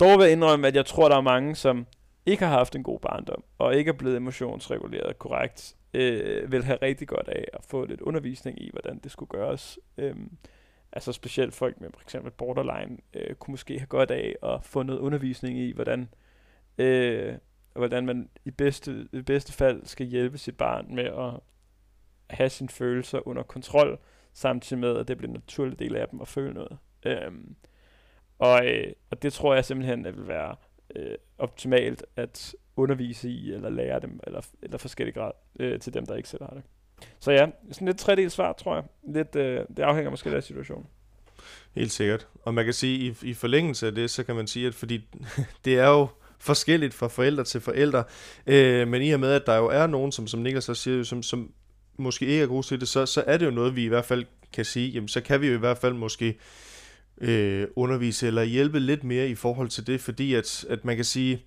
Dog 0.01 0.19
vil 0.19 0.25
jeg 0.25 0.33
indrømme, 0.33 0.66
at 0.66 0.77
jeg 0.77 0.87
tror, 0.87 1.09
der 1.09 1.16
er 1.16 1.21
mange, 1.21 1.55
som 1.55 1.87
ikke 2.27 2.45
har 2.45 2.53
haft 2.59 2.77
en 2.77 2.83
god 2.83 3.00
barndom, 3.00 3.44
og 3.59 3.75
ikke 3.77 3.88
er 3.88 3.92
blevet 3.92 4.17
emotionsreguleret 4.17 5.19
korrekt, 5.19 5.77
øh, 5.97 6.53
vil 6.53 6.65
have 6.65 6.79
rigtig 6.83 7.09
godt 7.09 7.29
af 7.29 7.44
at 7.53 7.65
få 7.65 7.85
lidt 7.85 8.01
undervisning 8.01 8.63
i, 8.63 8.71
hvordan 8.73 8.99
det 8.99 9.13
skulle 9.13 9.29
gøres. 9.29 9.79
Øhm, 9.99 10.37
altså 10.92 11.13
specielt 11.13 11.55
folk 11.55 11.81
med 11.81 11.90
for 11.94 12.03
eksempel 12.03 12.31
borderline, 12.33 12.99
øh, 13.15 13.35
kunne 13.35 13.53
måske 13.53 13.79
have 13.79 13.87
godt 13.87 14.11
af 14.11 14.37
at 14.42 14.65
få 14.65 14.83
noget 14.83 15.01
undervisning 15.01 15.59
i, 15.59 15.73
hvordan, 15.73 16.09
øh, 16.79 17.35
hvordan 17.73 18.07
man 18.07 18.29
i 18.44 18.51
bedste, 18.51 19.09
i 19.13 19.23
bedste 19.23 19.53
fald 19.53 19.85
skal 19.85 20.07
hjælpe 20.07 20.38
sit 20.38 20.57
barn 20.57 20.94
med 20.94 21.05
at 21.05 21.40
have 22.31 22.51
sine 22.51 22.69
følelser 22.69 23.29
under 23.29 23.42
kontrol, 23.42 23.99
samtidig 24.33 24.81
med, 24.81 24.97
at 24.97 25.09
det 25.09 25.17
bliver 25.17 25.29
en 25.29 25.35
naturlig 25.35 25.79
del 25.79 25.97
af 25.97 26.09
dem 26.09 26.21
at 26.21 26.29
føle 26.29 26.55
noget. 26.55 26.79
Øhm, 27.07 27.57
og, 28.38 28.67
øh, 28.67 28.92
og 29.11 29.23
det 29.23 29.33
tror 29.33 29.55
jeg 29.55 29.65
simpelthen, 29.65 30.07
at 30.07 30.17
vil 30.17 30.29
være 30.29 30.57
øh, 30.96 31.14
optimalt 31.38 32.04
at 32.16 32.54
undervise 32.76 33.30
i, 33.30 33.52
eller 33.52 33.70
lære 33.70 34.00
dem, 34.00 34.20
eller, 34.26 34.40
eller 34.62 34.78
forskellige 34.78 35.14
grad 35.14 35.30
øh, 35.60 35.80
til 35.80 35.94
dem, 35.94 36.06
der 36.06 36.16
ikke 36.16 36.28
selv 36.28 36.42
har 36.42 36.54
det. 36.54 36.62
Så 37.20 37.32
ja, 37.32 37.46
sådan 37.72 37.88
lidt 37.88 37.98
tredelt 37.98 38.32
svar, 38.32 38.52
tror 38.52 38.74
jeg. 38.74 38.84
Lidt, 39.14 39.37
øh, 39.37 39.60
det 39.76 39.82
afhænger 39.82 40.10
måske 40.10 40.30
af 40.30 40.42
situationen. 40.42 40.87
Helt 41.74 41.92
sikkert. 41.92 42.28
Og 42.42 42.54
man 42.54 42.64
kan 42.64 42.74
sige, 42.74 42.98
i, 42.98 43.28
i 43.28 43.34
forlængelse 43.34 43.87
af 43.87 43.94
det, 43.94 44.10
så 44.10 44.24
kan 44.24 44.37
man 44.37 44.46
sige, 44.46 44.66
at 44.66 44.74
fordi 44.74 45.08
det 45.64 45.78
er 45.78 45.88
jo 45.88 46.08
forskelligt 46.38 46.94
fra 46.94 47.08
forældre 47.08 47.44
til 47.44 47.60
forældre, 47.60 48.04
øh, 48.46 48.88
men 48.88 49.02
i 49.02 49.10
og 49.10 49.20
med, 49.20 49.32
at 49.32 49.46
der 49.46 49.56
jo 49.56 49.66
er 49.66 49.87
nogen, 49.87 50.12
som, 50.12 50.26
som 50.26 50.40
Niklas 50.40 50.68
også 50.68 50.82
siger, 50.82 51.02
som, 51.02 51.22
som 51.22 51.52
måske 51.96 52.26
ikke 52.26 52.42
er 52.42 52.46
gode 52.46 52.66
til 52.66 52.80
det, 52.80 52.88
så, 52.88 53.06
så 53.06 53.24
er 53.26 53.37
det 53.37 53.46
jo 53.46 53.50
noget, 53.50 53.76
vi 53.76 53.84
i 53.84 53.88
hvert 53.88 54.04
fald 54.04 54.24
kan 54.52 54.64
sige, 54.64 54.88
jamen 54.88 55.08
så 55.08 55.20
kan 55.20 55.40
vi 55.40 55.46
jo 55.46 55.54
i 55.54 55.58
hvert 55.58 55.78
fald 55.78 55.94
måske 55.94 56.28
øh, 56.28 56.34
Øh, 57.21 57.67
undervise 57.77 58.27
eller 58.27 58.42
hjælpe 58.42 58.81
lidt 58.81 59.04
mere 59.04 59.29
i 59.29 59.35
forhold 59.35 59.69
til 59.69 59.87
det, 59.87 60.00
fordi 60.00 60.35
at, 60.35 60.64
at 60.69 60.85
man 60.85 60.96
kan 60.96 61.04
sige, 61.04 61.42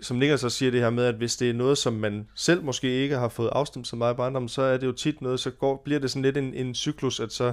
som 0.00 0.16
Nikker 0.16 0.36
så 0.36 0.50
siger 0.50 0.70
det 0.70 0.80
her 0.80 0.90
med, 0.90 1.04
at 1.04 1.14
hvis 1.14 1.36
det 1.36 1.50
er 1.50 1.54
noget, 1.54 1.78
som 1.78 1.92
man 1.92 2.28
selv 2.34 2.64
måske 2.64 2.88
ikke 2.88 3.16
har 3.16 3.28
fået 3.28 3.50
afstemt 3.52 3.88
så 3.88 3.96
meget 3.96 4.14
i 4.14 4.16
barndommen, 4.16 4.48
så 4.48 4.62
er 4.62 4.76
det 4.76 4.86
jo 4.86 4.92
tit 4.92 5.20
noget, 5.22 5.40
så 5.40 5.50
går, 5.50 5.82
bliver 5.84 6.00
det 6.00 6.10
sådan 6.10 6.22
lidt 6.22 6.36
en, 6.36 6.54
en 6.54 6.74
cyklus, 6.74 7.20
at 7.20 7.32
så, 7.32 7.52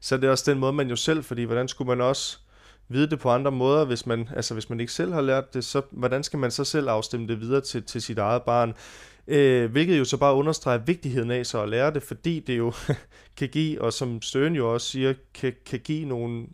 så 0.00 0.14
er 0.14 0.18
det 0.18 0.30
også 0.30 0.50
den 0.50 0.58
måde, 0.58 0.72
man 0.72 0.88
jo 0.88 0.96
selv, 0.96 1.24
fordi 1.24 1.42
hvordan 1.42 1.68
skulle 1.68 1.88
man 1.88 2.00
også 2.00 2.38
vide 2.88 3.10
det 3.10 3.18
på 3.18 3.30
andre 3.30 3.50
måder, 3.50 3.84
hvis 3.84 4.06
man, 4.06 4.28
altså 4.36 4.54
hvis 4.54 4.70
man 4.70 4.80
ikke 4.80 4.92
selv 4.92 5.12
har 5.12 5.20
lært 5.20 5.54
det, 5.54 5.64
så 5.64 5.82
hvordan 5.90 6.22
skal 6.22 6.38
man 6.38 6.50
så 6.50 6.64
selv 6.64 6.88
afstemme 6.88 7.28
det 7.28 7.40
videre 7.40 7.60
til, 7.60 7.82
til 7.82 8.02
sit 8.02 8.18
eget 8.18 8.42
barn? 8.42 8.74
Øh, 9.28 9.70
hvilket 9.70 9.98
jo 9.98 10.04
så 10.04 10.16
bare 10.16 10.34
understreger 10.34 10.78
vigtigheden 10.78 11.30
af 11.30 11.46
så 11.46 11.62
at 11.62 11.68
lære 11.68 11.94
det, 11.94 12.02
fordi 12.02 12.40
det 12.40 12.58
jo 12.58 12.72
kan 13.38 13.48
give, 13.48 13.82
og 13.82 13.92
som 13.92 14.22
Støren 14.22 14.54
jo 14.54 14.74
også 14.74 14.86
siger, 14.86 15.14
kan, 15.34 15.52
kan 15.66 15.80
give 15.80 16.08
nogle 16.08 16.46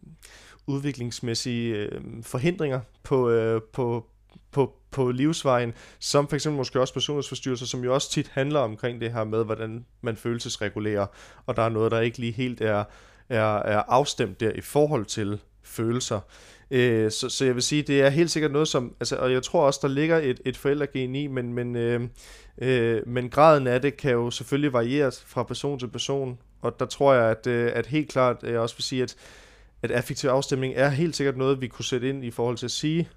udviklingsmæssige 0.67 1.75
øh, 1.75 2.01
forhindringer 2.23 2.81
på, 3.03 3.31
øh, 3.31 3.63
på, 3.73 4.07
på, 4.53 4.75
på 4.91 5.11
livsvejen, 5.11 5.75
som 5.99 6.29
for 6.29 6.37
eksempel 6.37 6.57
måske 6.57 6.81
også 6.81 6.95
personlighedsforstyrrelser, 6.95 7.67
som 7.67 7.85
jo 7.85 7.95
også 7.95 8.11
tit 8.11 8.29
handler 8.29 8.61
omkring 8.61 9.01
det 9.01 9.13
her 9.13 9.25
med, 9.25 9.45
hvordan 9.45 9.85
man 10.01 10.17
følelsesregulerer, 10.17 11.07
og 11.47 11.57
der 11.57 11.63
er 11.63 11.69
noget, 11.69 11.93
der 11.93 12.01
ikke 12.01 12.19
lige 12.19 12.33
helt 12.33 12.61
er, 12.61 12.85
er, 13.29 13.57
er 13.57 13.83
afstemt 13.89 14.41
der 14.41 14.53
i 14.53 14.61
forhold 14.61 15.05
til 15.07 15.41
følelser. 15.63 16.21
Øh, 16.71 17.11
så, 17.11 17.29
så 17.29 17.45
jeg 17.45 17.55
vil 17.55 17.63
sige, 17.63 17.83
det 17.83 18.03
er 18.03 18.09
helt 18.09 18.31
sikkert 18.31 18.53
noget, 18.53 18.69
som, 18.69 18.95
altså, 19.01 19.17
og 19.17 19.33
jeg 19.33 19.43
tror 19.43 19.67
også, 19.67 19.81
der 19.83 19.89
ligger 19.89 20.19
et, 20.19 20.41
et 20.45 20.57
forældregen 20.57 21.15
i, 21.15 21.27
men, 21.27 21.53
men, 21.53 21.77
øh, 21.77 22.01
øh, 22.59 23.03
men 23.07 23.31
graden 23.31 23.67
af 23.67 23.83
det 23.83 23.97
kan 23.97 24.13
jo 24.13 24.31
selvfølgelig 24.31 24.73
varieres 24.73 25.25
fra 25.27 25.43
person 25.43 25.79
til 25.79 25.89
person, 25.89 26.39
og 26.63 26.81
der 26.81 26.87
tror 26.87 27.15
jeg, 27.15 27.31
at, 27.31 27.47
øh, 27.47 27.73
at 27.75 27.87
helt 27.87 28.11
klart, 28.11 28.37
øh, 28.43 28.53
jeg 28.53 28.61
også 28.61 28.77
vil 28.77 28.83
sige, 28.83 29.03
at, 29.03 29.17
at 29.83 29.91
affektiv 29.91 30.31
afstemning 30.31 30.75
er 30.77 30.89
helt 30.89 31.17
sikkert 31.17 31.37
noget, 31.37 31.61
vi 31.61 31.69
kunne 31.69 31.85
sætte 31.85 32.09
ind 32.09 32.25
i 32.25 32.31
forhold 32.31 32.57
til 32.57 32.67
at 32.67 32.71
sige, 32.71 33.09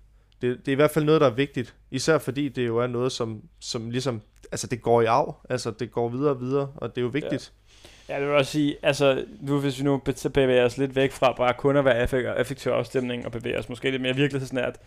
det, 0.41 0.57
det 0.59 0.67
er 0.67 0.71
i 0.71 0.75
hvert 0.75 0.91
fald 0.91 1.05
noget, 1.05 1.21
der 1.21 1.27
er 1.27 1.33
vigtigt, 1.33 1.75
især 1.91 2.17
fordi 2.17 2.49
det 2.49 2.67
jo 2.67 2.77
er 2.77 2.87
noget, 2.87 3.11
som, 3.11 3.41
som 3.59 3.89
ligesom, 3.89 4.21
altså 4.51 4.67
det 4.67 4.81
går 4.81 5.01
i 5.01 5.05
arv, 5.05 5.35
altså 5.49 5.71
det 5.71 5.91
går 5.91 6.09
videre 6.09 6.29
og 6.29 6.41
videre, 6.41 6.71
og 6.75 6.89
det 6.89 6.97
er 6.97 7.01
jo 7.01 7.07
vigtigt. 7.07 7.51
Ja, 8.09 8.19
det 8.19 8.27
vil 8.27 8.35
også 8.35 8.51
sige, 8.51 8.75
altså 8.83 9.25
nu 9.41 9.59
hvis 9.59 9.79
vi 9.79 9.83
nu 9.83 10.01
bevæger 10.33 10.65
os 10.65 10.77
lidt 10.77 10.95
væk 10.95 11.11
fra 11.11 11.33
bare 11.37 11.53
kun 11.53 11.77
at 11.77 11.85
være 11.85 12.39
effektiv 12.39 12.71
afstemning 12.71 13.25
og 13.25 13.31
bevæger 13.31 13.59
os 13.59 13.69
måske 13.69 13.91
lidt 13.91 14.01
mere 14.01 14.15
virkelighedsnært, 14.15 14.79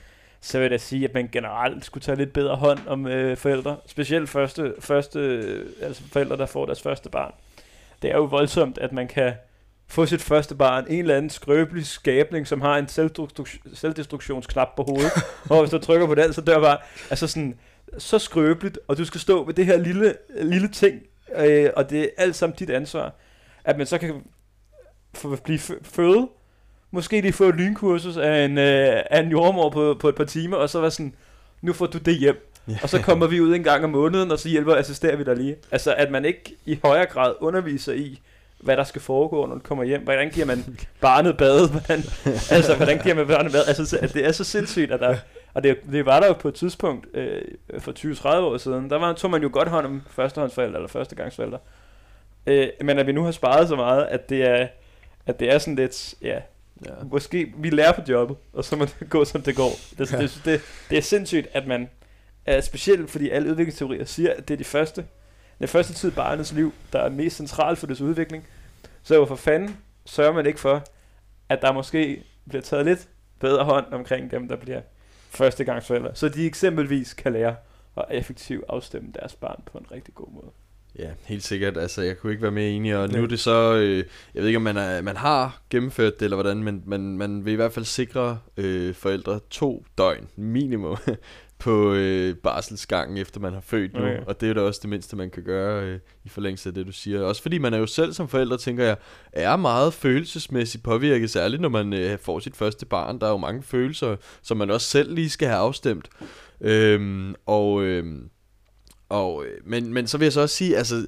så 0.44 0.58
vil 0.58 0.70
jeg 0.70 0.80
sige, 0.80 1.04
at 1.04 1.14
man 1.14 1.28
generelt 1.32 1.84
skulle 1.84 2.02
tage 2.02 2.18
lidt 2.18 2.32
bedre 2.32 2.56
hånd 2.56 2.78
om 2.86 3.06
øh, 3.06 3.36
forældre. 3.36 3.76
Specielt 3.86 4.28
første, 4.28 4.74
første, 4.78 5.20
altså 5.82 6.02
forældre, 6.12 6.36
der 6.36 6.46
får 6.46 6.66
deres 6.66 6.82
første 6.82 7.10
barn. 7.10 7.32
Det 8.02 8.10
er 8.10 8.16
jo 8.16 8.24
voldsomt, 8.24 8.78
at 8.78 8.92
man 8.92 9.08
kan 9.08 9.32
få 9.86 10.06
sit 10.06 10.22
første 10.22 10.54
barn, 10.54 10.86
en 10.88 10.98
eller 10.98 11.16
anden 11.16 11.30
skrøbelig 11.30 11.86
skabning, 11.86 12.46
som 12.46 12.60
har 12.60 12.78
en 12.78 12.88
selvdestruktionsknap 13.74 14.68
på 14.76 14.82
hovedet, 14.82 15.12
og 15.50 15.60
hvis 15.60 15.70
du 15.70 15.78
trykker 15.78 16.06
på 16.06 16.14
den, 16.14 16.32
så 16.32 16.40
dør 16.40 16.60
bare, 16.60 16.78
altså 17.10 17.26
sådan, 17.26 17.58
så 17.98 18.18
skrøbeligt, 18.18 18.78
og 18.88 18.98
du 18.98 19.04
skal 19.04 19.20
stå 19.20 19.44
med 19.44 19.54
det 19.54 19.66
her 19.66 19.76
lille, 19.76 20.14
lille 20.42 20.68
ting, 20.68 21.02
øh, 21.36 21.70
og 21.76 21.90
det 21.90 22.02
er 22.02 22.08
alt 22.16 22.36
sammen 22.36 22.56
dit 22.56 22.70
ansvar, 22.70 23.14
at 23.64 23.78
man 23.78 23.86
så 23.86 23.98
kan 23.98 24.22
blive 25.44 25.58
født, 25.82 26.28
måske 26.94 27.20
lige 27.20 27.32
få 27.32 27.44
et 27.44 27.54
lynkursus 27.54 28.16
af 28.16 28.44
en, 28.44 28.58
øh, 28.58 29.02
af 29.10 29.20
en 29.20 29.30
jordmor 29.30 29.70
på, 29.70 29.96
på 30.00 30.08
et 30.08 30.14
par 30.14 30.24
timer, 30.24 30.56
og 30.56 30.70
så 30.70 30.80
var 30.80 30.88
sådan, 30.88 31.14
nu 31.62 31.72
får 31.72 31.86
du 31.86 31.98
det 31.98 32.18
hjem. 32.18 32.50
Yeah. 32.70 32.78
Og 32.82 32.88
så 32.88 33.02
kommer 33.02 33.26
vi 33.26 33.40
ud 33.40 33.54
en 33.54 33.62
gang 33.62 33.84
om 33.84 33.90
måneden, 33.90 34.30
og 34.30 34.38
så 34.38 34.48
hjælper 34.48 34.72
og 34.72 34.78
assisterer 34.78 35.16
vi 35.16 35.24
dig 35.24 35.36
lige. 35.36 35.56
Altså, 35.70 35.94
at 35.94 36.10
man 36.10 36.24
ikke 36.24 36.56
i 36.66 36.78
højere 36.84 37.06
grad 37.06 37.34
underviser 37.40 37.92
i, 37.92 38.20
hvad 38.60 38.76
der 38.76 38.84
skal 38.84 39.00
foregå, 39.00 39.46
når 39.46 39.54
du 39.54 39.60
kommer 39.60 39.84
hjem. 39.84 40.02
Hvordan 40.02 40.30
giver 40.30 40.46
man 40.46 40.78
barnet 41.00 41.36
bad? 41.36 41.70
Hvordan, 41.70 42.02
altså, 42.56 42.76
hvordan 42.76 42.98
giver 42.98 43.14
man 43.14 43.26
barnet 43.26 43.52
bad? 43.52 43.62
Altså, 43.66 44.10
det 44.14 44.26
er 44.26 44.32
så 44.32 44.44
sindssygt, 44.44 44.92
at 44.92 45.00
der... 45.00 45.16
Og 45.54 45.62
det, 45.62 45.76
det 45.92 46.06
var 46.06 46.20
der 46.20 46.26
jo 46.26 46.32
på 46.32 46.48
et 46.48 46.54
tidspunkt 46.54 47.06
øh, 47.14 47.42
for 47.78 47.92
20-30 47.92 48.28
år 48.28 48.56
siden. 48.56 48.90
Der 48.90 48.98
var, 48.98 49.12
tog 49.12 49.30
man 49.30 49.42
jo 49.42 49.50
godt 49.52 49.68
hånd 49.68 49.86
om 49.86 50.02
førstehåndsforældre 50.10 50.76
eller 50.76 50.88
førstegangsforældre. 50.88 51.58
Øh, 52.46 52.68
men 52.80 52.98
at 52.98 53.06
vi 53.06 53.12
nu 53.12 53.24
har 53.24 53.30
sparet 53.30 53.68
så 53.68 53.76
meget, 53.76 54.04
at 54.04 54.28
det 54.28 54.44
er, 54.44 54.66
at 55.26 55.40
det 55.40 55.52
er 55.52 55.58
sådan 55.58 55.76
lidt, 55.76 56.14
ja, 56.22 56.38
ja. 56.86 56.90
måske 57.10 57.52
vi 57.56 57.70
lærer 57.70 57.92
på 57.92 58.00
jobbet, 58.08 58.36
og 58.52 58.64
så 58.64 58.76
må 58.76 58.84
det 58.84 59.10
gå, 59.10 59.24
som 59.24 59.42
det 59.42 59.56
går. 59.56 59.70
Det, 59.98 60.12
ja. 60.12 60.18
det, 60.18 60.42
det, 60.44 60.60
det 60.90 60.98
er 60.98 61.02
sindssygt, 61.02 61.48
at 61.52 61.66
man, 61.66 61.88
er 62.46 62.60
specielt 62.60 63.10
fordi 63.10 63.30
alle 63.30 63.50
udviklingsteorier 63.50 64.04
siger, 64.04 64.32
at 64.36 64.48
det 64.48 64.54
er 64.54 64.58
de 64.58 64.64
første 64.64 65.04
den 65.58 65.68
første 65.68 65.94
tid 65.94 66.12
i 66.12 66.14
barnets 66.14 66.52
liv, 66.52 66.72
der 66.92 66.98
er 66.98 67.08
mest 67.08 67.36
centralt 67.36 67.78
for 67.78 67.86
dets 67.86 68.00
udvikling. 68.00 68.46
Så 69.02 69.16
hvorfor 69.16 69.36
fanden 69.36 69.76
sørger 70.06 70.32
man 70.32 70.46
ikke 70.46 70.60
for, 70.60 70.84
at 71.48 71.62
der 71.62 71.72
måske 71.72 72.24
bliver 72.48 72.62
taget 72.62 72.84
lidt 72.84 73.08
bedre 73.40 73.64
hånd 73.64 73.92
omkring 73.92 74.30
dem, 74.30 74.48
der 74.48 74.56
bliver 74.56 74.80
førstegangsforældre, 75.30 76.14
så 76.14 76.28
de 76.28 76.46
eksempelvis 76.46 77.14
kan 77.14 77.32
lære 77.32 77.56
at 77.96 78.04
effektivt 78.10 78.64
afstemme 78.68 79.12
deres 79.14 79.34
barn 79.34 79.62
på 79.66 79.78
en 79.78 79.86
rigtig 79.92 80.14
god 80.14 80.28
måde. 80.32 80.50
Ja, 80.98 81.10
helt 81.24 81.42
sikkert. 81.42 81.76
Altså, 81.76 82.02
jeg 82.02 82.18
kunne 82.18 82.32
ikke 82.32 82.42
være 82.42 82.52
mere 82.52 82.68
enig, 82.68 82.96
og 82.96 83.08
nu 83.08 83.22
er 83.22 83.26
det 83.26 83.40
så, 83.40 83.74
øh, 83.74 84.04
jeg 84.34 84.42
ved 84.42 84.46
ikke, 84.46 84.56
om 84.56 84.62
man, 84.62 84.76
er, 84.76 85.02
man 85.02 85.16
har 85.16 85.62
gennemført 85.70 86.20
det, 86.20 86.24
eller 86.24 86.36
hvordan, 86.36 86.62
men 86.62 86.82
man, 86.86 87.18
man 87.18 87.44
vil 87.44 87.52
i 87.52 87.56
hvert 87.56 87.72
fald 87.72 87.84
sikre 87.84 88.38
øh, 88.56 88.94
forældre 88.94 89.40
to 89.50 89.84
døgn 89.98 90.28
minimum 90.36 90.96
på 91.58 91.94
øh, 91.94 92.36
barselsgangen, 92.36 93.18
efter 93.18 93.40
man 93.40 93.52
har 93.52 93.60
født 93.60 93.94
nu. 93.94 94.00
Okay. 94.00 94.20
Og 94.26 94.40
det 94.40 94.50
er 94.50 94.54
da 94.54 94.60
også 94.60 94.80
det 94.82 94.90
mindste, 94.90 95.16
man 95.16 95.30
kan 95.30 95.42
gøre 95.42 95.84
øh, 95.84 95.98
i 96.24 96.28
forlængelse 96.28 96.68
af 96.68 96.74
det, 96.74 96.86
du 96.86 96.92
siger. 96.92 97.22
Også 97.22 97.42
fordi 97.42 97.58
man 97.58 97.74
er 97.74 97.78
jo 97.78 97.86
selv 97.86 98.12
som 98.12 98.28
forældre, 98.28 98.58
tænker 98.58 98.84
jeg, 98.84 98.96
er 99.32 99.56
meget 99.56 99.94
følelsesmæssigt 99.94 100.84
påvirket, 100.84 101.30
særligt 101.30 101.62
når 101.62 101.68
man 101.68 101.92
øh, 101.92 102.18
får 102.18 102.38
sit 102.38 102.56
første 102.56 102.86
barn. 102.86 103.20
Der 103.20 103.26
er 103.26 103.30
jo 103.30 103.36
mange 103.36 103.62
følelser, 103.62 104.16
som 104.42 104.56
man 104.56 104.70
også 104.70 104.86
selv 104.86 105.14
lige 105.14 105.30
skal 105.30 105.48
have 105.48 105.60
afstemt. 105.60 106.08
Øhm, 106.60 107.34
og, 107.46 107.82
øh, 107.82 108.04
og, 109.08 109.44
øh, 109.44 109.58
men, 109.66 109.94
men 109.94 110.06
så 110.06 110.18
vil 110.18 110.24
jeg 110.24 110.32
så 110.32 110.40
også 110.40 110.56
sige, 110.56 110.76
altså 110.76 111.06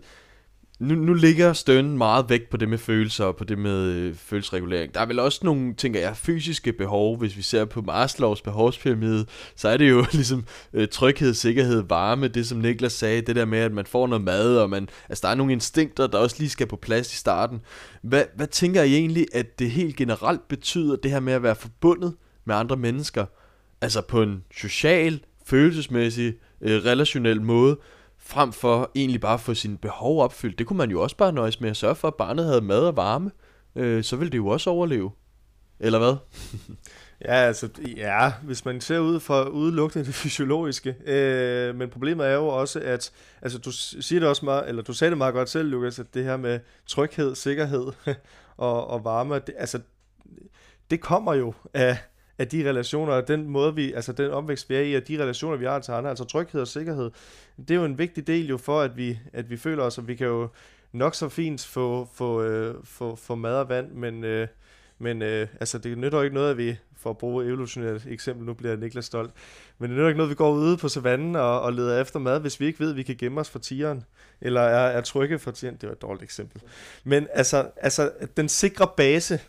nu, 0.79 0.95
nu 0.95 1.15
ligger 1.15 1.53
stønnen 1.53 1.99
meget 1.99 2.29
væk 2.29 2.49
på 2.51 2.57
det 2.57 2.69
med 2.69 2.79
følelser 2.79 3.25
og 3.25 3.37
på 3.37 3.45
det 3.45 3.59
med 3.59 3.85
øh, 3.85 4.15
følelsesregulering. 4.15 4.95
Der 4.95 5.01
er 5.01 5.07
vel 5.07 5.19
også 5.19 5.41
nogle, 5.43 5.75
tænker 5.75 6.01
jeg, 6.01 6.17
fysiske 6.17 6.73
behov. 6.73 7.19
Hvis 7.19 7.37
vi 7.37 7.43
ser 7.43 7.65
på 7.65 7.83
Maslows 7.83 8.43
behovspyramide, 8.43 9.27
så 9.57 9.69
er 9.69 9.77
det 9.77 9.91
jo 9.91 10.05
ligesom 10.13 10.45
øh, 10.73 10.89
tryghed, 10.89 11.35
sikkerhed, 11.35 11.83
varme. 11.89 12.29
Det 12.29 12.47
som 12.47 12.59
Niklas 12.59 12.93
sagde, 12.93 13.21
det 13.21 13.37
der 13.37 13.45
med, 13.45 13.59
at 13.59 13.73
man 13.73 13.87
får 13.87 14.07
noget 14.07 14.25
mad, 14.25 14.57
og 14.57 14.71
man, 14.71 14.89
altså 15.09 15.23
der 15.23 15.29
er 15.29 15.35
nogle 15.35 15.53
instinkter, 15.53 16.07
der 16.07 16.19
også 16.19 16.37
lige 16.39 16.51
skal 16.51 16.67
på 16.67 16.77
plads 16.77 17.13
i 17.13 17.17
starten. 17.17 17.61
Hvad, 18.03 18.25
hvad 18.37 18.47
tænker 18.47 18.83
I 18.83 18.95
egentlig, 18.95 19.27
at 19.33 19.59
det 19.59 19.71
helt 19.71 19.97
generelt 19.97 20.49
betyder, 20.49 20.97
det 20.97 21.11
her 21.11 21.21
med 21.21 21.33
at 21.33 21.43
være 21.43 21.57
forbundet 21.57 22.15
med 22.45 22.55
andre 22.55 22.77
mennesker? 22.77 23.27
Altså 23.81 24.01
på 24.01 24.23
en 24.23 24.45
social, 24.57 25.21
følelsesmæssig, 25.47 26.35
øh, 26.61 26.85
relationel 26.85 27.43
måde 27.43 27.79
frem 28.19 28.53
for 28.53 28.91
egentlig 28.95 29.21
bare 29.21 29.35
at 29.35 29.41
få 29.41 29.55
sine 29.55 29.79
behov 29.79 30.23
opfyldt. 30.23 30.59
Det 30.59 30.67
kunne 30.67 30.77
man 30.77 30.91
jo 30.91 31.03
også 31.03 31.17
bare 31.17 31.33
nøjes 31.33 31.61
med 31.61 31.71
at 31.71 31.77
sørge 31.77 31.95
for, 31.95 32.09
at 32.09 32.15
barnet 32.15 32.45
havde 32.45 32.61
mad 32.61 32.81
og 32.81 32.97
varme. 32.97 33.31
Øh, 33.77 34.05
så 34.05 34.17
ville 34.17 34.31
det 34.31 34.39
jo 34.39 34.47
også 34.47 34.71
overleve. 34.71 35.11
Eller 35.81 35.99
hvad? 35.99 36.17
ja, 37.29 37.35
altså, 37.35 37.69
ja, 37.97 38.33
hvis 38.43 38.65
man 38.65 38.81
ser 38.81 38.99
ud 38.99 39.21
fra 39.21 39.49
udelukkende 39.49 40.07
det 40.07 40.15
fysiologiske. 40.15 40.97
Øh, 41.07 41.75
men 41.75 41.91
problemet 41.91 42.27
er 42.27 42.35
jo 42.35 42.47
også, 42.47 42.81
at 42.81 43.13
altså, 43.43 43.59
du 43.59 43.73
siger 43.73 44.21
det 44.21 44.29
også 44.29 44.45
meget, 44.45 44.69
eller 44.69 44.83
du 44.83 44.93
sagde 44.93 45.11
det 45.11 45.19
meget 45.19 45.35
godt 45.35 45.49
selv, 45.49 45.69
Lukas, 45.69 45.99
at 45.99 46.15
det 46.15 46.25
her 46.25 46.37
med 46.37 46.61
tryghed, 46.87 47.35
sikkerhed 47.35 47.87
og, 48.57 48.87
og 48.87 49.05
varme, 49.05 49.35
det, 49.35 49.55
altså, 49.59 49.81
det 50.91 51.01
kommer 51.01 51.35
jo 51.35 51.55
af, 51.75 51.99
af 52.39 52.49
de 52.49 52.69
relationer, 52.69 53.13
og 53.13 53.29
den 53.29 53.49
måde 53.49 53.75
vi, 53.75 53.93
altså 53.93 54.13
den 54.13 54.31
opvækst 54.31 54.71
vi 54.71 54.75
er 54.75 54.81
i, 54.81 54.95
og 54.95 55.09
de 55.09 55.23
relationer 55.23 55.57
vi 55.57 55.65
har 55.65 55.79
til 55.79 55.93
andre, 55.93 56.11
altså 56.11 56.25
tryghed 56.25 56.61
og 56.61 56.69
sikkerhed, 56.69 57.11
det 57.59 57.71
er 57.71 57.75
jo 57.75 57.85
en 57.85 57.99
vigtig 57.99 58.27
del 58.27 58.49
jo 58.49 58.57
for, 58.57 58.81
at 58.81 58.97
vi, 58.97 59.19
at 59.33 59.51
vi 59.51 59.57
føler 59.57 59.83
os, 59.83 59.99
at 59.99 60.09
vi 60.09 60.15
kan 60.15 60.27
jo 60.27 60.49
nok 60.93 61.15
så 61.15 61.29
fint 61.29 61.65
få, 61.65 62.09
få, 62.15 62.43
øh, 62.43 62.75
få, 62.85 63.17
få 63.17 63.35
mad 63.35 63.55
og 63.55 63.69
vand, 63.69 63.93
men, 63.93 64.25
øh, 64.25 64.49
men 64.99 65.23
øh, 65.23 65.49
altså 65.61 65.79
det 65.79 65.99
nytter 65.99 66.19
jo 66.19 66.25
ikke 66.25 66.35
noget, 66.35 66.51
at 66.51 66.59
vi, 66.59 66.77
for 66.97 67.11
at 67.11 67.19
bruge 67.19 67.47
evolutionært 67.47 68.07
eksempel, 68.07 68.47
nu 68.47 68.55
bliver 68.55 68.77
Niklas 68.77 69.05
stolt, 69.05 69.31
men 69.79 69.91
det 69.91 69.97
nytter 69.97 70.09
ikke 70.09 70.19
noget, 70.19 70.29
at 70.29 70.31
vi 70.31 70.35
går 70.35 70.53
ude 70.53 70.77
på 70.77 70.89
savannen 70.89 71.37
og, 71.37 71.61
og 71.61 71.73
leder 71.73 72.01
efter 72.01 72.19
mad, 72.19 72.41
hvis 72.41 72.61
vi 72.61 72.67
ikke 72.67 72.81
ved, 72.81 72.91
at 72.91 72.97
vi 72.97 73.03
kan 73.03 73.17
gemme 73.17 73.41
os 73.41 73.51
for 73.51 73.59
tigeren, 73.59 74.05
eller 74.41 74.61
er, 74.61 74.89
er 74.89 75.01
trygge 75.01 75.39
for 75.39 75.51
tigeren, 75.51 75.77
det 75.81 75.89
var 75.89 75.95
et 75.95 76.03
dårligt 76.03 76.23
eksempel. 76.23 76.63
Men 77.05 77.27
altså, 77.33 77.71
altså 77.77 78.11
den 78.37 78.49
sikre 78.49 78.89
base 78.97 79.41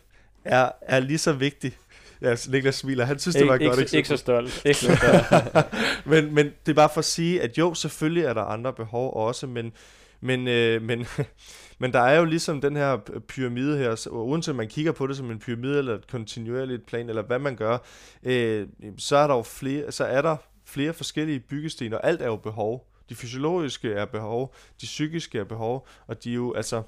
er, 0.44 0.70
er 0.82 1.00
lige 1.00 1.18
så 1.18 1.32
vigtig 1.32 1.78
Ja, 2.22 2.36
Niklas 2.48 2.74
smiler. 2.74 3.04
Han 3.04 3.18
synes, 3.18 3.36
det 3.36 3.46
var 3.46 3.54
ikke, 3.54 3.66
godt 3.66 3.80
eksempel. 3.80 3.98
Ikke 3.98 4.08
så 4.08 4.16
stolt. 4.16 4.62
Ikke 4.66 4.78
så 4.78 4.96
stolt. 4.96 5.66
men, 6.06 6.34
men 6.34 6.46
det 6.66 6.72
er 6.72 6.74
bare 6.74 6.90
for 6.94 6.98
at 6.98 7.04
sige, 7.04 7.42
at 7.42 7.58
jo, 7.58 7.74
selvfølgelig 7.74 8.22
er 8.24 8.34
der 8.34 8.42
andre 8.42 8.72
behov 8.72 9.16
også, 9.16 9.46
men, 9.46 9.72
men, 10.20 10.48
øh, 10.48 10.82
men, 10.82 11.06
men 11.80 11.92
der 11.92 12.00
er 12.00 12.18
jo 12.18 12.24
ligesom 12.24 12.60
den 12.60 12.76
her 12.76 12.96
pyramide 13.28 13.78
her, 13.78 13.94
så, 13.94 14.10
uanset 14.10 14.52
om 14.52 14.56
man 14.56 14.68
kigger 14.68 14.92
på 14.92 15.06
det 15.06 15.16
som 15.16 15.30
en 15.30 15.38
pyramide, 15.38 15.78
eller 15.78 15.94
et 15.94 16.10
kontinuerligt 16.10 16.86
plan, 16.86 17.08
eller 17.08 17.22
hvad 17.22 17.38
man 17.38 17.56
gør, 17.56 17.78
øh, 18.22 18.66
så 18.98 19.16
er 19.16 19.26
der 19.26 19.34
jo 19.34 19.42
flere, 19.42 19.92
så 19.92 20.04
er 20.04 20.22
der 20.22 20.36
flere 20.66 20.92
forskellige 20.92 21.40
byggesten, 21.40 21.92
og 21.92 22.06
alt 22.06 22.22
er 22.22 22.26
jo 22.26 22.36
behov. 22.36 22.84
De 23.08 23.14
fysiologiske 23.14 23.92
er 23.92 24.04
behov, 24.04 24.54
de 24.80 24.86
psykiske 24.86 25.38
er 25.38 25.44
behov, 25.44 25.88
og 26.06 26.24
de 26.24 26.30
er 26.30 26.34
jo, 26.34 26.54
altså, 26.54 26.82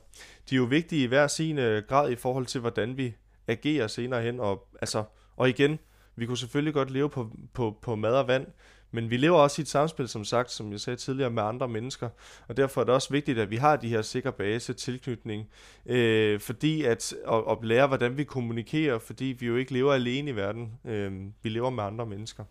de 0.50 0.54
er 0.54 0.56
jo 0.56 0.64
vigtige 0.64 1.02
i 1.02 1.06
hver 1.06 1.26
sin 1.26 1.58
øh, 1.58 1.82
grad 1.88 2.10
i 2.10 2.16
forhold 2.16 2.46
til, 2.46 2.60
hvordan 2.60 2.96
vi 2.96 3.14
agerer 3.48 3.86
senere 3.86 4.22
hen. 4.22 4.40
Og, 4.40 4.68
altså, 4.80 5.04
og 5.40 5.48
igen, 5.48 5.78
vi 6.16 6.26
kunne 6.26 6.38
selvfølgelig 6.38 6.74
godt 6.74 6.90
leve 6.90 7.10
på, 7.10 7.30
på, 7.52 7.76
på 7.82 7.94
mad 7.94 8.14
og 8.14 8.28
vand, 8.28 8.46
men 8.90 9.10
vi 9.10 9.16
lever 9.16 9.38
også 9.38 9.60
i 9.60 9.62
et 9.62 9.68
samspil, 9.68 10.08
som 10.08 10.24
sagt, 10.24 10.50
som 10.50 10.72
jeg 10.72 10.80
sagde 10.80 10.96
tidligere, 10.96 11.30
med 11.30 11.42
andre 11.42 11.68
mennesker. 11.68 12.08
Og 12.48 12.56
derfor 12.56 12.80
er 12.80 12.84
det 12.84 12.94
også 12.94 13.10
vigtigt, 13.10 13.38
at 13.38 13.50
vi 13.50 13.56
har 13.56 13.76
de 13.76 13.88
her 13.88 14.02
sikre 14.02 14.32
base 14.32 14.72
tilknytning. 14.72 15.48
Øh, 15.86 16.40
fordi 16.40 16.84
at, 16.84 17.14
at, 17.28 17.42
at 17.50 17.58
lære, 17.62 17.86
hvordan 17.86 18.16
vi 18.16 18.24
kommunikerer, 18.24 18.98
fordi 18.98 19.24
vi 19.24 19.46
jo 19.46 19.56
ikke 19.56 19.72
lever 19.72 19.92
alene 19.92 20.30
i 20.30 20.36
verden. 20.36 20.72
Øh, 20.84 21.12
vi 21.42 21.48
lever 21.48 21.70
med 21.70 21.84
andre 21.84 22.06
mennesker. 22.06 22.44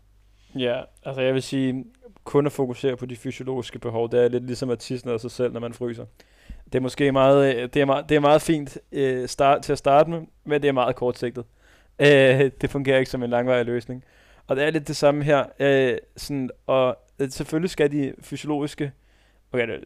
Ja, 0.56 0.82
altså 1.04 1.22
jeg 1.22 1.34
vil 1.34 1.44
sige, 1.44 1.86
kun 2.24 2.46
at 2.46 2.52
fokusere 2.52 2.98
på 2.98 3.06
de 3.06 3.16
fysiologiske 3.16 3.80
behov, 3.80 4.12
det 4.12 4.24
er 4.24 4.28
lidt 4.28 4.46
ligesom 4.46 4.70
at 4.70 4.80
tisse 4.80 5.12
af 5.12 5.20
sig 5.20 5.32
selv, 5.32 5.54
når 5.54 5.60
man 5.60 5.74
fryser. 5.74 6.06
Det 6.66 6.76
er 6.76 6.80
måske 6.80 7.12
meget, 7.12 7.56
øh, 7.56 7.70
det 7.74 7.82
er 7.82 7.86
meget, 7.86 8.10
det 8.10 8.16
er 8.16 8.20
meget 8.20 8.42
fint 8.42 8.78
øh, 8.92 9.28
start, 9.28 9.62
til 9.62 9.72
at 9.72 9.78
starte 9.78 10.10
med, 10.10 10.22
men 10.44 10.62
det 10.62 10.68
er 10.68 10.72
meget 10.72 10.96
kortsigtet. 10.96 11.46
Øh, 12.00 12.52
det 12.62 12.70
fungerer 12.70 13.00
ikke 13.00 13.12
som 13.12 13.24
en 13.24 13.30
langvarig 13.30 13.66
løsning. 13.66 14.04
Og 14.48 14.56
det 14.56 14.66
er 14.66 14.70
lidt 14.70 14.88
det 14.88 14.96
samme 14.96 15.24
her. 15.24 15.46
Øh, 15.60 15.98
sådan, 16.18 16.50
og 16.68 16.98
øh, 17.20 17.30
selvfølgelig 17.30 17.70
skal 17.70 17.92
de 17.92 18.14
fysiologiske, 18.22 18.92
okay, 19.54 19.80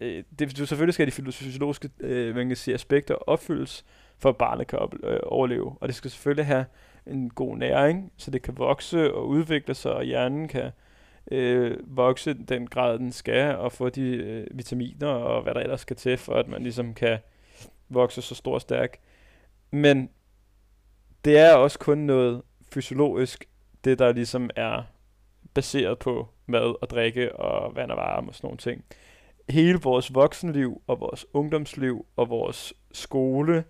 øh, 0.00 0.24
det, 0.38 0.68
selvfølgelig 0.68 0.94
skal 0.94 1.06
de 1.06 1.12
fysiologiske 1.12 1.90
øh, 2.00 2.34
man 2.34 2.46
kan 2.48 2.56
sige, 2.56 2.74
aspekter 2.74 3.14
opfyldes, 3.14 3.84
for 4.18 4.28
at 4.28 4.36
barnet 4.36 4.66
kan 4.66 4.78
op, 4.78 4.94
øh, 5.02 5.20
overleve. 5.22 5.76
Og 5.80 5.88
det 5.88 5.96
skal 5.96 6.10
selvfølgelig 6.10 6.46
have 6.46 6.64
en 7.06 7.30
god 7.30 7.56
næring, 7.56 8.12
så 8.16 8.30
det 8.30 8.42
kan 8.42 8.58
vokse 8.58 9.14
og 9.14 9.28
udvikle 9.28 9.74
sig, 9.74 9.92
og 9.92 10.04
hjernen 10.04 10.48
kan 10.48 10.70
øh, 11.30 11.76
vokse 11.96 12.34
den 12.34 12.66
grad, 12.66 12.98
den 12.98 13.12
skal, 13.12 13.56
og 13.56 13.72
få 13.72 13.88
de 13.88 14.02
øh, 14.02 14.46
vitaminer 14.50 15.08
og 15.08 15.42
hvad 15.42 15.54
der 15.54 15.60
ellers 15.60 15.80
skal 15.80 15.96
til, 15.96 16.16
for 16.16 16.34
at 16.34 16.48
man 16.48 16.62
ligesom 16.62 16.94
kan 16.94 17.18
vokse 17.88 18.22
så 18.22 18.34
stor 18.34 18.54
og 18.54 18.60
stærk. 18.60 18.98
Men 19.70 20.10
det 21.24 21.38
er 21.38 21.54
også 21.54 21.78
kun 21.78 21.98
noget 21.98 22.42
fysiologisk, 22.72 23.48
det 23.84 23.98
der 23.98 24.12
ligesom 24.12 24.50
er 24.56 24.82
baseret 25.54 25.98
på 25.98 26.28
mad 26.46 26.82
og 26.82 26.90
drikke 26.90 27.36
og 27.36 27.76
vand 27.76 27.90
og 27.90 27.96
varme 27.96 28.28
og 28.28 28.34
sådan 28.34 28.46
nogle 28.46 28.58
ting. 28.58 28.84
Hele 29.48 29.78
vores 29.82 30.14
voksenliv 30.14 30.82
og 30.86 31.00
vores 31.00 31.26
ungdomsliv 31.32 32.06
og 32.16 32.28
vores 32.28 32.74
skole, 32.92 33.64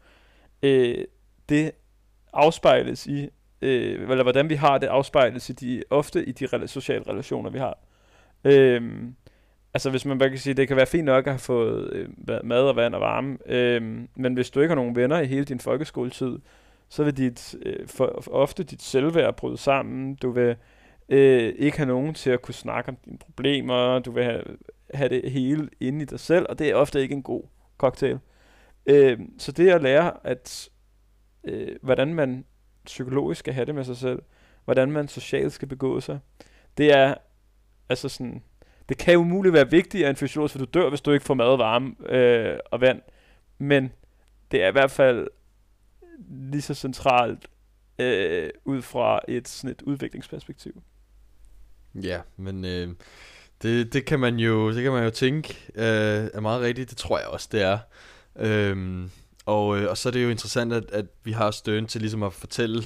øh, 0.62 1.04
det 1.48 1.72
afspejles 2.32 3.06
i, 3.06 3.28
øh, 3.62 4.10
eller 4.10 4.22
hvordan 4.22 4.48
vi 4.48 4.54
har 4.54 4.78
det 4.78 4.86
afspejles 4.86 5.50
i 5.50 5.52
de, 5.52 5.82
ofte 5.90 6.24
i 6.24 6.32
de 6.32 6.44
rela- 6.44 6.66
sociale 6.66 7.04
relationer, 7.08 7.50
vi 7.50 7.58
har. 7.58 7.78
Øh, 8.44 9.02
altså 9.74 9.90
hvis 9.90 10.04
man 10.04 10.18
bare 10.18 10.28
kan 10.28 10.38
sige, 10.38 10.54
det 10.54 10.68
kan 10.68 10.76
være 10.76 10.86
fint 10.86 11.04
nok 11.04 11.26
at 11.26 11.32
have 11.32 11.38
fået 11.38 11.92
øh, 11.92 12.08
mad 12.44 12.62
og 12.62 12.76
vand 12.76 12.94
og 12.94 13.00
varme, 13.00 13.38
øh, 13.46 13.82
men 14.14 14.34
hvis 14.34 14.50
du 14.50 14.60
ikke 14.60 14.70
har 14.70 14.76
nogen 14.76 14.96
venner 14.96 15.20
i 15.20 15.26
hele 15.26 15.44
din 15.44 15.60
folkeskoletid, 15.60 16.38
så 16.90 17.04
vil 17.04 17.16
dit, 17.16 17.54
øh, 17.62 17.88
for, 17.88 18.18
for 18.20 18.30
ofte 18.30 18.62
dit 18.62 18.82
selvværd 18.82 19.36
bryde 19.36 19.56
sammen. 19.56 20.14
Du 20.14 20.30
vil 20.30 20.56
øh, 21.08 21.54
ikke 21.58 21.76
have 21.76 21.88
nogen 21.88 22.14
til 22.14 22.30
at 22.30 22.42
kunne 22.42 22.54
snakke 22.54 22.88
om 22.88 22.96
dine 23.04 23.18
problemer. 23.18 23.98
Du 23.98 24.10
vil 24.10 24.24
have, 24.24 24.42
have 24.94 25.08
det 25.08 25.30
hele 25.30 25.68
inde 25.80 26.02
i 26.02 26.04
dig 26.04 26.20
selv, 26.20 26.46
og 26.48 26.58
det 26.58 26.68
er 26.68 26.74
ofte 26.74 27.02
ikke 27.02 27.14
en 27.14 27.22
god 27.22 27.42
cocktail. 27.78 28.18
Øh, 28.86 29.18
så 29.38 29.52
det 29.52 29.70
at 29.70 29.82
lære, 29.82 30.26
at 30.26 30.68
øh, 31.44 31.76
hvordan 31.82 32.14
man 32.14 32.44
psykologisk 32.84 33.38
skal 33.38 33.54
have 33.54 33.66
det 33.66 33.74
med 33.74 33.84
sig 33.84 33.96
selv, 33.96 34.22
hvordan 34.64 34.92
man 34.92 35.08
socialt 35.08 35.52
skal 35.52 35.68
begå 35.68 36.00
sig, 36.00 36.18
det 36.78 36.96
er 36.96 37.14
altså 37.88 38.08
sådan, 38.08 38.42
det 38.88 38.98
kan 38.98 39.14
jo 39.14 39.20
umuligt 39.20 39.52
være 39.52 39.70
vigtigere 39.70 40.08
end 40.08 40.16
fysiologisk, 40.16 40.52
for 40.52 40.58
du 40.58 40.80
dør, 40.80 40.88
hvis 40.88 41.00
du 41.00 41.10
ikke 41.10 41.24
får 41.24 41.34
mad, 41.34 41.56
varme 41.56 41.94
øh, 42.08 42.58
og 42.70 42.80
vand, 42.80 43.00
men 43.58 43.92
det 44.50 44.64
er 44.64 44.68
i 44.68 44.72
hvert 44.72 44.90
fald 44.90 45.28
lige 46.28 46.62
så 46.62 46.74
centralt 46.74 47.46
øh, 47.98 48.50
ud 48.64 48.82
fra 48.82 49.20
et, 49.28 49.48
sådan 49.48 49.70
et 49.70 49.82
udviklingsperspektiv. 49.82 50.82
Ja, 51.94 52.20
men 52.36 52.64
øh, 52.64 52.88
det, 53.62 53.92
det, 53.92 54.04
kan 54.04 54.20
man 54.20 54.36
jo, 54.36 54.74
det 54.74 54.82
kan 54.82 54.92
man 54.92 55.04
jo 55.04 55.10
tænke 55.10 55.56
øh, 55.74 55.84
er 56.34 56.40
meget 56.40 56.60
rigtigt. 56.60 56.90
Det 56.90 56.98
tror 56.98 57.18
jeg 57.18 57.28
også, 57.28 57.48
det 57.52 57.62
er. 57.62 57.78
Øhm, 58.36 59.10
og, 59.46 59.78
øh, 59.78 59.90
og 59.90 59.98
så 59.98 60.08
er 60.08 60.10
det 60.10 60.24
jo 60.24 60.28
interessant, 60.28 60.72
at, 60.72 60.90
at 60.92 61.06
vi 61.24 61.32
har 61.32 61.50
Støn 61.50 61.86
til 61.86 62.00
ligesom 62.00 62.22
at 62.22 62.32
fortælle, 62.32 62.82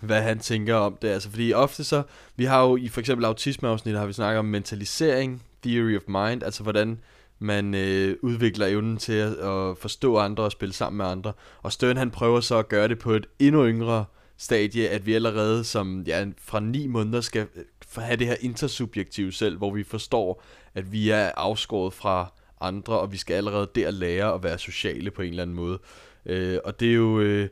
hvad 0.00 0.22
han 0.22 0.38
tænker 0.38 0.74
om 0.74 0.98
det. 1.02 1.08
Altså, 1.08 1.30
fordi 1.30 1.52
ofte 1.52 1.84
så, 1.84 2.02
vi 2.36 2.44
har 2.44 2.62
jo 2.62 2.76
i 2.76 2.88
for 2.88 3.00
eksempel 3.00 3.24
autismeafsnit, 3.24 3.96
har 3.96 4.06
vi 4.06 4.12
snakket 4.12 4.38
om 4.38 4.44
mentalisering, 4.44 5.42
theory 5.62 5.96
of 5.96 6.02
mind, 6.06 6.42
altså 6.42 6.62
hvordan 6.62 7.00
man 7.40 7.74
øh, 7.74 8.16
udvikler 8.22 8.66
evnen 8.66 8.96
til 8.96 9.12
at, 9.12 9.32
at 9.32 9.78
forstå 9.78 10.18
andre 10.18 10.44
og 10.44 10.52
spille 10.52 10.72
sammen 10.72 10.96
med 10.96 11.06
andre. 11.06 11.32
Og 11.62 11.72
Stern 11.72 11.96
han 11.96 12.10
prøver 12.10 12.40
så 12.40 12.56
at 12.56 12.68
gøre 12.68 12.88
det 12.88 12.98
på 12.98 13.12
et 13.12 13.26
endnu 13.38 13.66
yngre 13.66 14.04
stadie, 14.36 14.88
at 14.88 15.06
vi 15.06 15.14
allerede 15.14 15.64
som 15.64 16.02
ja, 16.06 16.26
fra 16.38 16.60
ni 16.60 16.86
måneder 16.86 17.20
skal 17.20 17.46
øh, 17.56 17.64
have 18.02 18.16
det 18.16 18.26
her 18.26 18.36
intersubjektive 18.40 19.32
selv, 19.32 19.58
hvor 19.58 19.70
vi 19.70 19.82
forstår, 19.82 20.42
at 20.74 20.92
vi 20.92 21.10
er 21.10 21.32
afskåret 21.36 21.92
fra 21.92 22.32
andre, 22.60 23.00
og 23.00 23.12
vi 23.12 23.16
skal 23.16 23.34
allerede 23.34 23.68
der 23.74 23.90
lære 23.90 24.34
at 24.34 24.42
være 24.42 24.58
sociale 24.58 25.10
på 25.10 25.22
en 25.22 25.30
eller 25.30 25.42
anden 25.42 25.56
måde. 25.56 25.78
Øh, 26.26 26.58
og 26.64 26.80
det 26.80 26.90
er 26.90 26.94
jo... 26.94 27.20
Øh, 27.20 27.48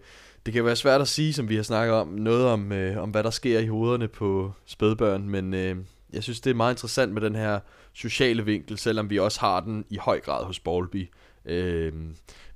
det 0.46 0.54
kan 0.54 0.64
være 0.64 0.76
svært 0.76 1.00
at 1.00 1.08
sige, 1.08 1.32
som 1.32 1.48
vi 1.48 1.56
har 1.56 1.62
snakket 1.62 1.94
om, 1.94 2.08
noget 2.08 2.46
om, 2.46 2.72
øh, 2.72 3.02
om 3.02 3.10
hvad 3.10 3.22
der 3.22 3.30
sker 3.30 3.58
i 3.58 3.66
hovederne 3.66 4.08
på 4.08 4.52
spædbørn, 4.66 5.28
men 5.28 5.54
øh, 5.54 5.76
jeg 6.12 6.22
synes, 6.22 6.40
det 6.40 6.50
er 6.50 6.54
meget 6.54 6.72
interessant 6.72 7.12
med 7.12 7.22
den 7.22 7.34
her 7.34 7.60
sociale 7.92 8.44
vinkel, 8.44 8.78
selvom 8.78 9.10
vi 9.10 9.18
også 9.18 9.40
har 9.40 9.60
den 9.60 9.84
i 9.90 9.96
høj 9.96 10.20
grad 10.20 10.44
hos 10.44 10.60
Bowlby. 10.60 11.08
Øh, 11.44 11.92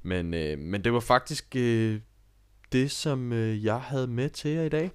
men, 0.03 0.35
øh, 0.35 0.59
men 0.59 0.85
det 0.85 0.93
var 0.93 1.01
faktisk 1.01 1.57
øh, 1.57 2.01
det, 2.73 2.91
som 2.91 3.33
øh, 3.33 3.65
jeg 3.65 3.81
havde 3.81 4.07
med 4.07 4.31
til 4.31 4.51
jer 4.51 4.63
i 4.63 4.69
dag. 4.69 4.91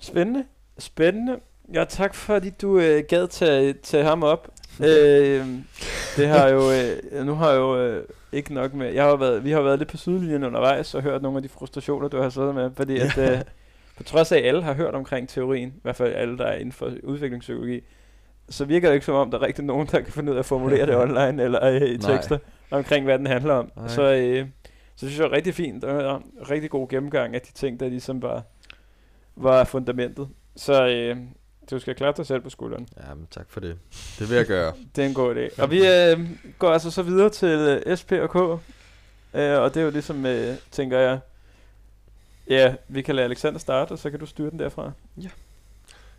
Spændende. 0.00 0.44
Spændende. 0.78 1.40
Ja, 1.74 1.84
tak 1.84 2.14
fordi 2.14 2.50
du 2.50 2.78
øh, 2.78 3.04
gad 3.08 3.28
tage, 3.28 3.72
tage 3.72 4.04
ham 4.04 4.22
op. 4.22 4.54
øh, 4.80 5.46
det 6.16 6.28
har 6.28 6.48
jo, 6.48 6.72
øh, 6.72 7.26
nu 7.26 7.34
har 7.34 7.50
jeg 7.50 7.58
jo 7.58 7.78
øh, 7.78 8.04
ikke 8.32 8.54
nok 8.54 8.74
med, 8.74 8.92
jeg 8.92 9.04
har 9.04 9.16
været, 9.16 9.44
vi 9.44 9.50
har 9.50 9.60
været 9.60 9.78
lidt 9.78 9.90
på 9.90 9.96
sidelinjen 9.96 10.44
undervejs 10.44 10.94
og 10.94 11.02
hørt 11.02 11.22
nogle 11.22 11.38
af 11.38 11.42
de 11.42 11.48
frustrationer, 11.48 12.08
du 12.08 12.22
har 12.22 12.28
siddet 12.28 12.54
med, 12.54 12.70
fordi 12.76 12.98
at, 12.98 13.18
øh, 13.32 13.38
på 13.96 14.02
trods 14.02 14.32
af, 14.32 14.38
at 14.38 14.44
alle 14.44 14.62
har 14.62 14.74
hørt 14.74 14.94
omkring 14.94 15.28
teorien, 15.28 15.68
i 15.68 15.80
hvert 15.82 15.96
fald 15.96 16.14
alle, 16.14 16.38
der 16.38 16.44
er 16.44 16.56
inden 16.56 16.72
for 16.72 16.92
udviklingspsykologi, 17.02 17.80
så 18.48 18.64
virker 18.64 18.88
det 18.88 18.94
ikke 18.94 19.06
som 19.06 19.14
om, 19.14 19.30
der 19.30 19.38
er 19.38 19.42
rigtig 19.42 19.64
nogen, 19.64 19.86
der 19.86 20.00
kan 20.00 20.12
finde 20.12 20.32
ud 20.32 20.36
af 20.36 20.40
at 20.40 20.46
formulere 20.46 20.86
det 20.86 20.96
online 21.04 21.42
eller 21.42 21.64
øh, 21.64 21.82
i 21.82 21.98
tekster 21.98 22.38
Nej. 22.70 22.78
omkring, 22.78 23.04
hvad 23.04 23.18
den 23.18 23.26
handler 23.26 23.54
om. 23.54 23.70
Nej. 23.76 23.88
Så, 23.88 24.02
øh, 24.02 24.46
så 24.96 25.06
synes 25.06 25.18
jeg 25.18 25.24
er 25.24 25.32
rigtig 25.32 25.54
fint, 25.54 25.84
og 25.84 26.16
en 26.16 26.50
rigtig 26.50 26.70
god 26.70 26.88
gennemgang 26.88 27.34
af 27.34 27.40
de 27.40 27.52
ting, 27.52 27.80
der 27.80 27.88
ligesom 27.88 28.22
var, 28.22 28.42
var 29.36 29.64
fundamentet. 29.64 30.28
Så 30.56 30.86
øh, 30.86 31.16
du 31.70 31.78
skal 31.78 31.94
klare 31.94 32.14
dig 32.16 32.26
selv 32.26 32.40
på 32.40 32.50
skulderen. 32.50 32.88
Ja, 32.96 33.14
men 33.14 33.26
tak 33.30 33.46
for 33.48 33.60
det. 33.60 33.78
Det 34.18 34.30
vil 34.30 34.36
jeg 34.36 34.46
gøre. 34.46 34.72
det 34.96 35.04
er 35.04 35.08
en 35.08 35.14
god 35.14 35.36
idé. 35.36 35.62
Og 35.62 35.70
vi 35.70 35.86
øh, 35.86 36.20
går 36.58 36.70
altså 36.70 36.90
så 36.90 37.02
videre 37.02 37.30
til 37.30 37.82
øh, 37.86 37.96
SP 38.00 38.12
og 38.12 38.30
K. 38.30 38.36
Øh, 38.36 39.60
og 39.60 39.74
det 39.74 39.80
er 39.80 39.84
jo 39.84 39.90
ligesom, 39.90 40.26
øh, 40.26 40.56
tænker 40.70 40.98
jeg, 40.98 41.18
ja, 42.48 42.74
vi 42.88 43.02
kan 43.02 43.14
lade 43.14 43.24
Alexander 43.24 43.58
starte, 43.58 43.92
og 43.92 43.98
så 43.98 44.10
kan 44.10 44.20
du 44.20 44.26
styre 44.26 44.50
den 44.50 44.58
derfra. 44.58 44.92
Ja. 45.22 45.28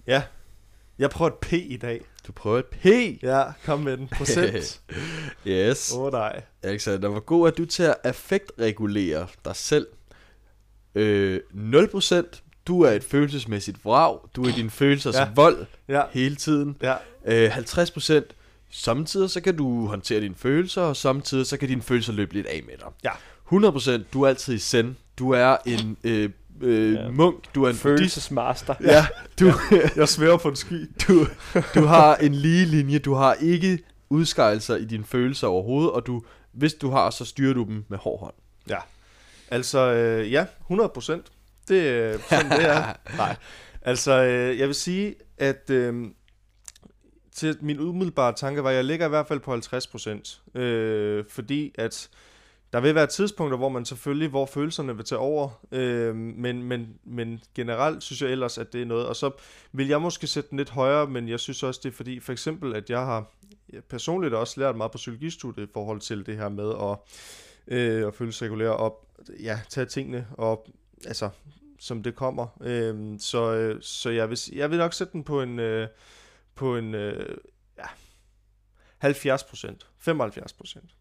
Ja, 0.08 0.24
jeg 1.00 1.10
prøver 1.10 1.32
et 1.32 1.38
P 1.38 1.54
i 1.54 1.78
dag. 1.78 2.02
Du 2.28 2.32
prøver 2.32 2.60
et 2.60 2.66
P? 2.66 2.86
Ja, 3.24 3.44
kom 3.66 3.80
med 3.80 3.98
den. 3.98 4.08
Procent. 4.08 4.82
yes. 5.48 5.94
Åh 5.94 6.02
oh, 6.02 6.12
nej. 6.12 6.42
Alexander, 6.64 7.10
hvor 7.10 7.20
god 7.20 7.48
er 7.48 7.52
du 7.52 7.66
til 7.66 7.84
at 7.84 7.96
affektregulere 8.04 9.28
dig 9.46 9.56
selv? 9.56 9.88
Øh, 10.96 11.40
0%. 11.54 12.42
Du 12.68 12.82
er 12.82 12.92
et 12.92 13.04
følelsesmæssigt 13.04 13.86
vrag. 13.86 14.20
Du 14.36 14.44
er 14.44 14.50
i 14.50 14.52
dine 14.52 14.70
følelsers 14.70 15.16
ja. 15.16 15.28
vold 15.36 15.66
ja. 15.88 16.02
hele 16.12 16.36
tiden. 16.36 16.78
Ja. 16.82 16.96
Øh, 17.26 17.58
50%. 17.58 18.22
Samtidig 18.70 19.30
så 19.30 19.42
kan 19.42 19.58
du 19.58 19.86
håndtere 19.88 20.22
dine 20.22 20.36
følelser, 20.36 20.82
og 20.82 20.96
samtidig 20.96 21.46
så 21.46 21.58
kan 21.58 21.70
dine 21.70 21.82
følelser 21.82 22.14
løbe 22.14 22.34
lidt 22.34 22.48
af 22.48 22.62
med 22.66 22.78
dig. 22.78 22.88
Ja. 23.04 23.12
100% 23.52 24.04
du 24.14 24.22
er 24.22 24.28
altid 24.28 24.54
i 24.54 24.58
send. 24.58 24.96
Du 25.20 25.32
er 25.32 25.58
en 25.66 25.98
øh, 26.04 26.30
øh, 26.62 26.94
ja. 26.94 27.10
munk, 27.10 27.56
du 27.56 27.64
er 27.64 27.70
en 27.70 27.76
følelsesmaster. 27.76 28.76
Ja, 28.82 29.08
du, 29.40 29.46
ja. 29.46 29.90
jeg 29.96 30.10
svæver 30.10 30.38
på 30.38 30.50
en 30.50 30.56
sky. 30.56 30.92
Du, 31.08 31.28
du 31.76 31.86
har 31.86 32.16
en 32.16 32.36
lige 32.36 32.66
linje, 32.66 33.00
du 33.00 33.14
har 33.14 33.34
ikke 33.34 33.80
udskejelser 34.10 34.76
i 34.76 34.86
dine 34.86 35.06
følelser 35.06 35.48
overhovedet, 35.48 35.92
og 35.92 36.08
du, 36.08 36.24
hvis 36.52 36.74
du 36.74 36.90
har, 36.90 37.10
så 37.10 37.26
styrer 37.26 37.54
du 37.54 37.64
dem 37.64 37.86
med 37.88 37.98
hård 37.98 38.20
hånd. 38.20 38.34
Ja, 38.70 38.80
altså 39.52 39.80
øh, 39.80 40.32
ja, 40.32 40.46
100 40.62 40.90
procent. 40.90 41.26
Det 41.68 41.90
er 41.90 42.18
sådan, 42.30 42.52
det 42.52 42.70
er. 42.70 42.94
Nej, 43.18 43.36
altså 43.82 44.24
øh, 44.24 44.60
jeg 44.60 44.68
vil 44.68 44.76
sige, 44.76 45.16
at 45.38 45.70
øh, 45.70 46.06
til 47.36 47.58
min 47.62 47.80
umiddelbare 47.80 48.34
tanke 48.34 48.64
var, 48.64 48.70
at 48.70 48.76
jeg 48.76 48.86
ligger 48.86 49.06
i 49.06 49.10
hvert 49.10 49.28
fald 49.28 49.40
på 49.40 49.52
50 49.52 49.88
procent, 49.88 50.42
øh, 50.56 51.26
fordi 51.30 51.72
at 51.78 52.10
der 52.78 52.82
vil 52.82 52.96
være 52.96 53.08
tidspunkter, 53.08 53.58
hvor 53.58 53.70
man 53.70 53.86
selvfølgelig, 53.86 54.30
hvor 54.30 54.46
følelserne 54.46 54.96
vil 54.96 55.06
tage 55.06 55.20
over, 55.20 55.50
øh, 55.72 56.16
men, 56.16 56.64
men, 56.64 57.00
men 57.04 57.44
generelt 57.56 58.04
synes 58.04 58.22
jeg 58.22 58.32
ellers, 58.32 58.58
at 58.58 58.74
det 58.74 58.82
er 58.82 58.86
noget. 58.86 59.08
Og 59.08 59.16
så 59.16 59.32
vil 59.72 59.88
jeg 59.88 60.02
måske 60.02 60.28
sætte 60.28 60.50
den 60.50 60.58
lidt 60.58 60.70
højere, 60.70 61.08
men 61.08 61.30
jeg 61.30 61.40
synes 61.40 61.64
også, 61.64 61.80
det 61.84 61.90
er 61.90 61.94
fordi, 61.94 62.20
for 62.20 62.32
eksempel, 62.32 62.76
at 62.76 62.90
jeg 62.90 63.00
har 63.00 63.32
jeg 63.74 63.84
personligt 63.84 64.34
også 64.34 64.60
lært 64.60 64.76
meget 64.76 64.92
på 64.92 64.98
psykologistudiet 64.98 65.68
i 65.68 65.72
forhold 65.74 66.02
til 66.02 66.26
det 66.26 66.38
her 66.38 66.50
med 66.50 66.74
at, 66.82 66.98
øh, 67.78 68.08
at 68.08 68.16
følelsesregulere 68.16 68.78
og 68.78 69.08
ja, 69.40 69.60
tage 69.70 69.86
tingene 69.86 70.28
og 70.32 70.68
altså 71.06 71.30
som 71.80 72.04
det 72.04 72.16
kommer. 72.16 72.48
Øh, 72.62 73.20
så 73.20 73.54
øh, 73.54 73.82
så 73.82 74.10
jeg, 74.10 74.30
vil, 74.30 74.40
jeg 74.54 74.70
vil 74.70 74.78
nok 74.78 74.94
sætte 74.94 75.14
den 75.14 75.24
på 75.24 75.42
en, 75.42 75.60
øh, 75.60 75.88
på 76.56 76.78
en 76.78 76.96
øh, 76.96 77.38
ja, 77.78 77.88
70 78.98 79.44
procent, 79.44 79.88
75 79.98 80.54
procent. 80.54 80.97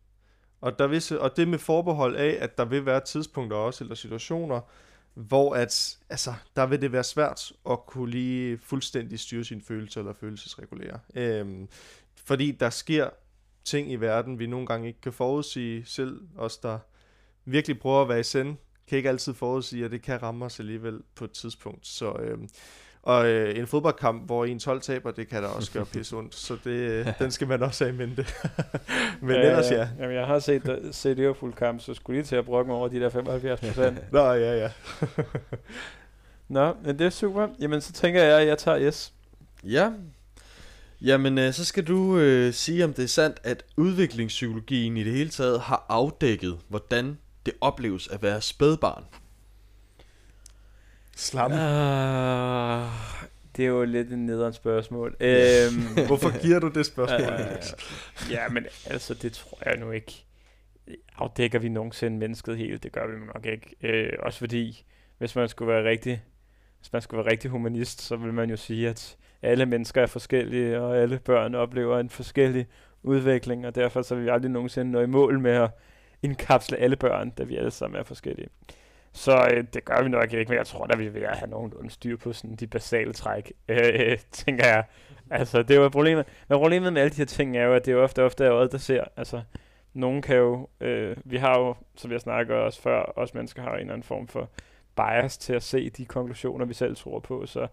Og, 0.66 0.78
der 0.78 0.86
vil, 0.86 1.20
og 1.20 1.36
det 1.36 1.48
med 1.48 1.58
forbehold 1.58 2.16
af, 2.16 2.38
at 2.40 2.58
der 2.58 2.64
vil 2.64 2.86
være 2.86 3.00
tidspunkter 3.00 3.56
også, 3.56 3.84
eller 3.84 3.94
situationer, 3.94 4.60
hvor 5.14 5.54
at, 5.54 5.98
altså, 6.10 6.34
der 6.56 6.66
vil 6.66 6.80
det 6.80 6.92
være 6.92 7.04
svært 7.04 7.52
at 7.70 7.86
kunne 7.86 8.10
lige 8.10 8.58
fuldstændig 8.58 9.20
styre 9.20 9.44
sine 9.44 9.62
følelser 9.62 10.00
eller 10.00 10.12
følelsesregulere. 10.12 10.98
Øhm, 11.14 11.68
fordi 12.24 12.52
der 12.52 12.70
sker 12.70 13.10
ting 13.64 13.92
i 13.92 13.96
verden, 13.96 14.38
vi 14.38 14.46
nogle 14.46 14.66
gange 14.66 14.88
ikke 14.88 15.00
kan 15.00 15.12
forudsige 15.12 15.84
selv, 15.84 16.20
os 16.36 16.58
der 16.58 16.78
virkelig 17.44 17.78
prøver 17.78 18.02
at 18.02 18.08
være 18.08 18.20
i 18.20 18.22
send, 18.22 18.56
kan 18.86 18.96
ikke 18.96 19.08
altid 19.08 19.34
forudsige, 19.34 19.84
at 19.84 19.90
det 19.90 20.02
kan 20.02 20.22
ramme 20.22 20.44
os 20.44 20.60
alligevel 20.60 21.00
på 21.14 21.24
et 21.24 21.32
tidspunkt. 21.32 21.86
Så, 21.86 22.12
øhm, 22.12 22.48
og 23.06 23.26
øh, 23.26 23.58
en 23.58 23.66
fodboldkamp, 23.66 24.26
hvor 24.26 24.44
en 24.44 24.58
12 24.58 24.80
taber, 24.80 25.10
det 25.10 25.28
kan 25.28 25.42
da 25.42 25.48
også 25.48 25.72
gøre 25.72 25.86
pisse 25.92 26.16
ondt. 26.16 26.34
Så 26.34 26.56
det, 26.64 26.70
øh, 26.70 27.06
den 27.18 27.30
skal 27.30 27.48
man 27.48 27.62
også 27.62 27.84
have 27.84 27.94
i 27.94 27.98
mente. 27.98 28.26
Men 29.20 29.30
ja, 29.30 29.40
ellers 29.40 29.70
ja. 29.70 29.88
Jamen, 29.98 30.16
jeg 30.16 30.26
har 30.26 30.38
set, 30.38 30.88
set 30.92 31.16
Liverpool-kamp, 31.16 31.80
så 31.80 31.94
skulle 31.94 32.16
lige 32.16 32.26
til 32.26 32.36
at 32.36 32.44
brokke 32.44 32.68
mig 32.68 32.76
over 32.76 32.88
de 32.88 33.00
der 33.00 33.08
75 33.08 33.60
procent. 33.60 34.12
Nå, 34.12 34.32
ja, 34.32 34.58
ja. 34.58 34.70
Nå, 36.48 36.74
men 36.84 36.98
det 36.98 37.06
er 37.06 37.10
super. 37.10 37.48
Jamen, 37.60 37.80
så 37.80 37.92
tænker 37.92 38.22
jeg, 38.22 38.40
at 38.40 38.46
jeg 38.46 38.58
tager 38.58 38.90
S. 38.90 39.12
Ja. 39.64 39.90
Jamen, 41.00 41.38
øh, 41.38 41.52
så 41.52 41.64
skal 41.64 41.84
du 41.84 42.18
øh, 42.18 42.52
sige, 42.52 42.84
om 42.84 42.92
det 42.92 43.04
er 43.04 43.08
sandt, 43.08 43.40
at 43.44 43.64
udviklingspsykologien 43.76 44.96
i 44.96 45.04
det 45.04 45.12
hele 45.12 45.30
taget 45.30 45.60
har 45.60 45.86
afdækket, 45.88 46.58
hvordan 46.68 47.18
det 47.46 47.54
opleves 47.60 48.08
at 48.08 48.22
være 48.22 48.40
spædbarn. 48.40 49.04
Slam. 51.16 51.52
Uh, 51.52 51.58
det 53.56 53.64
er 53.64 53.68
jo 53.68 53.84
lidt 53.84 54.12
en 54.12 54.26
nederen 54.26 54.52
spørgsmål. 54.52 55.16
øhm, 55.20 56.06
Hvorfor 56.06 56.42
giver 56.42 56.58
du 56.58 56.68
det 56.68 56.86
spørgsmål? 56.86 57.32
uh, 57.32 58.32
ja, 58.32 58.48
men 58.48 58.66
altså, 58.86 59.14
det 59.14 59.32
tror 59.32 59.58
jeg 59.66 59.76
nu 59.76 59.90
ikke. 59.90 60.24
Afdækker 61.18 61.58
vi 61.58 61.68
nogensinde 61.68 62.18
mennesket 62.18 62.56
helt? 62.56 62.82
Det 62.82 62.92
gør 62.92 63.06
vi 63.06 63.12
nok 63.34 63.46
ikke. 63.46 63.76
Uh, 64.18 64.26
også 64.26 64.38
fordi, 64.38 64.84
hvis 65.18 65.36
man 65.36 65.48
skulle 65.48 65.72
være 65.72 65.84
rigtig, 65.84 66.22
hvis 66.78 66.92
man 66.92 67.02
skulle 67.02 67.24
være 67.24 67.32
rigtig 67.32 67.50
humanist, 67.50 68.02
så 68.02 68.16
vil 68.16 68.32
man 68.32 68.50
jo 68.50 68.56
sige, 68.56 68.88
at 68.88 69.16
alle 69.42 69.66
mennesker 69.66 70.02
er 70.02 70.06
forskellige, 70.06 70.80
og 70.80 70.98
alle 70.98 71.18
børn 71.18 71.54
oplever 71.54 71.98
en 71.98 72.10
forskellig 72.10 72.66
udvikling, 73.02 73.66
og 73.66 73.74
derfor 73.74 74.02
så 74.02 74.14
vil 74.14 74.24
vi 74.24 74.30
aldrig 74.30 74.50
nogensinde 74.50 74.92
nå 74.92 75.00
i 75.00 75.06
mål 75.06 75.40
med 75.40 75.52
at 75.52 75.70
indkapsle 76.22 76.76
alle 76.76 76.96
børn, 76.96 77.30
da 77.30 77.44
vi 77.44 77.56
alle 77.56 77.70
sammen 77.70 78.00
er 78.00 78.04
forskellige. 78.04 78.48
Så 79.16 79.48
øh, 79.52 79.64
det 79.74 79.84
gør 79.84 80.02
vi 80.02 80.08
nok 80.08 80.32
ikke, 80.32 80.48
men 80.48 80.58
jeg 80.58 80.66
tror 80.66 80.86
da, 80.86 80.96
vi 80.96 81.08
vil 81.08 81.26
have 81.26 81.50
nogenlunde 81.50 81.90
styr 81.90 82.16
på 82.16 82.32
sådan 82.32 82.56
de 82.56 82.66
basale 82.66 83.12
træk, 83.12 83.52
øh, 83.68 84.18
tænker 84.32 84.66
jeg. 84.66 84.84
Altså, 85.30 85.62
det 85.62 85.76
er 85.76 85.80
jo 85.80 85.88
problemet. 85.88 86.26
Men 86.48 86.58
problemet 86.58 86.92
med 86.92 87.02
alle 87.02 87.10
de 87.10 87.16
her 87.16 87.24
ting 87.24 87.56
er 87.56 87.64
jo, 87.64 87.74
at 87.74 87.86
det 87.86 87.92
er 87.92 87.96
jo 87.96 88.02
ofte, 88.02 88.22
ofte 88.22 88.44
er 88.44 88.52
øjet, 88.52 88.72
der 88.72 88.78
ser. 88.78 89.04
Altså, 89.16 89.42
nogen 89.94 90.22
kan 90.22 90.36
jo, 90.36 90.68
øh, 90.80 91.16
vi 91.24 91.36
har 91.36 91.58
jo, 91.58 91.74
som 91.94 92.12
jeg 92.12 92.20
snakker 92.20 92.54
også 92.54 92.80
før, 92.80 93.12
os 93.16 93.34
mennesker 93.34 93.62
har 93.62 93.72
en 93.72 93.80
eller 93.80 93.92
anden 93.92 94.02
form 94.02 94.28
for 94.28 94.50
bias 94.96 95.38
til 95.38 95.52
at 95.52 95.62
se 95.62 95.90
de 95.90 96.04
konklusioner, 96.04 96.64
vi 96.64 96.74
selv 96.74 96.96
tror 96.96 97.18
på. 97.18 97.46
Så 97.46 97.66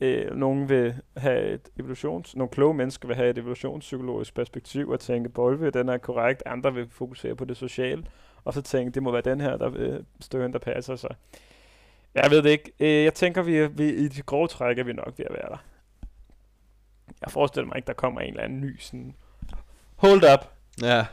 øh, 0.00 0.36
nogen 0.36 0.68
vil 0.68 0.94
have 1.16 1.48
et 1.48 1.68
evolutions... 1.78 2.36
Nogle 2.36 2.50
kloge 2.50 2.74
mennesker 2.74 3.06
vil 3.06 3.16
have 3.16 3.30
et 3.30 3.38
evolutionspsykologisk 3.38 4.34
perspektiv 4.34 4.88
og 4.88 5.00
tænke, 5.00 5.28
Bolve, 5.28 5.70
den 5.70 5.88
er 5.88 5.98
korrekt. 5.98 6.42
Andre 6.46 6.74
vil 6.74 6.88
fokusere 6.90 7.36
på 7.36 7.44
det 7.44 7.56
sociale 7.56 8.04
og 8.46 8.54
så 8.54 8.62
tænke, 8.62 8.90
det 8.94 9.02
må 9.02 9.12
være 9.12 9.22
den 9.22 9.40
her 9.40 9.56
der, 9.56 9.70
øh, 9.76 10.00
støren, 10.20 10.52
der 10.52 10.58
passer 10.58 10.96
sig. 10.96 11.10
Jeg 12.14 12.30
ved 12.30 12.42
det 12.42 12.50
ikke. 12.50 12.72
Øh, 12.80 13.04
jeg 13.04 13.14
tænker, 13.14 13.42
vi, 13.42 13.66
vi 13.66 13.88
i 13.94 14.08
de 14.08 14.22
grove 14.22 14.48
træk 14.48 14.78
er 14.78 14.84
vi 14.84 14.92
nok 14.92 15.14
ved 15.16 15.26
at 15.30 15.34
være 15.34 15.48
der. 15.48 15.64
Jeg 17.22 17.30
forestiller 17.30 17.66
mig 17.66 17.76
ikke, 17.76 17.86
der 17.86 17.92
kommer 17.92 18.20
en 18.20 18.28
eller 18.28 18.42
anden 18.42 18.60
ny 18.60 18.80
sådan... 18.80 19.14
Hold 19.96 20.24
up! 20.34 20.52
Ja. 20.82 21.06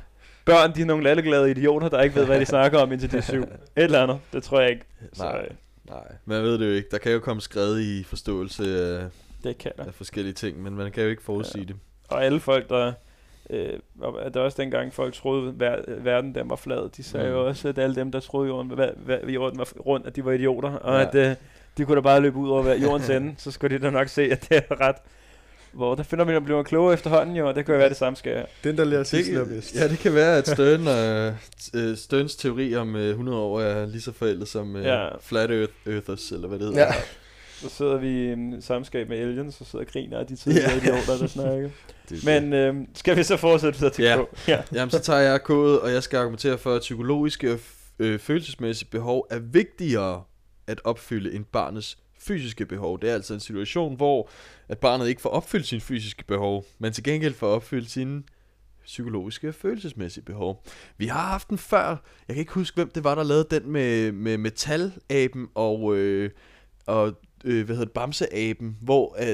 Børn, 0.46 0.76
de 0.76 0.82
er 0.82 0.86
nogle 0.86 1.04
lalleglade 1.04 1.52
idioter, 1.52 1.90
der 1.90 2.02
ikke 2.02 2.16
ved, 2.16 2.26
hvad 2.26 2.40
de 2.40 2.46
snakker 2.56 2.80
om, 2.80 2.92
indtil 2.92 3.12
de 3.12 3.18
er 3.18 3.22
syv. 3.22 3.42
Et 3.42 3.50
eller 3.76 4.04
andet. 4.04 4.20
Det 4.34 4.44
tror 4.44 4.60
jeg 4.60 4.70
ikke. 4.70 4.86
Så, 5.14 5.24
Nej. 5.24 5.42
øh, 5.42 5.52
Nej, 5.90 6.12
man 6.26 6.44
ved 6.44 6.60
det 6.60 6.66
jo 6.66 6.72
ikke. 6.72 6.88
Der 6.92 6.98
kan 6.98 7.12
jo 7.12 7.20
komme 7.20 7.42
skred 7.42 7.80
i 7.80 8.04
forståelse 8.04 8.64
af, 8.64 9.10
det 9.44 9.58
kan 9.58 9.72
der. 9.78 9.84
af 9.86 9.94
forskellige 9.94 10.34
ting, 10.34 10.64
men 10.64 10.76
man 10.76 10.92
kan 10.92 11.04
jo 11.04 11.10
ikke 11.10 11.24
forudsige 11.24 11.62
ja. 11.62 11.68
det. 11.68 11.76
Og 12.10 12.26
alle 12.26 12.40
folk, 12.40 12.70
der... 12.70 12.94
Øh, 13.50 13.74
og 14.02 14.34
der 14.34 14.40
var 14.40 14.46
også 14.46 14.62
dengang, 14.62 14.94
folk 14.94 15.14
troede, 15.14 15.54
ver- 15.60 16.04
verden 16.04 16.36
den 16.36 16.50
var 16.50 16.56
flad. 16.56 16.90
De 16.98 17.04
sagde 17.04 17.26
Mm. 17.28 17.32
jo 17.34 17.48
også, 17.48 17.68
at 17.70 17.78
alle 17.78 17.96
dem, 17.96 18.12
der 18.12 18.20
troede, 18.20 18.48
jorden, 18.48 18.72
hva- 18.72 18.98
hva- 19.12 19.30
jorden 19.32 19.60
var 19.60 19.68
rundt, 19.86 20.08
at 20.08 20.16
de 20.16 20.26
var 20.26 20.32
idioter. 20.32 20.70
Og 20.76 21.02
Ja. 21.02 21.08
at 21.08 21.16
øh, 21.16 21.36
de 21.78 21.86
kunne 21.86 21.96
da 21.96 22.02
bare 22.02 22.20
løbe 22.22 22.38
ud 22.38 22.50
over 22.50 22.74
jordens 22.84 23.10
ende. 23.10 23.36
Så 23.38 23.52
skulle 23.52 23.78
de 23.78 23.84
da 23.84 23.90
nok 23.90 24.08
se, 24.08 24.22
at 24.22 24.46
det 24.50 24.58
er 24.70 24.82
ret. 24.82 24.96
Hvor 25.74 25.96
der 25.96 26.04
finder 26.04 26.26
vi, 26.26 26.34
at 26.34 26.44
bliver 26.46 26.64
klogere 26.64 26.94
efterhånden 26.94 27.36
jo, 27.36 27.48
og 27.48 27.56
det 27.56 27.66
kan 27.66 27.74
jo 27.74 27.80
være 27.80 27.90
det 27.90 27.98
samme 27.98 28.18
her. 28.26 28.46
Den, 28.64 28.78
der 28.78 28.84
lærer 28.84 29.04
sidst, 29.04 29.30
lærer 29.32 29.44
Det, 29.44 29.50
bedst. 29.54 29.76
ja, 29.76 29.88
det 29.88 30.00
kan 30.00 30.14
være, 30.14 30.38
at 30.38 30.48
Stern, 30.48 30.88
øh, 30.88 31.34
øh, 31.76 31.98
Sterns 31.98 32.36
teori 32.36 32.76
om 32.76 32.96
øh, 32.96 33.10
100 33.10 33.38
år 33.38 33.62
er 33.62 33.86
lige 33.86 34.02
så 34.02 34.12
forældet 34.12 34.48
som 34.48 34.76
øh, 34.76 34.86
Ja. 34.86 35.08
Flat 35.22 35.52
Earth, 35.52 35.74
Earthers, 35.88 36.32
eller 36.32 36.48
hvad 36.48 36.60
det 36.60 36.68
hedder. 36.68 36.80
Ja. 36.82 36.94
Så 37.64 37.70
sidder 37.70 37.98
vi 37.98 38.08
i 38.08 38.32
en 38.32 38.62
samskab 38.62 39.10
med 39.10 39.18
aliens, 39.18 39.62
og 39.62 39.68
sidder 39.68 39.86
og 39.86 39.92
griner 39.92 40.20
af 40.20 40.28
de 40.28 40.36
tidligere 40.42 40.72
Ja. 40.72 40.78
idioter, 40.78 41.18
der 41.18 41.28
snakker. 41.28 41.70
Det, 42.10 42.26
Men 42.26 42.54
øh, 42.54 42.76
skal 42.94 43.18
vi 43.18 43.24
så 43.24 43.38
fortsætte 43.38 43.80
videre 43.80 43.94
til 43.94 44.04
Ja. 44.06 44.24
K? 44.24 44.48
Ja. 44.48 44.62
Jamen, 44.74 44.92
så 44.92 45.00
tager 45.00 45.20
jeg 45.20 45.44
kodet, 45.44 45.80
og 45.80 45.92
jeg 45.92 46.04
skal 46.04 46.18
argumentere 46.18 46.58
for, 46.58 46.74
at 46.76 46.80
psykologiske 46.82 47.52
og 47.52 47.58
f- 47.60 47.94
øh, 48.00 48.20
følelsesmæssige 48.20 48.90
behov 48.92 49.28
er 49.30 49.40
vigtigere 49.40 50.24
at 50.68 50.82
opfylde 50.84 51.34
end 51.36 51.46
barnets 51.46 51.98
fysiske 52.20 52.66
behov. 52.66 53.02
Det 53.02 53.10
er 53.10 53.14
altså 53.14 53.34
en 53.34 53.40
situation, 53.40 53.96
hvor 53.96 54.30
at 54.70 54.78
barnet 54.78 55.08
ikke 55.08 55.22
får 55.22 55.30
opfyldt 55.30 55.68
sine 55.68 55.82
fysiske 55.82 56.24
behov, 56.26 56.66
men 56.80 56.94
til 56.94 57.04
gengæld 57.04 57.34
får 57.34 57.48
opfyldt 57.48 57.90
sine 57.92 58.24
psykologiske 58.86 59.48
og 59.48 59.56
følelsesmæssige 59.56 60.24
behov. 60.24 60.64
Vi 60.98 61.08
har 61.08 61.20
haft 61.28 61.50
den 61.50 61.58
før. 61.58 61.88
Jeg 62.28 62.36
kan 62.36 62.38
ikke 62.38 62.54
huske, 62.54 62.76
hvem 62.76 62.90
det 62.90 63.04
var, 63.04 63.16
der 63.16 63.24
lavede 63.24 63.48
den 63.52 63.72
med, 63.72 64.12
med 64.12 64.38
metalaben 64.38 65.48
og, 65.56 65.96
øh, 65.98 66.30
og 66.86 67.14
øh, 67.44 67.66
hvad 67.66 67.76
hedder 67.76 67.86
det, 67.86 67.94
bamseaben, 67.94 68.78
hvor, 68.82 69.16
øh, 69.22 69.28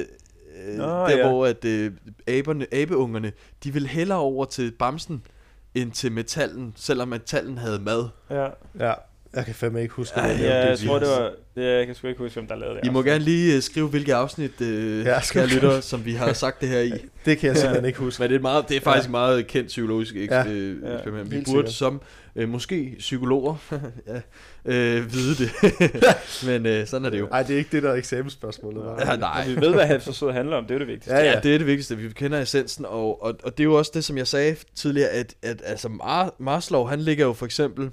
øh, 0.68 0.78
Nå, 0.78 0.84
der 0.84 1.16
ja. 1.16 1.28
hvor 1.28 1.46
at, 1.46 1.64
øh, 1.64 1.92
aberne, 2.26 2.66
abeungerne, 2.74 3.32
de 3.64 3.72
vil 3.72 3.86
hellere 3.86 4.18
over 4.18 4.44
til 4.44 4.72
bamsen, 4.78 5.22
end 5.74 5.92
til 5.92 6.12
metallen, 6.12 6.72
selvom 6.76 7.08
metallen 7.08 7.58
havde 7.58 7.78
mad. 7.78 8.08
ja. 8.30 8.46
Ja, 8.80 8.92
jeg 9.34 9.44
kan 9.44 9.54
fandme 9.54 9.82
ikke 9.82 9.94
huske, 9.94 10.16
Ej, 10.20 10.26
hvad 10.36 10.46
Ja, 10.46 10.58
jeg 10.58 10.78
det 10.78 10.86
tror, 10.88 10.98
det 10.98 11.08
var... 11.08 11.32
Ja, 11.56 11.76
jeg 11.78 11.86
kan 11.86 11.94
sgu 11.94 12.06
ikke 12.06 12.18
huske, 12.18 12.34
hvem 12.34 12.46
der 12.46 12.56
lavede 12.56 12.80
det. 12.80 12.86
I 12.86 12.90
må 12.90 13.02
gerne 13.02 13.24
lige 13.24 13.56
øh, 13.56 13.62
skrive, 13.62 13.88
hvilke 13.88 14.14
afsnit, 14.14 14.60
øh, 14.60 15.04
Ja, 15.04 15.10
ja, 15.10 15.20
skal 15.20 15.48
lytter, 15.48 15.80
som 15.80 16.04
vi 16.04 16.12
har 16.12 16.32
sagt 16.32 16.60
det 16.60 16.68
her 16.68 16.80
i. 16.80 16.90
Det 17.24 17.38
kan 17.38 17.46
jeg 17.48 17.54
Ja. 17.56 17.60
simpelthen 17.60 17.84
ikke 17.84 17.98
huske. 17.98 18.22
Men 18.22 18.30
det 18.30 18.36
er, 18.36 18.40
meget, 18.40 18.68
det 18.68 18.76
er 18.76 18.80
faktisk 18.80 19.08
Ja. 19.08 19.18
ja. 19.18 19.26
meget 19.26 19.46
kendt 19.46 19.66
psykologisk 19.68 20.14
eks- 20.14 20.34
Ja. 20.34 20.36
Ja, 20.42 20.94
eksperiment. 20.94 21.30
Vi 21.30 21.34
helt 21.36 21.46
burde 21.48 21.58
sikkert. 21.58 21.72
som 21.72 22.00
øh, 22.36 22.48
måske 22.48 22.94
psykologer 22.98 23.56
ja, 24.06 24.20
øh, 24.64 25.12
vide 25.12 25.34
det. 25.44 25.50
Men 26.46 26.66
øh, 26.66 26.86
sådan 26.86 27.04
er 27.04 27.10
det 27.10 27.18
jo. 27.20 27.26
Nej, 27.26 27.42
det 27.42 27.54
er 27.54 27.58
ikke 27.58 27.70
det, 27.72 27.82
der 27.82 27.90
er 27.90 27.94
eksamensspørgsmålet. 27.94 28.84
var. 28.84 29.06
Ja, 29.10 29.16
nej. 29.16 29.48
Vi 29.48 29.56
ved, 29.60 29.74
hvad 29.74 29.86
Hafsasød 29.86 30.30
handler 30.30 30.56
om, 30.56 30.66
det 30.66 30.74
er 30.74 30.78
det 30.78 30.88
vigtigste. 30.88 31.12
Ja, 31.14 31.18
Ja, 31.18 31.24
ja. 31.26 31.32
ja, 31.34 31.40
det 31.40 31.54
er 31.54 31.58
det 31.58 31.66
vigtigste. 31.66 31.96
Vi 31.96 32.08
kender 32.08 32.40
essensen, 32.40 32.84
og, 32.84 33.22
og, 33.22 33.34
og 33.44 33.58
det 33.58 33.60
er 33.60 33.64
jo 33.64 33.74
også 33.74 33.90
det, 33.94 34.04
som 34.04 34.16
jeg 34.18 34.26
sagde 34.26 34.56
tidligere, 34.74 35.08
at, 35.08 35.34
at 35.42 35.62
altså 35.64 35.88
Mar- 35.88 36.36
Maslow, 36.44 36.84
han 36.84 37.00
ligger 37.00 37.26
jo 37.26 37.32
for 37.32 37.46
eksempel 37.46 37.90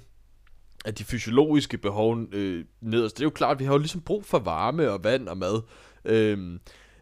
at 0.85 0.97
de 0.99 1.03
fysiologiske 1.03 1.77
behov 1.77 2.17
øh, 2.33 2.65
nederst. 2.81 3.17
Det 3.17 3.21
er 3.21 3.25
jo 3.25 3.29
klart, 3.29 3.51
at 3.55 3.59
vi 3.59 3.65
har 3.65 3.71
jo 3.73 3.77
ligesom 3.77 4.01
brug 4.01 4.25
for 4.25 4.39
varme 4.39 4.91
og 4.91 5.03
vand 5.03 5.27
og 5.27 5.37
mad. 5.37 5.61
Øhm, 6.05 6.59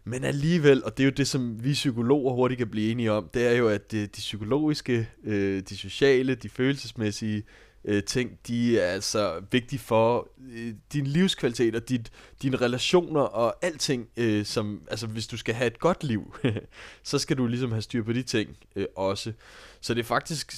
men 0.08 0.24
alligevel, 0.24 0.84
og 0.84 0.96
det 0.96 1.02
er 1.02 1.04
jo 1.04 1.12
det, 1.16 1.28
som 1.28 1.64
vi 1.64 1.72
psykologer 1.72 2.32
hurtigt 2.34 2.58
kan 2.58 2.68
blive 2.68 2.90
enige 2.90 3.12
om, 3.12 3.30
det 3.34 3.46
er 3.46 3.52
jo, 3.52 3.68
at 3.68 3.92
de, 3.92 4.00
de 4.00 4.08
psykologiske, 4.12 5.08
øh, 5.24 5.62
de 5.68 5.76
sociale, 5.76 6.34
de 6.34 6.48
følelsesmæssige 6.48 7.44
øh, 7.84 8.02
ting, 8.02 8.38
de 8.46 8.80
er 8.80 8.86
altså 8.86 9.42
vigtige 9.50 9.78
for 9.78 10.28
øh, 10.52 10.74
din 10.92 11.06
livskvalitet 11.06 11.74
og 11.74 11.88
dit, 11.88 12.10
dine 12.42 12.56
relationer 12.56 13.20
og 13.20 13.64
alting, 13.64 14.08
øh, 14.16 14.44
som, 14.44 14.82
altså 14.90 15.06
hvis 15.06 15.26
du 15.26 15.36
skal 15.36 15.54
have 15.54 15.66
et 15.66 15.78
godt 15.78 16.04
liv, 16.04 16.34
så 17.02 17.18
skal 17.18 17.38
du 17.38 17.46
ligesom 17.46 17.72
have 17.72 17.82
styr 17.82 18.02
på 18.02 18.12
de 18.12 18.22
ting 18.22 18.56
øh, 18.76 18.86
også. 18.96 19.32
Så 19.80 19.94
det 19.94 20.00
er 20.00 20.04
faktisk, 20.04 20.54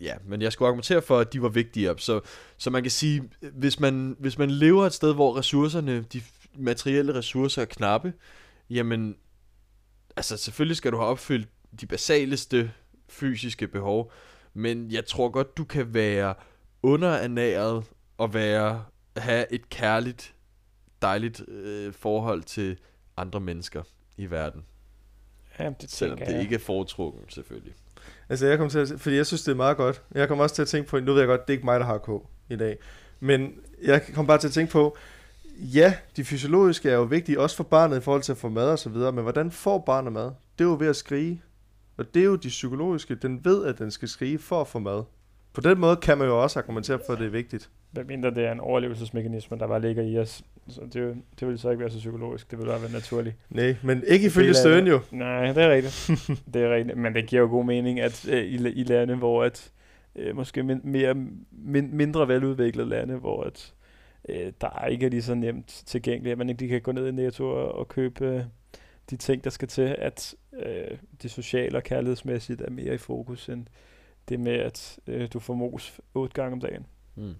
ja, 0.00 0.14
men 0.28 0.42
jeg 0.42 0.52
skulle 0.52 0.66
argumentere 0.66 1.02
for, 1.02 1.18
at 1.18 1.32
de 1.32 1.42
var 1.42 1.48
vigtigere. 1.48 1.94
Så, 1.98 2.20
så 2.56 2.70
man 2.70 2.82
kan 2.82 2.90
sige, 2.90 3.22
hvis 3.40 3.80
man, 3.80 4.16
hvis 4.18 4.38
man 4.38 4.50
lever 4.50 4.86
et 4.86 4.94
sted, 4.94 5.14
hvor 5.14 5.38
ressourcerne, 5.38 6.04
de 6.12 6.22
materielle 6.58 7.14
ressourcer 7.14 7.62
er 7.62 7.66
knappe, 7.66 8.12
jamen, 8.70 9.16
altså 10.16 10.36
selvfølgelig 10.36 10.76
skal 10.76 10.92
du 10.92 10.96
have 10.96 11.08
opfyldt 11.08 11.48
de 11.80 11.86
basaleste 11.86 12.72
fysiske 13.08 13.68
behov, 13.68 14.12
men 14.54 14.90
jeg 14.90 15.06
tror 15.06 15.28
godt, 15.28 15.56
du 15.56 15.64
kan 15.64 15.94
være 15.94 16.34
underernæret 16.82 17.84
at 18.20 18.34
være, 18.34 18.84
have 19.16 19.52
et 19.52 19.68
kærligt, 19.68 20.34
dejligt 21.02 21.48
øh, 21.48 21.92
forhold 21.92 22.42
til 22.42 22.78
andre 23.16 23.40
mennesker 23.40 23.82
i 24.16 24.30
verden. 24.30 24.64
Ja, 25.58 25.72
det 25.80 25.90
Selvom 25.90 26.18
det 26.18 26.28
jeg. 26.28 26.42
ikke 26.42 26.54
er 26.54 26.58
foretrukken, 26.58 27.22
selvfølgelig. 27.28 27.74
Altså, 28.28 28.46
jeg 28.46 28.58
kommer 28.58 28.70
til 28.70 28.78
at, 28.78 29.00
fordi 29.00 29.16
jeg 29.16 29.26
synes, 29.26 29.42
det 29.42 29.52
er 29.52 29.56
meget 29.56 29.76
godt. 29.76 30.02
Jeg 30.14 30.28
kommer 30.28 30.44
også 30.44 30.54
til 30.54 30.62
at 30.62 30.68
tænke 30.68 30.88
på, 30.88 31.00
nu 31.00 31.12
ved 31.12 31.20
jeg 31.20 31.28
godt, 31.28 31.40
det 31.40 31.52
er 31.52 31.56
ikke 31.56 31.64
mig, 31.64 31.80
der 31.80 31.86
har 31.86 31.98
K 31.98 32.08
i 32.50 32.56
dag. 32.56 32.78
Men 33.20 33.54
jeg 33.82 34.02
kommer 34.14 34.26
bare 34.26 34.38
til 34.38 34.48
at 34.48 34.52
tænke 34.52 34.72
på, 34.72 34.96
ja, 35.60 35.94
de 36.16 36.24
fysiologiske 36.24 36.90
er 36.90 36.94
jo 36.94 37.02
vigtige, 37.02 37.40
også 37.40 37.56
for 37.56 37.64
barnet 37.64 37.96
i 37.96 38.00
forhold 38.00 38.22
til 38.22 38.32
at 38.32 38.38
få 38.38 38.48
mad 38.48 38.70
og 38.70 38.78
så 38.78 38.88
videre, 38.88 39.12
men 39.12 39.22
hvordan 39.22 39.50
får 39.50 39.78
barnet 39.78 40.12
mad? 40.12 40.30
Det 40.58 40.64
er 40.64 40.68
jo 40.68 40.76
ved 40.78 40.88
at 40.88 40.96
skrige. 40.96 41.42
Og 41.96 42.14
det 42.14 42.20
er 42.20 42.24
jo 42.24 42.36
de 42.36 42.48
psykologiske. 42.48 43.14
Den 43.14 43.44
ved, 43.44 43.64
at 43.64 43.78
den 43.78 43.90
skal 43.90 44.08
skrige 44.08 44.38
for 44.38 44.60
at 44.60 44.66
få 44.66 44.78
mad. 44.78 45.02
På 45.52 45.60
den 45.60 45.78
måde 45.78 45.96
kan 45.96 46.18
man 46.18 46.26
jo 46.26 46.42
også 46.42 46.58
argumentere 46.58 47.00
for, 47.06 47.12
at 47.12 47.18
det 47.18 47.26
er 47.26 47.30
vigtigt. 47.30 47.70
Hvad 47.90 48.04
mindre 48.04 48.30
det 48.30 48.44
er 48.44 48.52
en 48.52 48.60
overlevelsesmekanisme, 48.60 49.58
der 49.58 49.66
bare 49.66 49.80
ligger 49.80 50.02
i 50.02 50.18
os. 50.18 50.42
Så 50.68 50.80
det, 50.92 51.02
er 51.02 51.14
det 51.40 51.48
vil 51.48 51.58
så 51.58 51.70
ikke 51.70 51.80
være 51.80 51.90
så 51.90 51.98
psykologisk. 51.98 52.50
Det 52.50 52.58
vil 52.58 52.66
bare 52.66 52.82
være 52.82 52.92
naturligt. 52.92 53.36
Nej, 53.50 53.76
men 53.82 54.02
ikke 54.06 54.26
ifølge 54.26 54.52
det. 54.52 54.88
jo. 54.88 55.00
Nej, 55.10 55.52
det 55.52 55.62
er 55.62 55.70
rigtigt. 55.70 56.20
det 56.54 56.62
er 56.62 56.74
rigtigt. 56.74 56.98
Men 56.98 57.14
det 57.14 57.26
giver 57.26 57.42
jo 57.42 57.48
god 57.48 57.64
mening, 57.64 58.00
at 58.00 58.28
øh, 58.28 58.44
i, 58.44 58.68
i 58.68 58.84
lande, 58.84 59.14
hvor 59.14 59.44
at, 59.44 59.70
øh, 60.16 60.36
måske 60.36 60.62
min, 60.62 60.80
mere, 60.84 61.14
min, 61.52 61.96
mindre 61.96 62.28
veludviklede 62.28 62.88
lande, 62.88 63.14
hvor 63.14 63.42
at, 63.42 63.72
øh, 64.28 64.52
der 64.60 64.86
ikke 64.86 65.06
er 65.06 65.10
lige 65.10 65.22
så 65.22 65.34
nemt 65.34 65.82
tilgængeligt, 65.86 66.32
at 66.32 66.38
man 66.38 66.48
ikke 66.48 66.60
lige 66.60 66.70
kan 66.70 66.80
gå 66.80 66.92
ned 66.92 67.08
i 67.08 67.12
Netto 67.12 67.50
og, 67.50 67.72
og 67.72 67.88
købe 67.88 68.26
øh, 68.26 68.42
de 69.10 69.16
ting, 69.16 69.44
der 69.44 69.50
skal 69.50 69.68
til, 69.68 69.96
at 69.98 70.34
øh, 70.62 70.98
det 71.22 71.30
sociale 71.30 71.76
og 71.78 71.82
kærlighedsmæssigt 71.82 72.60
er 72.60 72.70
mere 72.70 72.94
i 72.94 72.98
fokus, 72.98 73.48
end 73.48 73.66
det 74.28 74.40
med, 74.40 74.52
at 74.52 74.98
øh, 75.06 75.28
du 75.32 75.38
får 75.38 75.54
mos 75.54 76.00
otte 76.14 76.34
gange 76.34 76.52
om 76.52 76.60
dagen. 76.60 76.86
Mm. 77.16 77.34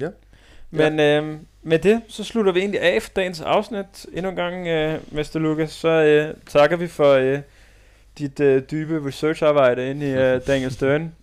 Ja. 0.00 0.10
Men 0.70 1.00
øh, 1.00 1.40
med 1.62 1.78
det, 1.78 2.02
så 2.08 2.24
slutter 2.24 2.52
vi 2.52 2.60
egentlig 2.60 2.80
af 2.80 3.02
for 3.02 3.10
dagens 3.16 3.40
afsnit. 3.40 4.06
Endnu 4.12 4.30
en 4.30 4.36
gang, 4.36 4.66
øh, 4.66 5.00
Mr. 5.12 5.38
Lucas, 5.38 5.70
så 5.70 5.88
øh, 5.88 6.34
takker 6.46 6.76
vi 6.76 6.86
for 6.86 7.12
øh, 7.12 7.40
dit 8.18 8.40
øh, 8.40 8.62
dybe 8.70 9.06
researcharbejde 9.06 9.90
inde 9.90 10.06
i 10.06 10.10
øh, 10.10 10.46
Daniel 10.46 10.70
Stern. 10.70 11.12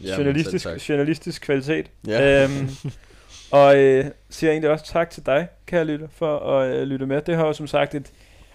Jamen, 0.00 0.16
journalistisk, 0.16 0.88
journalistisk 0.88 1.42
kvalitet. 1.42 1.90
Ja. 2.06 2.44
Øhm, 2.44 2.68
og 3.50 3.76
øh, 3.76 4.04
siger 4.30 4.50
egentlig 4.50 4.70
også 4.70 4.84
tak 4.86 5.10
til 5.10 5.26
dig, 5.26 5.48
kære 5.66 5.84
lytter, 5.84 6.06
for 6.16 6.38
at 6.58 6.74
øh, 6.76 6.82
lytte 6.82 7.06
med. 7.06 7.20
Det 7.22 7.36
har 7.36 7.46
jo 7.46 7.52
som 7.52 7.66
sagt 7.66 7.94
et, 7.94 8.06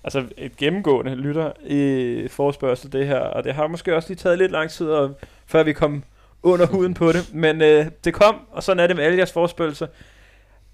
altså 0.03 0.23
et 0.37 0.57
gennemgående 0.57 1.15
lytter 1.15 1.51
i 1.65 2.27
forspørgsel 2.31 2.91
det 2.91 3.07
her, 3.07 3.19
og 3.19 3.43
det 3.43 3.53
har 3.53 3.67
måske 3.67 3.95
også 3.95 4.09
lige 4.09 4.17
taget 4.17 4.37
lidt 4.37 4.51
lang 4.51 4.69
tid, 4.69 4.87
og, 4.87 5.15
før 5.47 5.63
vi 5.63 5.73
kom 5.73 6.03
under 6.43 6.65
huden 6.65 6.93
på 6.93 7.11
det. 7.11 7.33
Men 7.33 7.61
øh, 7.61 7.85
det 8.03 8.13
kom, 8.13 8.35
og 8.51 8.63
sådan 8.63 8.79
er 8.83 8.87
det 8.87 8.95
med 8.95 9.03
alle 9.03 9.17
jeres 9.17 9.31
forspørgelser. 9.31 9.87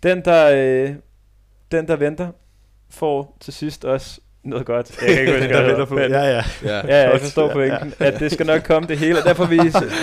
Den, 0.04 0.26
der, 0.26 0.52
øh, 0.88 0.94
den, 1.72 1.88
der 1.88 1.96
venter, 1.96 2.28
får 2.90 3.38
til 3.40 3.54
sidst 3.54 3.86
også 3.86 4.20
noget 4.44 4.66
godt. 4.66 4.98
Jeg 5.02 5.16
kan 5.16 5.20
ikke 5.20 5.32
huske, 5.32 5.48
hvad 5.48 5.58
Der 5.58 5.62
det 5.62 5.68
venter 5.68 5.72
hedder, 5.72 5.86
på. 5.86 5.96
men- 5.96 6.12
Ja, 6.12 6.22
ja. 6.24 6.44
Ja. 6.64 6.88
Ja, 6.98 7.10
jeg 7.12 7.22
forstår 7.22 7.48
Ja, 7.48 7.54
pointen, 7.54 7.94
at 8.00 8.20
det 8.20 8.32
skal 8.32 8.46
nok 8.46 8.62
komme 8.64 8.88
det 8.88 8.98
hele, 8.98 9.18
og 9.18 9.24
derfor 9.24 9.44
er 9.44 9.52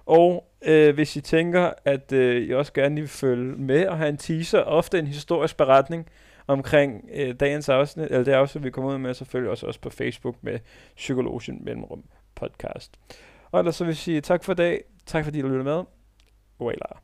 og 0.07 0.51
øh, 0.63 0.95
hvis 0.95 1.17
I 1.17 1.21
tænker, 1.21 1.73
at 1.85 2.13
øh, 2.13 2.43
I 2.43 2.55
også 2.55 2.73
gerne 2.73 2.95
vil 2.95 3.09
følge 3.09 3.57
med 3.57 3.87
og 3.87 3.99
have 3.99 4.09
en 4.09 4.17
teaser, 4.17 4.61
ofte 4.61 4.99
en 4.99 5.07
historisk 5.07 5.57
beretning 5.57 6.07
omkring 6.47 7.09
øh, 7.15 7.35
dagens 7.41 7.69
afsnit, 7.69 8.05
eller 8.05 8.25
det 8.25 8.33
afsnit, 8.33 8.65
vi 8.65 8.71
kommer 8.71 8.91
ud 8.91 8.99
med, 8.99 9.15
så 9.15 9.25
følg 9.25 9.49
os 9.49 9.63
også 9.63 9.81
på 9.81 9.91
Facebook 9.91 10.37
med 10.43 10.59
Psykologien 10.97 11.65
Mellemrum 11.65 12.05
Podcast. 12.35 12.99
Og 13.51 13.59
ellers 13.59 13.77
så 13.77 13.85
vil 13.85 13.91
jeg 13.91 13.97
sige 13.97 14.21
tak 14.21 14.45
for 14.45 14.53
i 14.53 14.57
dag, 14.57 14.85
tak 15.07 15.25
fordi 15.25 15.41
du 15.41 15.47
lyttede 15.47 15.65
med, 15.65 15.83
Wailar. 16.61 17.03